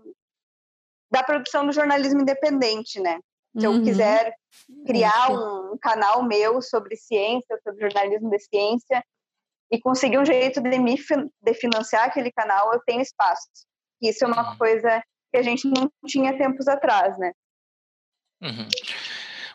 da 1.12 1.24
produção 1.24 1.66
do 1.66 1.74
jornalismo 1.74 2.22
independente, 2.22 3.00
né? 3.00 3.20
Se 3.58 3.68
uhum. 3.68 3.76
eu 3.76 3.84
quiser 3.84 4.36
criar 4.86 5.32
um 5.32 5.78
canal 5.78 6.24
meu 6.24 6.62
sobre 6.62 6.96
ciência, 6.96 7.60
sobre 7.64 7.82
jornalismo 7.82 8.30
de 8.30 8.40
ciência, 8.40 9.04
e 9.72 9.80
conseguir 9.80 10.18
um 10.18 10.26
jeito 10.26 10.62
de 10.62 10.80
me 10.80 10.96
de 11.42 11.54
financiar 11.54 12.06
aquele 12.06 12.32
canal, 12.32 12.74
eu 12.74 12.82
tenho 12.86 13.02
espaço. 13.02 13.48
Isso 14.02 14.24
é 14.24 14.28
uma 14.28 14.52
uhum. 14.52 14.58
coisa 14.58 15.04
que 15.32 15.38
a 15.38 15.42
gente 15.42 15.68
não 15.68 15.92
tinha 16.06 16.38
tempos 16.38 16.68
atrás, 16.68 17.18
né? 17.18 17.32
Uhum. 18.42 18.68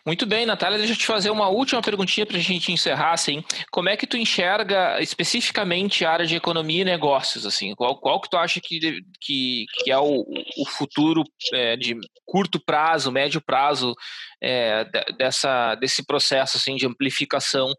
Muito 0.03 0.25
bem, 0.25 0.47
Natália, 0.47 0.79
deixa 0.79 0.93
eu 0.93 0.97
te 0.97 1.05
fazer 1.05 1.29
uma 1.29 1.49
última 1.49 1.79
perguntinha 1.79 2.25
para 2.25 2.35
a 2.35 2.39
gente 2.39 2.71
encerrar, 2.71 3.11
assim. 3.11 3.43
Como 3.71 3.87
é 3.87 3.95
que 3.95 4.07
tu 4.07 4.17
enxerga 4.17 4.99
especificamente 4.99 6.03
a 6.03 6.11
área 6.11 6.25
de 6.25 6.35
economia 6.35 6.81
e 6.81 6.85
negócios, 6.85 7.45
assim? 7.45 7.75
Qual, 7.75 7.99
qual 7.99 8.19
que 8.19 8.27
tu 8.27 8.35
acha 8.35 8.59
que, 8.59 8.79
que, 9.19 9.65
que 9.83 9.91
é 9.91 9.97
o, 9.99 10.25
o 10.57 10.65
futuro 10.65 11.23
é, 11.53 11.77
de 11.77 11.95
curto 12.25 12.59
prazo, 12.59 13.11
médio 13.11 13.39
prazo 13.39 13.93
é, 14.41 14.85
dessa, 15.19 15.75
desse 15.75 16.03
processo, 16.03 16.57
assim, 16.57 16.75
de 16.75 16.87
amplificação 16.87 17.71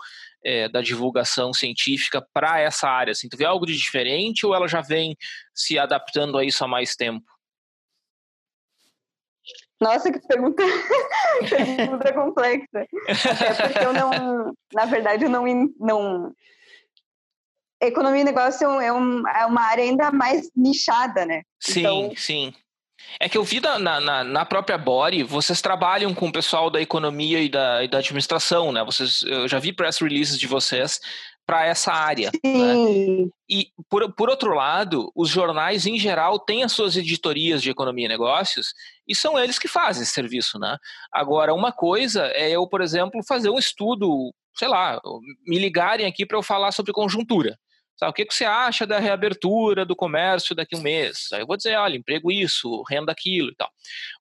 é, 0.44 0.68
da 0.68 0.80
divulgação 0.80 1.52
científica 1.52 2.26
para 2.32 2.60
essa 2.60 2.88
área? 2.88 3.12
Assim, 3.12 3.28
tu 3.28 3.36
vê 3.36 3.44
algo 3.44 3.66
de 3.66 3.76
diferente 3.76 4.46
ou 4.46 4.54
ela 4.54 4.68
já 4.68 4.80
vem 4.80 5.16
se 5.54 5.78
adaptando 5.78 6.38
a 6.38 6.44
isso 6.44 6.64
há 6.64 6.68
mais 6.68 6.94
tempo? 6.96 7.24
Nossa, 9.80 10.12
que 10.12 10.20
pergunta, 10.28 10.62
pergunta 11.50 12.12
complexa. 12.12 12.86
É 13.08 13.54
porque 13.68 13.84
eu 13.84 13.92
não, 13.92 14.54
na 14.72 14.84
verdade, 14.84 15.24
eu 15.24 15.30
não, 15.30 15.44
não 15.80 16.32
economia 17.80 18.20
e 18.20 18.24
negócio 18.24 18.68
é, 18.80 18.92
um, 18.92 19.26
é, 19.26 19.44
uma 19.44 19.62
área 19.62 19.82
ainda 19.82 20.12
mais 20.12 20.48
nichada, 20.54 21.26
né? 21.26 21.42
Sim, 21.60 21.80
então... 21.80 22.12
sim. 22.16 22.54
É 23.20 23.28
que 23.28 23.38
eu 23.38 23.44
vi 23.44 23.60
na, 23.60 23.78
na, 23.78 24.24
na, 24.24 24.44
própria 24.44 24.78
Body, 24.78 25.22
vocês 25.22 25.60
trabalham 25.60 26.14
com 26.14 26.28
o 26.28 26.32
pessoal 26.32 26.70
da 26.70 26.80
economia 26.80 27.40
e 27.40 27.48
da, 27.48 27.84
e 27.84 27.88
da 27.88 27.98
administração, 27.98 28.72
né? 28.72 28.82
Vocês, 28.84 29.22
eu 29.22 29.46
já 29.46 29.58
vi 29.58 29.72
press 29.72 29.98
releases 29.98 30.38
de 30.38 30.46
vocês 30.46 31.00
para 31.46 31.66
essa 31.66 31.92
área. 31.92 32.30
Né? 32.44 33.28
E, 33.48 33.68
por, 33.88 34.12
por 34.14 34.30
outro 34.30 34.54
lado, 34.54 35.10
os 35.14 35.28
jornais, 35.28 35.86
em 35.86 35.98
geral, 35.98 36.38
têm 36.38 36.62
as 36.62 36.72
suas 36.72 36.96
editorias 36.96 37.62
de 37.62 37.70
economia 37.70 38.06
e 38.06 38.08
negócios 38.08 38.74
e 39.06 39.14
são 39.14 39.38
eles 39.38 39.58
que 39.58 39.68
fazem 39.68 40.02
esse 40.02 40.12
serviço. 40.12 40.58
Né? 40.58 40.76
Agora, 41.12 41.52
uma 41.52 41.72
coisa 41.72 42.26
é 42.28 42.50
eu, 42.50 42.66
por 42.66 42.80
exemplo, 42.80 43.20
fazer 43.26 43.50
um 43.50 43.58
estudo, 43.58 44.32
sei 44.54 44.68
lá, 44.68 45.00
me 45.46 45.58
ligarem 45.58 46.06
aqui 46.06 46.24
para 46.24 46.38
eu 46.38 46.42
falar 46.42 46.72
sobre 46.72 46.92
conjuntura. 46.92 47.58
Sabe, 47.96 48.10
o 48.10 48.14
que, 48.14 48.24
que 48.24 48.34
você 48.34 48.44
acha 48.44 48.86
da 48.86 48.98
reabertura 48.98 49.84
do 49.84 49.94
comércio 49.94 50.54
daqui 50.54 50.74
a 50.74 50.78
um 50.78 50.82
mês? 50.82 51.28
Aí 51.32 51.40
eu 51.40 51.46
vou 51.46 51.56
dizer, 51.56 51.76
olha, 51.76 51.96
emprego 51.96 52.32
isso, 52.32 52.82
renda 52.88 53.12
aquilo 53.12 53.50
e 53.50 53.54
tal. 53.54 53.70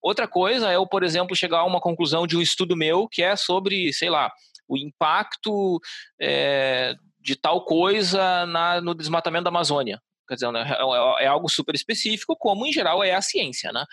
Outra 0.02 0.28
coisa 0.28 0.72
é 0.72 0.76
eu, 0.76 0.86
por 0.86 1.04
exemplo, 1.04 1.36
chegar 1.36 1.60
a 1.60 1.66
uma 1.66 1.82
conclusão 1.82 2.28
de 2.28 2.38
um 2.38 2.42
estudo 2.42 2.76
meu 2.76 3.08
que 3.08 3.24
é 3.24 3.36
sobre, 3.36 3.92
sei 3.94 4.10
lá, 4.10 4.32
o 4.68 4.78
impacto 4.78 5.80
é, 6.20 6.96
de 7.20 7.36
tal 7.36 7.66
coisa 7.66 8.46
na, 8.46 8.82
no 8.82 8.94
desmatamento 8.94 9.46
da 9.46 9.50
Amazônia. 9.50 10.02
Quer 10.28 10.36
dizer, 10.36 10.52
né, 10.52 10.64
é, 10.70 11.26
é, 11.26 11.28
algo 11.28 11.50
super 11.50 11.76
específico, 11.76 12.38
como 12.38 12.66
em 12.66 12.72
geral 12.72 13.04
é 13.04 13.14
a 13.14 13.22
ciência. 13.22 13.72
Né? 13.72 13.86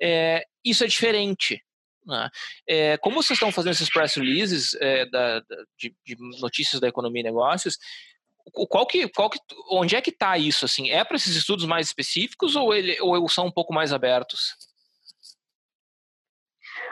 É, 0.00 0.44
isso 0.64 0.84
é 0.84 0.86
diferente. 0.86 1.60
É, 2.68 2.96
como 2.98 3.22
vocês 3.22 3.36
estão 3.36 3.52
fazendo 3.52 3.72
esses 3.72 3.90
press 3.90 4.14
releases 4.14 4.74
é, 4.80 5.06
da, 5.06 5.40
da, 5.40 5.56
de, 5.78 5.94
de, 6.04 6.16
notícias 6.40 6.80
da 6.80 6.88
economia 6.88 7.20
e 7.20 7.24
negócios, 7.24 7.76
qual 8.50 8.86
que, 8.86 9.08
qual 9.08 9.30
que, 9.30 9.38
onde 9.70 9.96
é 9.96 10.00
que 10.00 10.10
está 10.10 10.36
isso? 10.36 10.64
Assim, 10.64 10.90
é 10.90 11.04
para 11.04 11.16
esses 11.16 11.36
estudos 11.36 11.66
mais 11.66 11.86
específicos 11.86 12.56
ou, 12.56 12.74
ele, 12.74 13.00
ou 13.00 13.28
são 13.28 13.46
um 13.46 13.52
pouco 13.52 13.72
mais 13.72 13.92
abertos? 13.92 14.56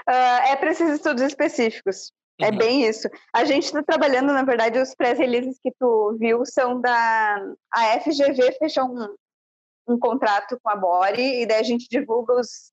Uh, 0.08 0.40
é 0.46 0.56
para 0.56 0.70
esses 0.70 0.88
estudos 0.90 1.22
específicos. 1.22 2.12
É 2.40 2.50
uhum. 2.50 2.56
bem 2.56 2.84
isso. 2.88 3.08
A 3.32 3.44
gente 3.44 3.64
está 3.64 3.82
trabalhando, 3.82 4.32
na 4.32 4.44
verdade, 4.44 4.78
os 4.78 4.94
press 4.94 5.18
releases 5.18 5.58
que 5.60 5.72
tu 5.78 6.16
viu 6.20 6.44
são 6.46 6.80
da. 6.80 7.36
A 7.72 8.00
FGV 8.00 8.52
fechou 8.58 8.84
um, 8.84 9.16
um 9.88 9.98
contrato 9.98 10.58
com 10.62 10.70
a 10.70 10.76
Bori 10.76 11.42
e 11.42 11.46
daí 11.46 11.60
a 11.60 11.64
gente 11.64 11.88
divulga 11.90 12.34
os, 12.34 12.72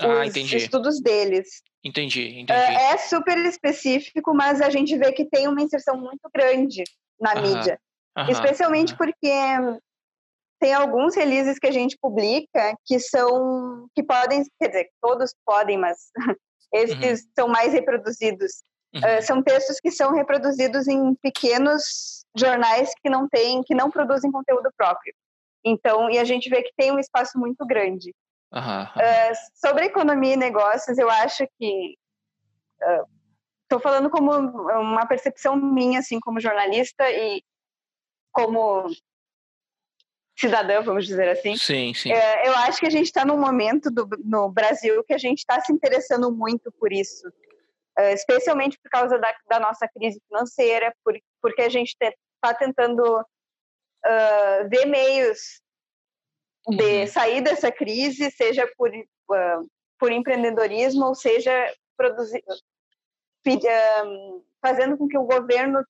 ah, 0.00 0.24
os 0.26 0.52
estudos 0.52 1.00
deles. 1.00 1.62
Entendi, 1.82 2.40
entendi. 2.40 2.52
É, 2.52 2.92
é, 2.92 2.98
super 2.98 3.38
específico, 3.38 4.34
mas 4.34 4.60
a 4.60 4.68
gente 4.68 4.96
vê 4.98 5.12
que 5.12 5.24
tem 5.24 5.48
uma 5.48 5.62
inserção 5.62 5.96
muito 5.96 6.28
grande 6.34 6.84
na 7.18 7.34
uhum. 7.34 7.42
mídia. 7.42 7.80
Uhum. 8.16 8.28
Especialmente 8.28 8.94
porque 8.96 9.32
tem 10.60 10.74
alguns 10.74 11.16
releases 11.16 11.58
que 11.58 11.66
a 11.66 11.72
gente 11.72 11.96
publica 11.98 12.76
que 12.84 12.98
são. 12.98 13.88
que 13.94 14.02
podem. 14.02 14.44
Quer 14.60 14.68
dizer, 14.68 14.90
todos 15.00 15.34
podem, 15.44 15.78
mas 15.78 16.10
esses 16.72 17.22
uhum. 17.22 17.30
são 17.38 17.48
mais 17.48 17.72
reproduzidos. 17.72 18.62
Uhum. 18.94 19.00
Uh, 19.00 19.22
são 19.22 19.42
textos 19.42 19.80
que 19.80 19.90
são 19.90 20.12
reproduzidos 20.12 20.86
em 20.86 21.14
pequenos 21.14 22.24
jornais 22.36 22.92
que 23.02 23.08
não 23.08 23.28
têm, 23.28 23.62
que 23.62 23.74
não 23.74 23.90
produzem 23.90 24.30
conteúdo 24.30 24.70
próprio. 24.76 25.14
Então, 25.64 26.10
e 26.10 26.18
a 26.18 26.24
gente 26.24 26.48
vê 26.50 26.62
que 26.62 26.72
tem 26.76 26.92
um 26.92 26.98
espaço 26.98 27.38
muito 27.38 27.64
grande. 27.66 28.14
Uhum. 28.52 28.82
Uh, 28.82 29.34
sobre 29.54 29.84
economia 29.84 30.34
e 30.34 30.36
negócios, 30.36 30.98
eu 30.98 31.08
acho 31.08 31.46
que 31.58 31.96
estou 33.62 33.78
uh, 33.78 33.82
falando 33.82 34.10
como 34.10 34.32
uma 34.32 35.06
percepção 35.06 35.54
minha, 35.56 36.00
assim, 36.00 36.18
como 36.18 36.40
jornalista 36.40 37.08
e 37.10 37.42
como 38.32 38.88
cidadã, 40.40 40.80
vamos 40.80 41.06
dizer 41.06 41.28
assim. 41.28 41.56
Sim, 41.56 41.92
sim. 41.94 42.12
É, 42.12 42.48
eu 42.48 42.56
acho 42.56 42.80
que 42.80 42.86
a 42.86 42.90
gente 42.90 43.06
está 43.06 43.24
num 43.24 43.38
momento 43.38 43.90
do, 43.90 44.08
no 44.24 44.50
Brasil 44.50 45.04
que 45.04 45.12
a 45.12 45.18
gente 45.18 45.38
está 45.38 45.60
se 45.60 45.72
interessando 45.72 46.32
muito 46.32 46.72
por 46.72 46.92
isso, 46.92 47.30
é, 47.98 48.14
especialmente 48.14 48.78
por 48.82 48.90
causa 48.90 49.18
da, 49.18 49.34
da 49.48 49.60
nossa 49.60 49.86
crise 49.86 50.20
financeira, 50.26 50.94
por, 51.04 51.14
porque 51.42 51.62
a 51.62 51.68
gente 51.68 51.94
está 52.00 52.54
tentando 52.54 53.20
uh, 53.20 54.68
ver 54.68 54.86
meios 54.86 55.60
de 56.68 57.00
uhum. 57.00 57.06
sair 57.06 57.40
dessa 57.40 57.70
crise, 57.70 58.30
seja 58.30 58.68
por, 58.76 58.90
uh, 58.90 59.70
por 59.98 60.12
empreendedorismo, 60.12 61.06
ou 61.06 61.14
seja, 61.14 61.52
produzir, 61.96 62.42
uh, 63.46 64.44
fazendo 64.60 64.96
com 64.96 65.08
que 65.08 65.18
o 65.18 65.24
governo 65.24 65.84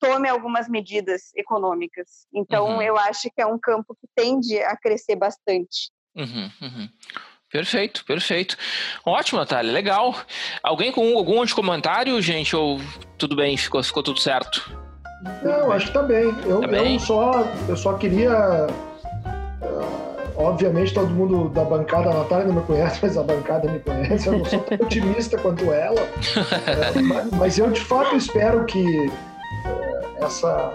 tome 0.00 0.28
algumas 0.28 0.68
medidas 0.68 1.34
econômicas. 1.34 2.26
Então, 2.32 2.76
uhum. 2.76 2.82
eu 2.82 2.96
acho 2.96 3.28
que 3.34 3.40
é 3.40 3.46
um 3.46 3.58
campo 3.58 3.96
que 4.00 4.06
tende 4.14 4.58
a 4.62 4.76
crescer 4.76 5.16
bastante. 5.16 5.90
Uhum, 6.14 6.50
uhum. 6.62 6.88
Perfeito, 7.50 8.04
perfeito. 8.04 8.56
Ótimo, 9.04 9.40
Natália, 9.40 9.72
legal. 9.72 10.14
Alguém 10.62 10.92
com 10.92 11.16
algum 11.16 11.38
outro 11.38 11.54
comentário, 11.54 12.20
gente? 12.20 12.54
Ou 12.54 12.78
tudo 13.16 13.34
bem, 13.34 13.56
ficou, 13.56 13.82
ficou 13.82 14.02
tudo 14.02 14.20
certo? 14.20 14.70
Não, 15.42 15.72
acho 15.72 15.86
que 15.86 15.92
tá 15.92 16.02
bem. 16.02 16.26
Eu, 16.44 16.60
tá 16.60 16.66
bem? 16.66 16.94
eu, 16.94 17.00
só, 17.00 17.32
eu 17.68 17.76
só 17.76 17.96
queria. 17.96 18.66
Uh, 19.78 20.18
obviamente, 20.36 20.94
todo 20.94 21.08
mundo 21.08 21.48
da 21.48 21.64
bancada, 21.64 22.10
a 22.10 22.14
Natália 22.14 22.46
não 22.46 22.54
me 22.56 22.62
conhece, 22.62 22.98
mas 23.02 23.16
a 23.16 23.22
bancada 23.22 23.70
me 23.70 23.78
conhece. 23.80 24.26
Eu 24.26 24.38
não 24.38 24.44
sou 24.44 24.60
tão 24.60 24.78
otimista 24.86 25.38
quanto 25.38 25.64
ela. 25.72 26.00
mas, 27.36 27.58
eu, 27.58 27.70
de 27.70 27.80
fato, 27.80 28.16
espero 28.16 28.64
que 28.64 29.10
essa 30.20 30.72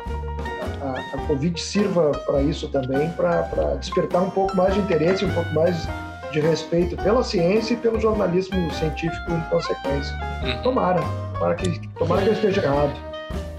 a, 0.82 1.16
a 1.16 1.28
Covid 1.28 1.60
sirva 1.60 2.12
para 2.26 2.42
isso 2.42 2.68
também, 2.70 3.10
para 3.12 3.76
despertar 3.80 4.22
um 4.22 4.30
pouco 4.30 4.56
mais 4.56 4.74
de 4.74 4.82
interesse, 4.82 5.26
um 5.26 5.34
pouco 5.34 5.54
mais 5.54 5.88
de 6.32 6.40
respeito 6.40 6.98
pela 6.98 7.24
ciência 7.24 7.76
e 7.76 7.78
pelo 7.78 8.00
jornalismo 8.00 8.72
científico 8.74 9.32
em 9.32 9.42
consequência. 9.50 10.14
Hum. 10.44 10.62
Tomara, 10.64 11.02
tomara 11.34 11.56
que, 11.56 11.88
tomara 11.98 12.22
que 12.24 12.30
eu 12.30 12.34
esteja 12.34 12.62
errado. 12.64 13.13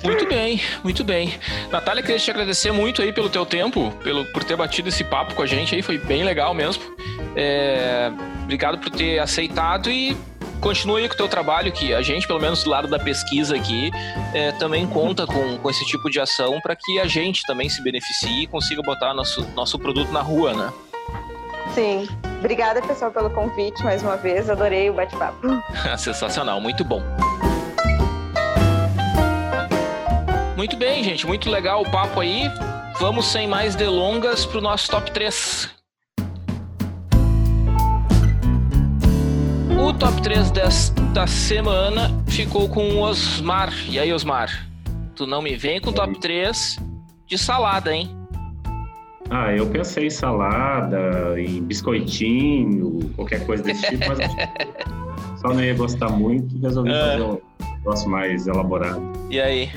Muito 0.04 0.26
bem, 0.26 0.60
muito 0.82 1.02
bem. 1.02 1.38
Natália, 1.70 2.02
queria 2.02 2.18
te 2.18 2.30
agradecer 2.30 2.70
muito 2.70 3.00
aí 3.00 3.12
pelo 3.12 3.30
teu 3.30 3.46
tempo, 3.46 3.90
pelo, 4.02 4.24
por 4.26 4.44
ter 4.44 4.54
batido 4.54 4.90
esse 4.90 5.02
papo 5.02 5.34
com 5.34 5.42
a 5.42 5.46
gente 5.46 5.74
aí, 5.74 5.80
foi 5.80 5.96
bem 5.96 6.22
legal 6.22 6.52
mesmo. 6.52 6.82
É, 7.34 8.12
obrigado 8.42 8.78
por 8.78 8.90
ter 8.90 9.18
aceitado 9.18 9.90
e 9.90 10.14
continue 10.60 11.02
aí 11.02 11.08
com 11.08 11.14
o 11.14 11.16
teu 11.16 11.28
trabalho, 11.28 11.72
que 11.72 11.94
a 11.94 12.02
gente, 12.02 12.26
pelo 12.26 12.40
menos 12.40 12.62
do 12.62 12.70
lado 12.70 12.86
da 12.86 12.98
pesquisa 12.98 13.56
aqui, 13.56 13.90
é, 14.34 14.52
também 14.52 14.86
conta 14.86 15.26
com, 15.26 15.56
com 15.56 15.70
esse 15.70 15.84
tipo 15.86 16.10
de 16.10 16.20
ação 16.20 16.60
para 16.60 16.76
que 16.76 17.00
a 17.00 17.06
gente 17.06 17.42
também 17.46 17.68
se 17.68 17.82
beneficie 17.82 18.44
e 18.44 18.46
consiga 18.46 18.82
botar 18.82 19.14
nosso, 19.14 19.46
nosso 19.54 19.78
produto 19.78 20.12
na 20.12 20.20
rua, 20.20 20.52
né? 20.52 20.72
Sim. 21.74 22.08
Obrigada, 22.38 22.82
pessoal, 22.82 23.10
pelo 23.10 23.30
convite 23.30 23.82
mais 23.82 24.02
uma 24.02 24.16
vez. 24.16 24.50
Adorei 24.50 24.90
o 24.90 24.92
bate-papo. 24.92 25.48
Sensacional, 25.96 26.60
muito 26.60 26.84
bom. 26.84 27.02
Muito 30.56 30.76
bem, 30.76 31.02
gente, 31.02 31.26
muito 31.26 31.50
legal 31.50 31.82
o 31.82 31.90
papo 31.90 32.20
aí. 32.20 32.44
Vamos 33.00 33.26
sem 33.26 33.48
mais 33.48 33.74
delongas 33.74 34.46
para 34.46 34.58
o 34.58 34.60
nosso 34.60 34.88
top 34.88 35.10
3. 35.10 35.68
O 39.76 39.92
top 39.92 40.22
3 40.22 40.52
desta 40.52 41.26
semana 41.26 42.08
ficou 42.28 42.68
com 42.68 42.88
o 42.88 43.00
Osmar. 43.00 43.72
E 43.88 43.98
aí, 43.98 44.12
Osmar? 44.12 44.68
Tu 45.16 45.26
não 45.26 45.42
me 45.42 45.56
vem 45.56 45.80
com 45.80 45.92
top 45.92 46.20
3 46.20 46.78
de 47.26 47.36
salada, 47.36 47.92
hein? 47.92 48.16
Ah, 49.30 49.52
eu 49.52 49.66
pensei 49.66 50.06
em 50.06 50.10
salada, 50.10 51.34
em 51.36 51.62
biscoitinho, 51.64 53.10
qualquer 53.16 53.44
coisa 53.44 53.64
desse 53.64 53.88
tipo, 53.88 54.04
mas 54.06 54.18
só 55.40 55.48
não 55.48 55.64
ia 55.64 55.74
gostar 55.74 56.10
muito, 56.10 56.56
resolvi 56.60 56.92
ah. 56.92 57.00
fazer 57.00 57.22
um 57.22 57.40
negócio 57.78 58.08
mais 58.08 58.46
elaborado. 58.46 59.02
E 59.30 59.40
aí? 59.40 59.70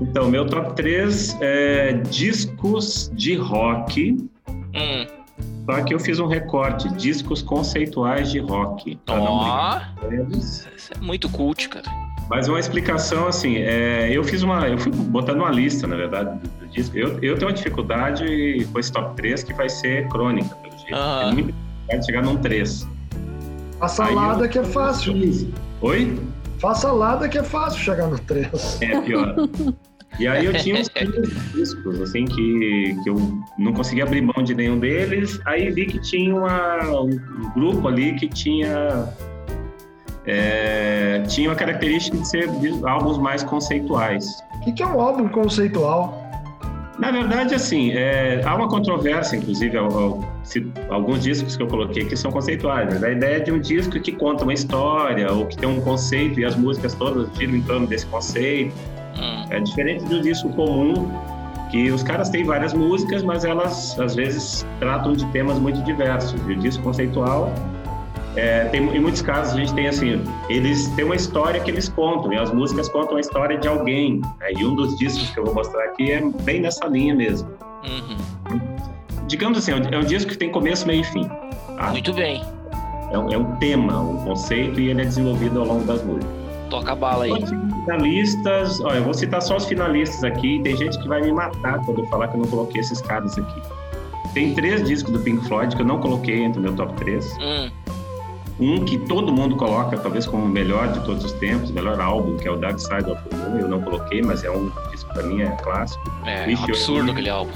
Então, 0.00 0.30
meu 0.30 0.46
top 0.46 0.74
3 0.74 1.38
é 1.40 1.92
discos 1.92 3.10
de 3.14 3.34
rock. 3.34 4.28
Hum. 4.48 5.06
Só 5.64 5.82
que 5.82 5.94
eu 5.94 5.98
fiz 5.98 6.20
um 6.20 6.26
recorte, 6.26 6.88
discos 6.94 7.42
conceituais 7.42 8.30
de 8.30 8.38
rock. 8.38 8.98
Ó, 9.08 9.78
oh, 9.78 10.36
isso 10.36 10.68
é 10.94 10.98
muito 11.00 11.28
cult, 11.28 11.68
cara. 11.68 11.90
Mas 12.28 12.48
uma 12.48 12.58
explicação, 12.58 13.26
assim, 13.26 13.56
é, 13.56 14.10
eu 14.12 14.22
fiz 14.24 14.42
uma. 14.42 14.68
Eu 14.68 14.78
fui 14.78 14.92
botando 14.92 15.38
uma 15.38 15.50
lista, 15.50 15.86
na 15.86 15.96
verdade, 15.96 16.38
do, 16.38 16.48
do 16.48 16.66
disco. 16.68 16.96
Eu, 16.96 17.18
eu 17.22 17.36
tenho 17.36 17.48
uma 17.48 17.52
dificuldade 17.52 18.66
com 18.72 18.78
esse 18.78 18.92
top 18.92 19.16
3 19.16 19.42
que 19.44 19.54
vai 19.54 19.68
ser 19.68 20.08
crônica, 20.08 20.54
pelo 20.56 20.76
jeito. 20.78 20.96
Tem 21.20 21.32
muita 21.32 21.52
dificuldade 21.52 22.00
de 22.00 22.06
chegar 22.06 22.22
num 22.22 22.36
3. 22.36 22.88
A 23.80 23.88
salada 23.88 24.44
eu... 24.44 24.48
que 24.48 24.58
é 24.58 24.64
fácil. 24.64 25.14
Oi? 25.80 26.18
Faça 26.58 26.82
salada 26.82 27.28
que 27.28 27.38
é 27.38 27.42
fácil 27.42 27.80
chegar 27.80 28.06
no 28.08 28.18
3. 28.18 28.82
É 28.82 29.00
pior. 29.00 29.34
E 30.18 30.26
aí 30.26 30.46
eu 30.46 30.54
tinha 30.54 30.80
uns 30.80 30.88
discos, 31.52 32.00
assim, 32.00 32.24
que, 32.24 32.96
que 33.02 33.10
eu 33.10 33.16
não 33.58 33.72
conseguia 33.72 34.04
abrir 34.04 34.22
mão 34.22 34.42
de 34.42 34.54
nenhum 34.54 34.78
deles. 34.78 35.38
Aí 35.44 35.70
vi 35.70 35.86
que 35.86 36.00
tinha 36.00 36.34
uma, 36.34 37.00
um 37.00 37.50
grupo 37.54 37.86
ali 37.88 38.14
que 38.14 38.28
tinha 38.28 39.12
é, 40.26 41.22
tinha 41.28 41.48
uma 41.50 41.54
característica 41.54 42.16
de 42.16 42.28
ser 42.28 42.48
álbuns 42.84 43.18
mais 43.18 43.44
conceituais. 43.44 44.42
O 44.56 44.60
que, 44.60 44.72
que 44.72 44.82
é 44.82 44.86
um 44.86 45.00
álbum 45.00 45.28
conceitual? 45.28 46.25
Na 46.98 47.10
verdade, 47.10 47.54
assim, 47.54 47.90
é, 47.92 48.40
há 48.44 48.54
uma 48.54 48.68
controvérsia, 48.68 49.36
inclusive, 49.36 49.76
ao, 49.76 49.98
ao, 49.98 50.24
se, 50.42 50.66
alguns 50.88 51.22
discos 51.22 51.54
que 51.56 51.62
eu 51.62 51.66
coloquei 51.66 52.04
aqui 52.04 52.16
são 52.16 52.30
conceituais. 52.30 53.02
A 53.02 53.10
ideia 53.10 53.40
de 53.40 53.52
um 53.52 53.60
disco 53.60 54.00
que 54.00 54.12
conta 54.12 54.44
uma 54.44 54.54
história 54.54 55.30
ou 55.30 55.46
que 55.46 55.58
tem 55.58 55.68
um 55.68 55.80
conceito 55.80 56.40
e 56.40 56.44
as 56.44 56.56
músicas 56.56 56.94
todas 56.94 57.28
giram 57.36 57.54
em 57.54 57.62
torno 57.62 57.86
desse 57.86 58.06
conceito. 58.06 58.74
Hum. 59.18 59.44
É 59.50 59.60
diferente 59.60 60.04
do 60.06 60.22
disco 60.22 60.48
comum, 60.50 61.10
que 61.70 61.90
os 61.90 62.02
caras 62.02 62.30
têm 62.30 62.44
várias 62.44 62.72
músicas, 62.72 63.22
mas 63.22 63.44
elas, 63.44 63.98
às 64.00 64.14
vezes, 64.14 64.66
tratam 64.78 65.12
de 65.12 65.26
temas 65.32 65.58
muito 65.58 65.82
diversos. 65.82 66.40
E 66.48 66.52
o 66.52 66.56
disco 66.56 66.82
conceitual 66.82 67.52
é, 68.36 68.66
tem, 68.66 68.82
em 68.82 69.00
muitos 69.00 69.22
casos 69.22 69.54
a 69.54 69.56
gente 69.56 69.74
tem 69.74 69.88
assim, 69.88 70.22
eles 70.48 70.88
têm 70.88 71.06
uma 71.06 71.16
história 71.16 71.58
que 71.58 71.70
eles 71.70 71.88
contam, 71.88 72.32
e 72.32 72.36
as 72.36 72.52
músicas 72.52 72.88
contam 72.88 73.16
a 73.16 73.20
história 73.20 73.56
de 73.56 73.66
alguém. 73.66 74.20
Né? 74.38 74.52
E 74.58 74.64
um 74.64 74.74
dos 74.74 74.96
discos 74.98 75.30
que 75.30 75.38
eu 75.40 75.44
vou 75.44 75.54
mostrar 75.54 75.84
aqui 75.84 76.12
é 76.12 76.20
bem 76.42 76.60
nessa 76.60 76.86
linha 76.86 77.14
mesmo. 77.14 77.48
Uhum. 77.84 78.60
Digamos 79.26 79.58
assim, 79.58 79.72
é 79.72 79.98
um 79.98 80.04
disco 80.04 80.30
que 80.30 80.38
tem 80.38 80.50
começo, 80.50 80.86
meio 80.86 81.00
e 81.00 81.04
fim. 81.04 81.26
Tá? 81.76 81.90
Muito 81.90 82.12
bem. 82.12 82.42
É 83.10 83.18
um, 83.18 83.32
é 83.32 83.38
um, 83.38 83.56
tema, 83.56 84.00
um 84.00 84.16
conceito, 84.24 84.80
e 84.80 84.90
ele 84.90 85.00
é 85.00 85.04
desenvolvido 85.04 85.60
ao 85.60 85.66
longo 85.66 85.84
das 85.84 86.02
músicas. 86.04 86.30
Toca 86.68 86.92
a 86.92 86.94
bala 86.94 87.24
aí. 87.24 87.32
Finalistas, 87.84 88.80
ó, 88.80 88.90
eu 88.90 89.02
vou 89.02 89.14
citar 89.14 89.40
só 89.40 89.56
os 89.56 89.64
finalistas 89.64 90.24
aqui, 90.24 90.60
tem 90.62 90.76
gente 90.76 90.98
que 90.98 91.08
vai 91.08 91.22
me 91.22 91.32
matar 91.32 91.78
quando 91.84 92.00
eu 92.00 92.06
falar 92.08 92.28
que 92.28 92.36
eu 92.36 92.40
não 92.40 92.48
coloquei 92.48 92.80
esses 92.80 93.00
caras 93.00 93.38
aqui. 93.38 93.62
Tem 94.34 94.52
três 94.54 94.84
discos 94.84 95.12
do 95.12 95.20
Pink 95.20 95.46
Floyd 95.46 95.74
que 95.74 95.80
eu 95.80 95.86
não 95.86 96.00
coloquei 96.00 96.42
entre 96.42 96.58
o 96.58 96.62
meu 96.62 96.74
top 96.74 96.92
3. 96.94 97.38
Hum. 97.40 97.70
Um 98.58 98.84
que 98.84 98.96
todo 98.96 99.32
mundo 99.32 99.54
coloca, 99.56 99.98
talvez 99.98 100.26
como 100.26 100.44
o 100.44 100.48
melhor 100.48 100.92
de 100.92 101.00
todos 101.04 101.24
os 101.24 101.32
tempos, 101.32 101.70
o 101.70 101.74
melhor 101.74 102.00
álbum, 102.00 102.36
que 102.36 102.48
é 102.48 102.50
o 102.50 102.56
Dark 102.56 102.78
Side 102.78 103.10
of 103.10 103.22
the 103.28 103.36
Moon. 103.36 103.58
Eu 103.58 103.68
não 103.68 103.82
coloquei, 103.82 104.22
mas 104.22 104.44
é 104.44 104.50
um 104.50 104.70
disco 104.90 105.12
para 105.12 105.22
mim 105.24 105.42
é 105.42 105.50
clássico. 105.62 106.02
É, 106.24 106.48
um 106.48 106.64
absurdo 106.64 107.10
aquele 107.10 107.28
álbum. 107.28 107.52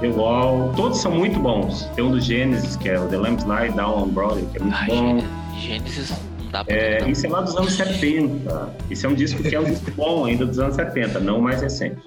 The 0.00 0.08
Wall, 0.08 0.72
todos 0.76 0.98
são 0.98 1.12
muito 1.12 1.38
bons. 1.38 1.84
Tem 1.94 2.04
um 2.04 2.10
do 2.10 2.20
Genesis, 2.20 2.76
que 2.76 2.88
é 2.88 2.98
o 2.98 3.08
The 3.08 3.16
Lambs 3.16 3.44
Lie 3.44 3.70
Down 3.72 4.04
on 4.04 4.08
Broadway, 4.08 4.46
que 4.46 4.58
é 4.58 4.60
muito 4.60 4.76
Ai, 4.76 4.86
bom. 4.88 5.24
Genesis 5.58 6.12
dá 6.50 6.64
pra 6.64 6.74
é, 6.74 7.10
Isso 7.10 7.26
é 7.26 7.30
lá 7.30 7.40
dos 7.40 7.56
anos 7.56 7.72
70. 7.74 8.76
Isso 8.90 9.06
é 9.06 9.08
um 9.08 9.14
disco 9.14 9.42
que 9.42 9.54
é 9.54 9.60
um 9.60 9.64
disco 9.64 9.90
bom 9.96 10.24
ainda 10.24 10.46
dos 10.46 10.58
anos 10.58 10.76
70, 10.76 11.18
não 11.20 11.40
mais 11.40 11.60
recente. 11.60 12.00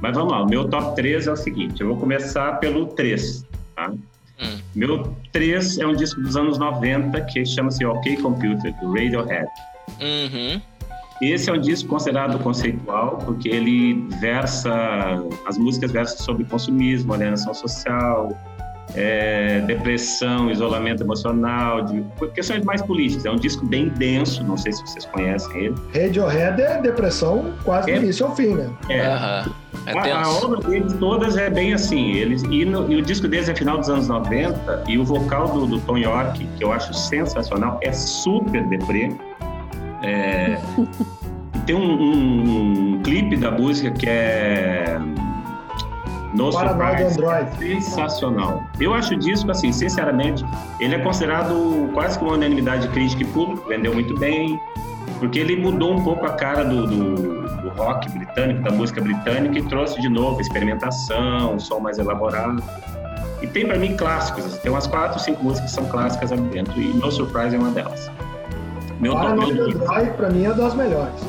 Mas 0.00 0.14
vamos 0.14 0.32
lá, 0.32 0.42
o 0.42 0.48
meu 0.48 0.66
top 0.68 0.96
3 0.96 1.26
é 1.26 1.32
o 1.32 1.36
seguinte: 1.36 1.82
eu 1.82 1.88
vou 1.88 1.96
começar 1.96 2.58
pelo 2.58 2.86
3, 2.86 3.44
tá? 3.76 3.92
Hum. 4.40 4.58
Meu 4.74 5.16
3 5.32 5.78
é 5.78 5.86
um 5.86 5.94
disco 5.94 6.20
dos 6.20 6.36
anos 6.36 6.58
90 6.58 7.20
que 7.22 7.44
chama-se 7.44 7.84
OK 7.84 8.16
Computer, 8.16 8.74
do 8.80 8.92
Radiohead. 8.92 9.48
Uhum. 10.00 10.60
Esse 11.20 11.50
é 11.50 11.52
um 11.52 11.60
disco 11.60 11.88
considerado 11.88 12.38
conceitual 12.42 13.18
porque 13.18 13.48
ele 13.48 14.08
versa, 14.20 15.22
as 15.46 15.58
músicas 15.58 15.92
versam 15.92 16.18
sobre 16.18 16.44
consumismo, 16.44 17.12
alienação 17.12 17.52
social, 17.52 18.30
é, 18.94 19.60
depressão, 19.60 20.50
isolamento 20.50 21.02
emocional, 21.02 21.82
de 21.82 22.04
questões 22.34 22.64
mais 22.64 22.82
políticas. 22.82 23.24
É 23.24 23.30
um 23.30 23.36
disco 23.36 23.64
bem 23.66 23.88
denso, 23.88 24.42
não 24.44 24.56
sei 24.56 24.72
se 24.72 24.82
vocês 24.82 25.04
conhecem 25.06 25.64
ele. 25.64 25.74
Radiohead 25.94 26.60
é 26.60 26.80
depressão 26.80 27.52
quase 27.64 27.90
é, 27.90 27.94
do 27.94 28.04
início 28.04 28.26
ao 28.26 28.34
fim, 28.34 28.54
né? 28.54 28.70
É. 28.88 29.46
Uhum. 29.46 29.52
É 29.86 30.12
a, 30.12 30.24
a, 30.24 30.30
obra 30.30 30.60
deles 30.68 30.92
todas 30.94 31.36
é 31.36 31.48
bem 31.48 31.72
assim. 31.72 32.12
Eles, 32.12 32.42
e, 32.42 32.64
no, 32.64 32.90
e, 32.90 32.96
o 32.96 33.02
disco 33.02 33.26
deles 33.26 33.48
é 33.48 33.54
final 33.54 33.78
dos 33.78 33.88
anos 33.88 34.08
90 34.08 34.84
e 34.88 34.98
o 34.98 35.04
vocal 35.04 35.48
do, 35.48 35.66
do 35.66 35.80
Tom 35.80 35.96
York, 35.96 36.46
que 36.56 36.64
eu 36.64 36.72
acho 36.72 36.92
sensacional, 36.92 37.78
é 37.82 37.92
super 37.92 38.66
deprê. 38.66 39.12
É, 40.02 40.58
tem 41.66 41.74
um, 41.74 41.80
um, 41.80 42.94
um 42.94 43.02
clipe 43.02 43.36
da 43.36 43.50
música 43.50 43.90
que 43.90 44.06
é 44.08 44.98
no 46.34 46.52
Paranoid 46.52 47.02
Android. 47.02 47.82
Sensacional. 47.82 48.62
Eu 48.78 48.94
acho 48.94 49.14
o 49.14 49.18
disco, 49.18 49.50
assim, 49.50 49.72
sinceramente, 49.72 50.44
ele 50.78 50.94
é 50.94 50.98
considerado 50.98 51.90
quase 51.92 52.18
que 52.18 52.24
uma 52.24 52.34
unanimidade 52.34 52.88
crítica 52.88 53.22
e 53.22 53.26
público, 53.26 53.68
vendeu 53.68 53.92
muito 53.92 54.18
bem, 54.18 54.60
porque 55.18 55.38
ele 55.38 55.56
mudou 55.56 55.92
um 55.92 56.02
pouco 56.02 56.24
a 56.24 56.30
cara 56.30 56.64
do, 56.64 56.86
do, 56.86 57.42
do 57.42 57.68
rock 57.70 58.08
britânico, 58.10 58.62
da 58.62 58.70
música 58.70 59.00
britânica, 59.00 59.58
e 59.58 59.62
trouxe 59.62 60.00
de 60.00 60.08
novo 60.08 60.40
experimentação, 60.40 61.54
um 61.54 61.58
som 61.58 61.80
mais 61.80 61.98
elaborado. 61.98 62.62
E 63.42 63.46
tem 63.46 63.66
para 63.66 63.78
mim 63.78 63.96
clássicos, 63.96 64.44
assim, 64.44 64.58
tem 64.58 64.70
umas 64.70 64.86
quatro, 64.86 65.18
cinco 65.18 65.42
músicas 65.42 65.70
que 65.70 65.76
são 65.76 65.84
clássicas 65.86 66.30
ali 66.30 66.42
dentro, 66.42 66.80
e 66.80 66.88
No 66.88 67.10
Surprise 67.10 67.56
é 67.56 67.58
uma 67.58 67.70
delas. 67.70 68.10
Meu 69.00 69.14
Paranoid 69.14 69.58
Android, 69.58 70.10
para 70.10 70.28
mim, 70.28 70.44
é 70.44 70.52
das 70.52 70.74
melhores. 70.74 71.20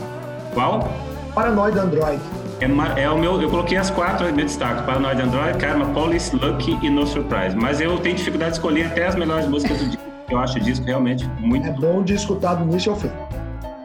Qual? 0.53 0.89
Paranoid 1.33 1.79
Android. 1.79 2.19
É, 2.61 3.01
é, 3.01 3.09
o 3.09 3.17
meu, 3.17 3.41
eu 3.41 3.49
coloquei 3.49 3.75
as 3.75 3.89
quatro 3.89 4.31
meu 4.33 4.45
destaque: 4.45 4.83
Paranoid 4.85 5.19
Android, 5.19 5.57
Karma, 5.57 5.85
Police, 5.93 6.35
Lucky 6.35 6.77
e 6.83 6.89
No 6.91 7.07
Surprise. 7.07 7.55
Mas 7.55 7.81
eu 7.81 7.97
tenho 7.97 8.15
dificuldade 8.15 8.51
de 8.51 8.57
escolher 8.57 8.85
até 8.85 9.07
as 9.07 9.15
melhores 9.15 9.47
músicas 9.47 9.79
do 9.79 9.85
disco. 9.85 10.03
Eu 10.29 10.37
acho 10.37 10.57
o 10.57 10.61
disco 10.61 10.85
realmente 10.85 11.27
muito 11.39 11.67
É 11.67 11.71
bom 11.71 12.03
de 12.03 12.13
escutar 12.13 12.53
do 12.53 12.63
início 12.63 12.91
ao 12.91 12.99
fim. 12.99 13.09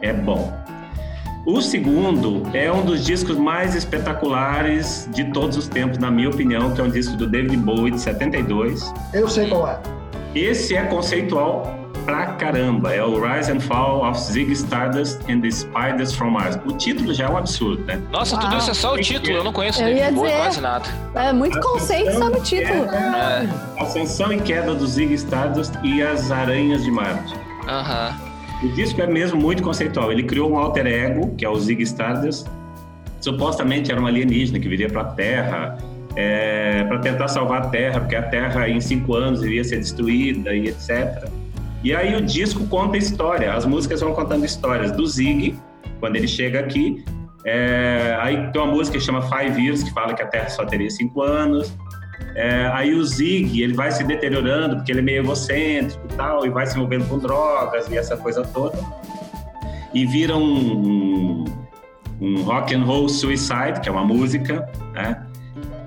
É 0.01 0.13
bom. 0.13 0.53
O 1.45 1.61
segundo 1.61 2.43
é 2.53 2.71
um 2.71 2.85
dos 2.85 3.03
discos 3.03 3.35
mais 3.35 3.73
espetaculares 3.73 5.09
de 5.11 5.23
todos 5.31 5.57
os 5.57 5.67
tempos, 5.67 5.97
na 5.97 6.11
minha 6.11 6.29
opinião, 6.29 6.73
que 6.73 6.79
é 6.79 6.83
um 6.83 6.89
disco 6.89 7.17
do 7.17 7.25
David 7.25 7.57
Bowie 7.57 7.91
de 7.91 7.99
72. 7.99 8.93
Eu 9.13 9.27
sei 9.27 9.47
qual 9.49 9.67
é. 9.67 9.79
Esse 10.35 10.75
é 10.75 10.83
conceitual 10.83 11.86
pra 12.07 12.27
caramba. 12.27 12.93
É 12.93 13.03
o 13.03 13.21
Rise 13.21 13.51
and 13.51 13.59
Fall 13.59 14.09
of 14.09 14.19
Zig 14.19 14.49
Stardust 14.53 15.19
and 15.29 15.41
the 15.41 15.51
Spiders 15.51 16.15
from 16.15 16.31
Mars. 16.31 16.57
O 16.65 16.71
título 16.71 17.13
já 17.13 17.25
é 17.25 17.29
um 17.29 17.37
absurdo, 17.37 17.83
né? 17.83 18.01
Nossa, 18.09 18.37
tudo 18.37 18.57
isso 18.57 18.71
é 18.71 18.73
só 18.73 18.93
o 18.93 18.97
título, 18.97 19.37
eu 19.37 19.43
não 19.43 19.51
conheço 19.51 19.83
eu 19.83 19.89
ia 19.89 20.11
dizer, 20.11 20.37
quase 20.37 20.61
nada. 20.61 20.85
É 21.13 21.33
muito 21.33 21.59
conceito 21.59 22.13
só 22.13 22.29
no 22.29 22.41
título. 22.41 22.85
É. 22.85 23.47
Ascensão 23.79 24.31
e 24.31 24.39
queda 24.39 24.73
do 24.73 24.87
Zig 24.87 25.13
Stardust 25.13 25.73
e 25.83 26.01
as 26.01 26.31
Aranhas 26.31 26.83
de 26.83 26.89
Marte. 26.89 27.35
Aham. 27.67 28.15
O 28.63 28.69
disco 28.69 29.01
é 29.01 29.05
mesmo 29.05 29.39
muito 29.39 29.61
conceitual. 29.61 30.11
Ele 30.11 30.23
criou 30.23 30.49
um 30.49 30.57
alter 30.57 30.87
ego, 30.87 31.35
que 31.35 31.45
é 31.45 31.49
o 31.49 31.59
Zig 31.59 31.83
Stardust. 31.83 32.47
Supostamente 33.19 33.91
era 33.91 34.01
um 34.01 34.07
alienígena 34.07 34.59
que 34.59 34.69
viria 34.69 34.89
para 34.89 35.01
a 35.01 35.05
Terra 35.05 35.77
é, 36.15 36.83
para 36.85 36.97
tentar 36.99 37.27
salvar 37.27 37.63
a 37.63 37.67
Terra, 37.67 37.99
porque 37.99 38.15
a 38.15 38.23
Terra 38.23 38.67
em 38.67 38.81
cinco 38.81 39.13
anos 39.13 39.43
iria 39.43 39.63
ser 39.63 39.77
destruída 39.77 40.55
e 40.55 40.69
etc. 40.69 41.29
E 41.83 41.95
aí 41.95 42.15
o 42.15 42.21
disco 42.21 42.65
conta 42.67 42.97
história, 42.97 43.53
as 43.53 43.65
músicas 43.65 44.01
vão 44.01 44.13
contando 44.13 44.45
histórias 44.45 44.91
do 44.91 45.05
Zig, 45.05 45.55
quando 45.99 46.15
ele 46.15 46.27
chega 46.27 46.59
aqui. 46.59 47.03
É, 47.45 48.17
aí 48.19 48.51
tem 48.51 48.61
uma 48.61 48.71
música 48.71 48.97
que 48.97 49.03
chama 49.03 49.21
Five 49.21 49.61
Years, 49.61 49.83
que 49.83 49.93
fala 49.93 50.13
que 50.13 50.21
a 50.21 50.27
Terra 50.27 50.49
só 50.49 50.65
teria 50.65 50.89
cinco 50.89 51.21
anos. 51.21 51.73
É, 52.35 52.69
aí 52.73 52.93
o 52.93 53.03
Zig, 53.03 53.61
ele 53.61 53.73
vai 53.73 53.91
se 53.91 54.03
deteriorando 54.03 54.77
porque 54.77 54.91
ele 54.91 54.99
é 54.99 55.03
meio 55.03 55.23
egocêntrico 55.23 56.03
e 56.11 56.15
tal, 56.15 56.45
e 56.45 56.49
vai 56.49 56.65
se 56.65 56.75
envolvendo 56.75 57.07
com 57.07 57.17
drogas 57.19 57.87
e 57.89 57.97
essa 57.97 58.17
coisa 58.17 58.43
toda. 58.43 58.77
E 59.93 60.05
vira 60.05 60.35
um, 60.35 60.43
um, 60.43 61.45
um 62.19 62.43
rock 62.43 62.75
and 62.75 62.83
roll 62.83 63.07
suicide, 63.07 63.79
que 63.81 63.87
é 63.87 63.91
uma 63.91 64.03
música, 64.03 64.69
né? 64.93 65.23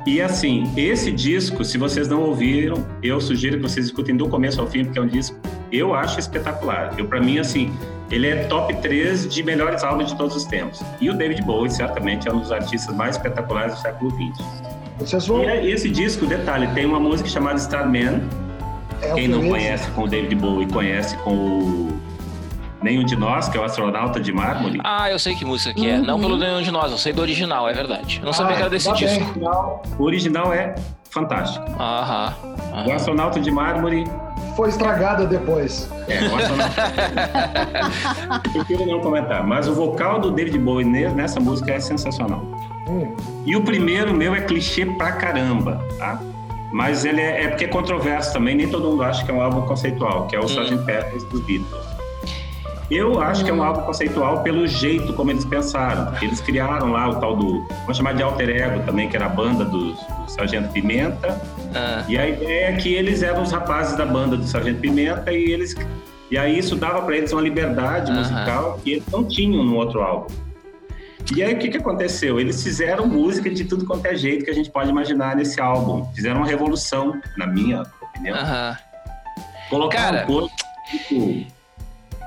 E 0.07 0.21
assim, 0.23 0.73
esse 0.77 1.13
disco, 1.13 1.63
se 1.63 1.77
vocês 1.77 2.09
não 2.09 2.23
ouviram, 2.23 2.87
eu 3.03 3.21
sugiro 3.21 3.57
que 3.57 3.63
vocês 3.63 3.87
escutem 3.87 4.17
do 4.17 4.29
começo 4.29 4.61
ao 4.61 4.67
fim, 4.67 4.85
porque 4.85 4.99
é 4.99 5.03
um 5.03 5.07
disco 5.07 5.39
eu 5.73 5.95
acho 5.95 6.19
espetacular. 6.19 6.95
Eu 6.99 7.07
para 7.07 7.21
mim 7.21 7.39
assim, 7.39 7.73
ele 8.11 8.29
é 8.29 8.45
top 8.45 8.75
3 8.77 9.29
de 9.29 9.43
melhores 9.43 9.83
álbuns 9.85 10.09
de 10.09 10.17
todos 10.17 10.35
os 10.37 10.45
tempos. 10.45 10.83
E 11.01 11.09
o 11.11 11.15
David 11.15 11.43
Bowie 11.43 11.71
certamente 11.71 12.29
é 12.29 12.33
um 12.33 12.41
dos 12.41 12.51
artistas 12.53 12.95
mais 12.95 13.17
espetaculares 13.17 13.75
do 13.75 13.81
século 13.81 14.11
XX. 14.11 14.45
Vocês 14.99 15.27
vão... 15.27 15.43
E 15.45 15.71
esse 15.73 15.89
disco, 15.89 16.27
detalhe, 16.27 16.67
tem 16.75 16.85
uma 16.85 17.01
música 17.01 17.29
chamada 17.29 17.57
Starman. 17.59 18.23
É, 19.01 19.15
Quem 19.15 19.29
não 19.29 19.49
conhece 19.49 19.91
com 19.93 20.03
o 20.03 20.09
David 20.09 20.35
Bowie 20.35 20.67
conhece 20.67 21.17
com 21.19 21.31
o 21.33 22.01
Nenhum 22.83 23.05
de 23.05 23.15
Nós, 23.17 23.49
que 23.49 23.57
é 23.57 23.61
o 23.61 23.65
astronauta 23.65 24.19
de 24.21 24.31
mármore. 24.33 24.79
Ah, 24.85 25.11
eu 25.11 25.19
sei 25.19 25.35
que 25.35 25.45
música 25.45 25.73
que 25.75 25.89
é. 25.89 25.97
Uhum. 25.97 26.05
Não 26.05 26.21
pelo 26.21 26.37
nenhum 26.37 26.61
de 26.63 26.71
nós, 26.71 26.91
eu 26.91 26.99
sei 26.99 27.13
do 27.13 27.21
original, 27.23 27.69
é 27.69 27.73
verdade. 27.75 28.19
Eu 28.21 28.27
não 28.27 28.33
sabia 28.33 28.53
Ah, 28.53 28.57
que 28.57 28.61
era 28.63 28.71
desse 28.71 28.87
tá 28.89 28.95
bem. 28.95 29.07
disco. 29.19 29.41
O 29.99 30.05
original 30.05 30.53
é 30.53 30.75
fantástico. 31.11 31.65
Aham. 31.79 32.35
O 32.45 32.75
aham. 32.77 32.95
astronauta 32.95 33.39
de 33.41 33.51
mármore 33.51 34.05
Foi 34.61 34.69
estragada 34.69 35.25
depois. 35.25 35.89
é 36.07 36.29
o 36.29 36.37
astronauta. 36.37 36.93
Eu 38.45 38.51
prefiro 38.53 38.85
não 38.87 39.01
comentar, 39.01 39.43
mas 39.43 39.67
o 39.67 39.73
vocal 39.73 40.21
do 40.21 40.31
David 40.31 40.59
Bowie 40.59 40.85
ne- 40.85 41.09
nessa 41.09 41.41
música 41.41 41.73
é 41.73 41.81
sensacional. 41.81 42.45
Hum. 42.87 43.17
E 43.47 43.57
o 43.57 43.63
primeiro 43.63 44.13
meu 44.13 44.35
é 44.35 44.43
clichê 44.43 44.85
pra 44.85 45.13
caramba, 45.13 45.83
tá? 45.97 46.21
Mas 46.71 47.07
ele 47.07 47.23
é, 47.23 47.45
é 47.45 47.49
porque 47.49 47.65
é 47.65 47.69
controverso 47.69 48.35
também, 48.35 48.55
nem 48.55 48.69
todo 48.69 48.91
mundo 48.91 49.03
acha 49.03 49.25
que 49.25 49.31
é 49.31 49.35
um 49.35 49.41
álbum 49.41 49.63
conceitual, 49.63 50.27
que 50.27 50.37
é 50.37 50.39
o 50.39 50.45
Sgt. 50.45 50.77
Pepper's 50.85 51.25
dos 51.25 51.41
Beatles. 51.41 51.87
Eu 52.91 53.21
acho 53.21 53.45
que 53.45 53.51
é 53.51 53.55
um 53.55 53.63
álbum 53.63 53.83
conceitual 53.83 54.43
pelo 54.43 54.67
jeito 54.67 55.13
como 55.13 55.31
eles 55.31 55.45
pensaram. 55.45 56.13
Eles 56.21 56.41
criaram 56.41 56.91
lá 56.91 57.09
o 57.09 57.21
tal 57.21 57.37
do, 57.37 57.65
vamos 57.83 57.97
chamar 57.97 58.15
de 58.15 58.23
alter 58.23 58.49
ego 58.51 58.85
também, 58.85 59.09
que 59.09 59.15
era 59.17 59.27
a 59.27 59.29
banda 59.29 59.65
do, 59.65 59.93
do 59.93 60.29
Sargento 60.29 60.73
Pimenta. 60.73 61.41
Ah, 61.73 62.05
E 62.09 62.19
a 62.19 62.29
ideia 62.29 62.67
é 62.71 62.73
que 62.77 62.93
eles 62.93 63.23
eram 63.23 63.43
os 63.43 63.53
rapazes 63.53 63.97
da 63.97 64.05
banda 64.05 64.37
do 64.37 64.45
Sargento 64.45 64.81
Pimenta 64.81 65.33
e 65.33 65.53
eles 65.53 65.77
e 66.31 66.39
aí 66.39 66.57
isso 66.59 66.77
dava 66.77 67.03
para 67.03 67.17
eles 67.17 67.33
uma 67.33 67.43
liberdade 67.43 68.13
musical 68.13 68.79
que 68.85 68.93
eles 68.93 69.05
não 69.11 69.25
tinham 69.25 69.65
no 69.65 69.75
outro 69.77 70.01
álbum. 70.01 70.33
E 71.35 71.43
aí 71.43 71.55
o 71.55 71.59
que, 71.59 71.69
que 71.69 71.77
aconteceu? 71.77 72.41
Eles 72.41 72.63
fizeram 72.63 73.07
música 73.07 73.51
de 73.51 73.65
tudo 73.65 73.85
quanto 73.85 74.07
é 74.07 74.17
jeito 74.17 74.45
que 74.45 74.51
a 74.51 74.55
gente 74.55 74.71
pode 74.71 74.91
imaginar 74.91 75.35
nesse 75.37 75.61
álbum. 75.61 76.07
Fizeram 76.15 76.39
uma 76.39 76.47
revolução, 76.47 77.21
na 77.37 77.47
minha 77.47 77.83
opinião. 78.01 78.37
aham. 78.37 78.77
Colocaram 79.69 80.15
Cara, 80.19 80.27
coisa, 80.27 80.49
tipo, 80.91 81.47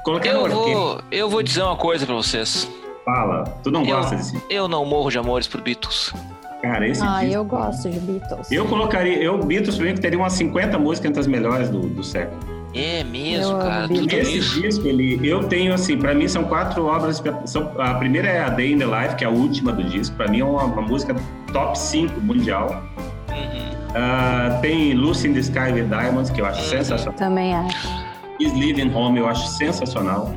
Eu 0.05 0.49
vou, 0.49 1.01
eu 1.11 1.29
vou 1.29 1.41
dizer 1.43 1.61
uma 1.63 1.75
coisa 1.75 2.05
pra 2.05 2.15
vocês. 2.15 2.69
Fala, 3.05 3.43
tu 3.63 3.71
não 3.71 3.81
Eu- 3.85 3.95
gosta 3.97 4.15
desse? 4.15 4.41
Eu 4.49 4.67
não 4.67 4.85
morro 4.85 5.09
de 5.09 5.17
amores 5.17 5.47
por 5.47 5.61
Beatles. 5.61 6.13
Cara, 6.61 6.87
esse 6.87 7.01
Ah, 7.03 7.19
disco- 7.19 7.35
eu 7.35 7.43
gosto 7.45 7.89
de 7.89 7.99
Beatles. 7.99 8.51
Eu 8.51 8.65
colocaria, 8.65 9.21
eu, 9.21 9.37
Beatles, 9.43 9.75
pra 9.75 9.85
mim, 9.85 9.93
que 9.95 9.99
teria 10.01 10.17
umas 10.17 10.33
50 10.33 10.77
músicas 10.79 11.09
entre 11.09 11.19
as 11.19 11.27
melhores 11.27 11.69
do, 11.69 11.81
do 11.81 12.03
século. 12.03 12.39
É 12.73 13.03
mesmo, 13.03 13.51
Eu 13.53 13.59
cara. 13.59 13.87
Tudo 13.87 14.11
Esse 14.15 14.37
isso. 14.37 14.61
disco, 14.61 14.87
ele, 14.87 15.19
eu 15.27 15.43
tenho 15.43 15.73
assim, 15.73 15.97
pra 15.97 16.13
mim 16.15 16.27
são 16.27 16.43
quatro 16.45 16.85
obras. 16.85 17.21
São, 17.45 17.71
a 17.77 17.93
primeira 17.95 18.27
é 18.29 18.43
a 18.43 18.49
Day 18.49 18.71
in 18.73 18.79
the 18.79 18.85
Life, 18.85 19.15
que 19.15 19.23
é 19.23 19.27
a 19.27 19.29
última 19.29 19.71
do 19.73 19.83
disco. 19.83 20.15
Pra 20.15 20.27
mim 20.27 20.39
é 20.39 20.45
uma, 20.45 20.63
uma 20.63 20.81
música 20.81 21.15
top 21.51 21.77
5 21.77 22.19
mundial. 22.21 22.81
Uhum. 23.29 23.71
Ah, 23.95 24.57
tem 24.61 24.93
Lucy 24.93 25.27
in 25.27 25.33
the 25.33 25.39
Sky 25.41 25.71
with 25.73 25.83
Diamonds, 25.85 26.29
que 26.31 26.41
eu 26.41 26.45
acho 26.45 26.61
Uhum. 26.63 26.69
sensacional. 26.69 27.13
Também 27.19 27.53
acho. 27.53 28.02
Is 28.43 28.53
Living 28.53 28.91
Home, 28.93 29.19
eu 29.19 29.27
acho 29.27 29.47
sensacional. 29.47 30.33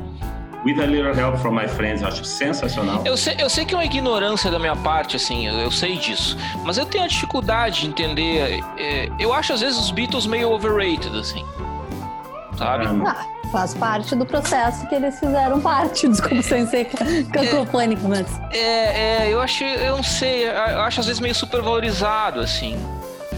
With 0.65 0.81
a 0.81 0.85
Little 0.85 1.13
Help 1.13 1.37
from 1.37 1.51
My 1.55 1.67
Friends, 1.67 2.01
eu 2.01 2.07
acho 2.07 2.25
sensacional. 2.25 3.01
Eu 3.05 3.15
sei, 3.15 3.35
eu 3.39 3.49
sei 3.49 3.63
que 3.63 3.73
é 3.73 3.77
uma 3.77 3.85
ignorância 3.85 4.49
da 4.51 4.59
minha 4.59 4.75
parte, 4.75 5.15
assim, 5.15 5.47
eu, 5.47 5.53
eu 5.59 5.71
sei 5.71 5.97
disso. 5.97 6.35
Mas 6.65 6.77
eu 6.77 6.85
tenho 6.85 7.03
a 7.03 7.07
dificuldade 7.07 7.81
de 7.81 7.87
entender. 7.87 8.59
é, 8.77 9.07
eu 9.19 9.33
acho 9.33 9.53
às 9.53 9.61
vezes 9.61 9.77
os 9.79 9.91
Beatles 9.91 10.25
meio 10.25 10.51
overrated, 10.51 11.15
assim. 11.17 11.45
Sabe? 12.57 12.85
Ah, 12.87 13.15
Ah, 13.15 13.49
faz 13.51 13.73
parte 13.75 14.15
do 14.15 14.25
processo 14.25 14.85
que 14.87 14.95
eles 14.95 15.17
fizeram 15.19 15.61
parte. 15.61 16.07
Desculpa 16.09 16.41
sem 16.41 16.65
ser 16.65 16.85
cacofônico, 17.31 18.07
mas. 18.07 18.27
É, 18.51 19.25
é, 19.25 19.33
eu 19.33 19.39
acho, 19.39 19.63
eu 19.63 19.97
não 19.97 20.03
sei, 20.03 20.47
eu 20.49 20.81
acho 20.81 20.99
às 20.99 21.05
vezes 21.05 21.21
meio 21.21 21.35
supervalorizado, 21.35 22.39
assim. 22.39 22.75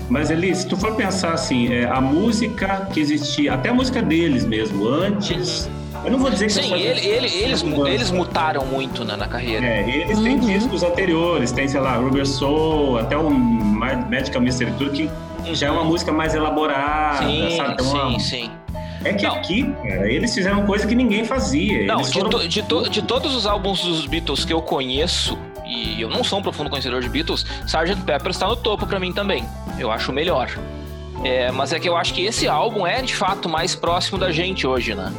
Mas 0.10 0.30
Eli, 0.32 0.54
se 0.56 0.68
tu 0.68 0.76
for 0.76 0.96
pensar 0.96 1.34
assim, 1.34 1.72
é, 1.72 1.86
a 1.86 2.02
música 2.02 2.88
que 2.92 3.00
existia, 3.00 3.54
até 3.54 3.70
a 3.70 3.74
música 3.74 4.02
deles 4.02 4.46
mesmo, 4.46 4.88
antes. 4.88 5.70
Eu 6.04 6.12
não 6.12 6.20
vou 6.20 6.30
dizer 6.32 6.48
que 6.48 6.54
Sim, 6.54 6.74
ele, 6.74 7.00
ele- 7.06 7.28
eles, 7.28 7.62
eles 7.64 8.10
mutaram 8.12 8.66
muito 8.66 9.04
na, 9.04 9.18
na 9.18 9.28
carreira. 9.28 9.66
É, 9.66 9.88
eles 9.88 10.18
têm 10.20 10.36
Uhum. 10.36 10.40
discos 10.40 10.82
anteriores, 10.82 11.52
tem, 11.52 11.68
sei 11.68 11.80
lá, 11.82 11.96
Rubber 11.98 12.26
Soul, 12.26 12.98
até 13.00 13.18
o 13.18 13.30
Magical 13.30 14.42
Mystery 14.42 14.72
Tour, 14.74 14.90
que 14.92 15.10
já 15.54 15.68
é 15.68 15.72
uma 15.72 15.84
música 15.84 16.12
mais 16.12 16.34
elaborada, 16.34 17.26
Sim, 17.28 17.54
sabe? 17.58 17.78
Tem 17.78 17.86
uma- 17.88 18.12
sim, 18.12 18.20
sim. 18.20 18.52
É 19.04 19.14
que 19.14 19.26
Não. 19.28 19.36
aqui, 19.36 19.64
cara, 19.88 20.12
eles 20.12 20.34
fizeram 20.34 20.66
coisa 20.66 20.86
que 20.88 20.96
ninguém 20.96 21.24
fazia. 21.24 21.86
Não, 21.86 21.96
eles 21.96 22.08
de, 22.12 22.14
foram- 22.20 22.30
to- 22.30 22.48
de, 22.48 22.64
to- 22.64 22.90
de 22.90 23.02
todos 23.02 23.36
os 23.36 23.46
álbuns 23.46 23.82
dos 23.82 24.06
Beatles 24.06 24.44
que 24.44 24.52
eu 24.54 24.62
conheço, 24.62 25.38
e 25.66 26.02
eu 26.02 26.10
não 26.10 26.24
sou 26.24 26.40
um 26.40 26.42
profundo 26.42 26.70
conhecedor 26.70 27.02
de 27.02 27.08
Beatles, 27.10 27.46
Sgt. 27.66 27.96
Pepper 28.04 28.32
está 28.32 28.48
no 28.48 28.56
topo 28.56 28.86
pra 28.88 29.00
mim 29.00 29.14
também. 29.14 29.46
Eu 29.80 29.92
acho 29.92 30.12
melhor. 30.12 30.50
É, 31.24 31.52
mas 31.52 31.74
é 31.74 31.80
que 31.80 31.88
eu 31.90 31.98
acho 31.98 32.14
que 32.14 32.26
esse 32.26 32.48
álbum 32.48 32.86
é 32.86 33.02
de 33.02 33.16
fato 33.16 33.50
mais 33.50 33.76
próximo 33.76 34.18
da 34.18 34.32
gente 34.32 34.66
hoje, 34.68 34.96
né? 34.96 35.12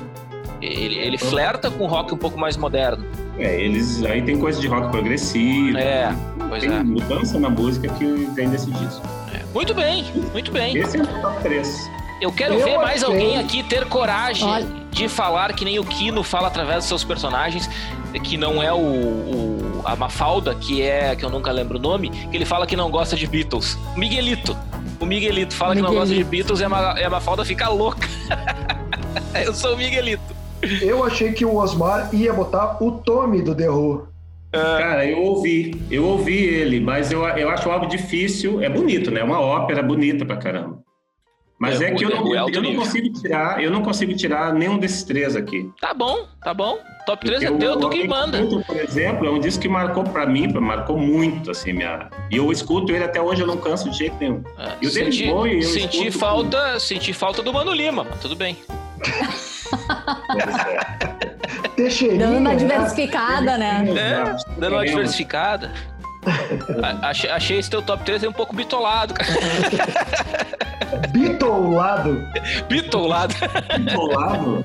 Ele, 0.63 0.97
ele 0.99 1.19
flerta 1.19 1.71
com 1.71 1.87
rock 1.87 2.13
um 2.15 2.17
pouco 2.19 2.39
mais 2.39 2.57
moderno. 2.57 3.05
É, 3.39 3.61
eles 3.61 4.03
aí 4.05 4.23
tem 4.23 4.39
coisa 4.39 4.61
de 4.61 4.67
rock 4.69 4.91
progressivo. 4.91 5.79
É, 5.79 6.15
pois 6.49 6.63
tem 6.63 6.73
é. 6.73 6.83
mudança 6.83 7.39
na 7.39 7.49
música 7.49 7.89
que 7.95 8.05
vem 8.35 8.49
desse 8.51 8.71
disco. 8.71 9.03
Muito 9.55 9.75
bem, 9.75 10.05
muito 10.33 10.53
bem. 10.53 10.77
Esse 10.77 10.99
é 10.99 11.03
o 11.03 11.07
top 11.07 11.43
3. 11.43 11.91
Eu 12.21 12.31
quero 12.31 12.55
Eu 12.55 12.65
ver 12.65 12.77
mais 12.77 13.03
achei- 13.03 13.15
alguém 13.15 13.39
aqui 13.39 13.63
ter 13.63 13.85
coragem 13.87 14.47
Olha. 14.47 14.67
de 14.91 15.09
falar 15.09 15.53
que 15.55 15.65
nem 15.65 15.79
o 15.79 15.85
Kino 15.85 16.23
fala 16.23 16.47
através 16.49 16.79
dos 16.81 16.87
seus 16.87 17.03
personagens, 17.03 17.69
que 18.19 18.37
não 18.37 18.63
é 18.63 18.73
o, 18.73 18.77
o- 18.79 19.83
a 19.85 19.95
Mafalda, 19.97 20.55
que 20.55 20.83
é 20.83 21.15
que 21.15 21.25
eu 21.25 21.31
nunca 21.31 21.51
lembro 21.53 21.79
o 21.79 21.81
nome, 21.81 22.11
que 22.11 22.37
ele 22.37 22.45
fala 22.45 22.67
que 22.67 22.77
não 22.77 22.91
gosta 22.91 23.15
de 23.17 23.27
Beatles. 23.27 23.79
Miguelito. 23.97 24.57
O 24.99 25.07
Miguelito 25.07 25.55
fala 25.55 25.75
que 25.75 25.83
não 25.83 25.91
gosta 25.95 26.15
de 26.15 26.25
Miguelito. 26.25 26.31
Beatles 26.31 26.61
e 26.61 26.65
a, 26.65 27.01
e 27.01 27.05
a 27.05 27.11
Mafalda 27.11 27.45
fica 27.45 27.69
louca. 27.69 28.07
eu 29.45 29.55
sou 29.55 29.75
o 29.75 29.77
Miguelito. 29.77 30.23
Eu 30.83 31.03
achei 31.05 31.33
que 31.33 31.45
o 31.45 31.57
Osmar 31.57 32.11
ia 32.15 32.33
botar 32.33 32.83
o 32.83 32.93
Tommy 32.99 33.41
do 33.43 33.55
The 33.55 33.71
Who. 33.71 34.09
Cara, 34.53 35.07
eu 35.07 35.23
ouvi, 35.23 35.81
eu 35.91 36.05
ouvi 36.05 36.37
ele, 36.37 36.81
mas 36.81 37.13
eu, 37.13 37.25
eu 37.25 37.49
acho 37.51 37.69
o 37.69 37.73
álbum 37.73 37.87
difícil. 37.87 38.61
É 38.61 38.69
bonito, 38.69 39.11
né? 39.11 39.21
É 39.21 39.25
uma 39.25 39.41
ópera 39.41 39.81
bonita 39.83 40.27
pra 40.27 40.37
caramba. 40.37 40.80
Mas 41.61 41.79
É, 41.81 41.91
é, 41.91 41.95
que 41.95 42.05
eu 42.05 42.11
é 42.11 42.15
não, 42.15 42.39
alto 42.39 42.55
eu 42.57 42.63
não 42.63 42.75
consigo 42.75 43.13
tirar, 43.21 43.63
eu 43.63 43.71
não 43.71 43.83
consigo 43.83 44.15
tirar 44.17 44.55
nenhum 44.55 44.79
desses 44.79 45.03
três 45.05 45.37
aqui. 45.37 45.71
Tá 45.79 45.93
bom, 45.93 46.27
tá 46.43 46.55
bom. 46.55 46.79
Top 47.05 47.23
3 47.25 47.43
é 47.43 47.49
Eu- 47.49 47.59
teu, 47.59 47.77
tu 47.79 47.87
o 47.89 47.91
que 47.91 48.09
manda. 48.09 48.39
Agriculture, 48.39 48.65
por 48.65 48.77
exemplo, 48.77 49.27
é 49.27 49.31
um 49.31 49.39
disco 49.39 49.61
que 49.61 49.69
marcou 49.69 50.03
pra 50.05 50.25
mim, 50.25 50.51
marcou 50.55 50.97
muito, 50.97 51.51
assim, 51.51 51.73
minha... 51.75 52.09
E 52.31 52.37
eu 52.37 52.51
escuto 52.51 52.93
ele 52.93 53.05
até 53.05 53.21
hoje, 53.21 53.43
eu 53.43 53.47
não 53.47 53.57
canso 53.59 53.91
de 53.91 53.99
jeito 53.99 54.17
nenhum. 54.19 54.43
É, 54.59 54.69
E 54.81 54.87
o 54.87 54.93
David 54.93 55.17
senti, 55.17 55.27
Bowie, 55.31 55.57
eu 55.57 55.63
senti 55.63 55.99
escuto- 56.09 56.19
falta, 56.19 56.81
senti 56.81 57.13
falta 57.13 57.43
do 57.43 57.53
Mano 57.53 57.73
Lima, 57.75 58.07
mas 58.09 58.21
tudo 58.21 58.35
bem. 58.37 58.57
Teixeirinha. 61.77 62.21
Dando 62.27 62.39
uma 62.39 62.51
né? 62.51 62.57
diversificada, 62.57 63.59
né? 63.59 63.85
É, 63.97 64.37
dando 64.59 64.77
uma 64.77 64.87
diversificada. 64.87 65.73
Achei, 67.01 67.31
achei 67.31 67.59
esse 67.59 67.71
teu 67.71 67.81
top 67.81 68.05
3 68.05 68.23
aí 68.25 68.29
um 68.29 68.33
pouco 68.33 68.55
bitolado, 68.55 69.15
cara. 69.15 69.31
Bitolado. 71.13 72.27
Bitolado. 72.69 73.35
Colado. 73.95 74.65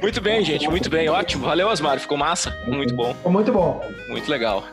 Muito 0.00 0.20
bem, 0.20 0.44
gente, 0.44 0.68
muito 0.68 0.88
bem. 0.88 1.08
Ótimo. 1.08 1.46
Valeu, 1.46 1.68
Osmar. 1.68 1.98
Ficou 1.98 2.16
massa. 2.16 2.56
Muito 2.66 2.94
bom, 2.94 3.14
Muito 3.26 3.52
bom. 3.52 3.80
muito 4.08 4.30
legal. 4.30 4.64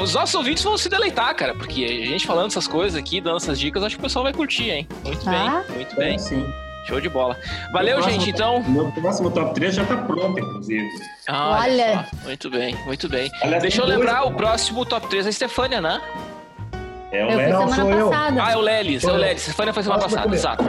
Os 0.00 0.12
nossos 0.14 0.34
ouvintes 0.34 0.62
vão 0.64 0.76
se 0.76 0.88
deleitar, 0.88 1.34
cara, 1.36 1.54
porque 1.54 1.84
a 1.84 2.06
gente 2.06 2.26
falando 2.26 2.48
essas 2.48 2.66
coisas 2.66 2.98
aqui, 2.98 3.20
dando 3.20 3.36
essas 3.36 3.58
dicas, 3.60 3.82
acho 3.84 3.94
que 3.94 4.00
o 4.00 4.02
pessoal 4.02 4.24
vai 4.24 4.32
curtir, 4.32 4.70
hein? 4.70 4.88
Muito 5.04 5.28
Ah. 5.28 5.62
bem, 5.68 5.76
muito 5.76 5.94
bem. 5.96 6.14
É, 6.16 6.18
sim. 6.18 6.44
Show 6.88 7.00
de 7.00 7.08
bola. 7.08 7.36
Valeu, 7.72 7.98
próximo- 7.98 8.20
gente, 8.20 8.30
então. 8.30 8.62
Meu 8.66 8.90
próximo 8.90 9.30
top 9.30 9.54
3 9.54 9.74
já 9.74 9.84
tá 9.84 9.96
pronto, 9.98 10.38
inclusive. 10.40 10.88
Olha. 11.28 12.06
só. 12.10 12.24
Muito 12.26 12.50
bem, 12.50 12.74
muito 12.86 13.08
bem. 13.08 13.30
Aliás, 13.42 13.62
Deixa 13.62 13.82
eu 13.82 13.86
lembrar, 13.86 14.24
o 14.24 14.32
próximo 14.32 14.84
top 14.86 15.06
3 15.08 15.26
é 15.26 15.28
a 15.28 15.32
Stefânia, 15.32 15.80
né? 15.80 16.00
É 17.12 17.24
o 17.24 17.30
Eu 17.30 17.36
Led. 17.38 17.52
Não, 17.52 17.68
semana 17.68 17.82
sou 17.82 17.92
eu. 17.92 18.10
passada. 18.10 18.42
Ah, 18.44 18.52
é 18.52 18.56
o 18.56 18.60
Lelis, 18.60 19.04
é 19.04 19.06
o. 19.10 19.16
Lelis. 19.16 19.42
Stefânia 19.42 19.72
foi 19.72 19.82
semana 19.82 20.02
passada, 20.02 20.34
exato. 20.34 20.64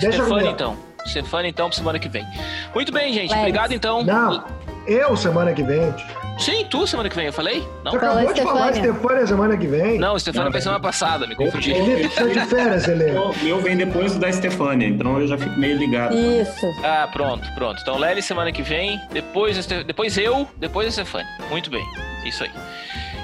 Deixa 0.00 0.22
comigo. 0.24 0.48
então. 0.48 0.76
Stefânia, 1.06 1.48
então, 1.48 1.68
pra 1.68 1.76
semana 1.78 1.98
que 1.98 2.08
vem. 2.08 2.26
Muito 2.74 2.92
bem, 2.92 3.12
gente. 3.12 3.30
Lelis. 3.30 3.38
Obrigado, 3.38 3.72
então. 3.72 4.02
Não. 4.02 4.44
eu 4.86 5.16
semana 5.16 5.52
que 5.52 5.62
vem. 5.62 5.94
Sim, 6.38 6.64
tu 6.70 6.86
semana 6.86 7.06
que 7.10 7.16
vem, 7.16 7.26
eu 7.26 7.32
falei? 7.34 7.68
Não? 7.84 7.92
Você 7.92 7.98
acabou 7.98 8.32
de 8.32 8.40
falar 8.42 8.74
Stefânia 8.74 9.26
semana 9.26 9.56
que 9.58 9.66
vem. 9.66 9.98
Não, 9.98 10.18
Stefânia 10.18 10.50
foi 10.50 10.60
semana 10.62 10.80
passada, 10.80 11.26
me 11.26 11.34
confundi. 11.34 11.70
Ele 11.72 12.08
precisa 12.08 12.30
de 12.30 12.40
férias, 12.48 12.88
Helena. 12.88 13.10
Eu, 13.12 13.34
eu 13.46 13.60
venho 13.60 13.76
depois 13.76 14.16
da 14.16 14.32
Stefânia, 14.32 14.86
então 14.88 15.20
eu 15.20 15.28
já 15.28 15.36
fico 15.36 15.58
meio 15.58 15.76
ligado. 15.76 16.16
Isso. 16.16 16.66
Ah, 16.82 17.06
pronto, 17.12 17.46
pronto. 17.54 17.78
Então 17.82 17.98
Lely 17.98 18.22
semana 18.22 18.50
que 18.52 18.62
vem, 18.62 18.98
depois, 19.12 19.66
depois 19.66 20.16
eu, 20.16 20.48
depois 20.56 20.88
a 20.88 20.90
Stefânia. 20.90 21.28
Muito 21.50 21.68
bem, 21.68 21.84
isso 22.24 22.42
aí. 22.42 22.50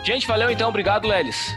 Gente, 0.05 0.27
valeu 0.27 0.51
então, 0.51 0.69
obrigado, 0.69 1.09
Lelis. 1.09 1.55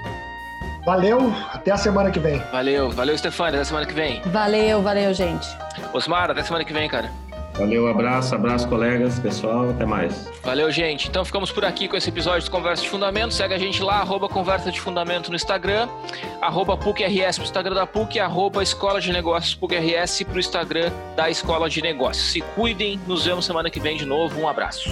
Valeu, 0.90 1.32
até 1.54 1.70
a 1.70 1.78
semana 1.78 2.10
que 2.10 2.18
vem. 2.18 2.40
Valeu, 2.52 2.90
valeu, 2.90 3.16
Stefania, 3.16 3.52
até 3.52 3.62
a 3.62 3.66
semana 3.66 3.86
que 3.86 3.94
vem. 3.94 4.24
Valeu, 4.26 4.82
valeu, 4.82 5.14
gente. 5.14 5.48
Osmar, 5.94 6.32
até 6.32 6.42
semana 6.42 6.66
que 6.66 6.74
vem, 6.74 6.90
cara. 6.90 7.12
Valeu, 7.54 7.88
abraço, 7.88 8.34
abraço, 8.34 8.68
colegas, 8.68 9.20
pessoal, 9.20 9.70
até 9.70 9.86
mais. 9.86 10.28
Valeu, 10.44 10.72
gente. 10.72 11.08
Então 11.08 11.24
ficamos 11.24 11.52
por 11.52 11.64
aqui 11.64 11.88
com 11.88 11.96
esse 11.96 12.10
episódio 12.10 12.42
de 12.42 12.50
Conversa 12.50 12.82
de 12.82 12.90
Fundamento. 12.90 13.36
Segue 13.36 13.54
a 13.54 13.60
gente 13.60 13.84
lá, 13.84 13.98
arroba 14.00 14.28
Conversa 14.28 14.72
de 14.72 14.82
Fundamento 14.82 15.30
no 15.30 15.36
Instagram, 15.36 15.88
arroba 16.42 16.76
PUCRS 16.76 17.36
pro 17.36 17.46
Instagram 17.46 17.76
da 17.76 17.86
PUC, 17.86 18.20
arroba 18.20 18.64
Escola 18.64 19.00
de 19.00 19.14
Negócios 19.14 19.54
PUCRS 19.54 20.24
pro 20.24 20.40
Instagram 20.40 20.90
da 21.16 21.30
Escola 21.30 21.70
de 21.70 21.84
Negócios. 21.84 22.32
Se 22.32 22.42
cuidem, 22.42 23.00
nos 23.06 23.26
vemos 23.26 23.46
semana 23.46 23.70
que 23.70 23.80
vem 23.80 23.96
de 23.96 24.06
novo. 24.06 24.42
Um 24.42 24.50
abraço. 24.50 24.90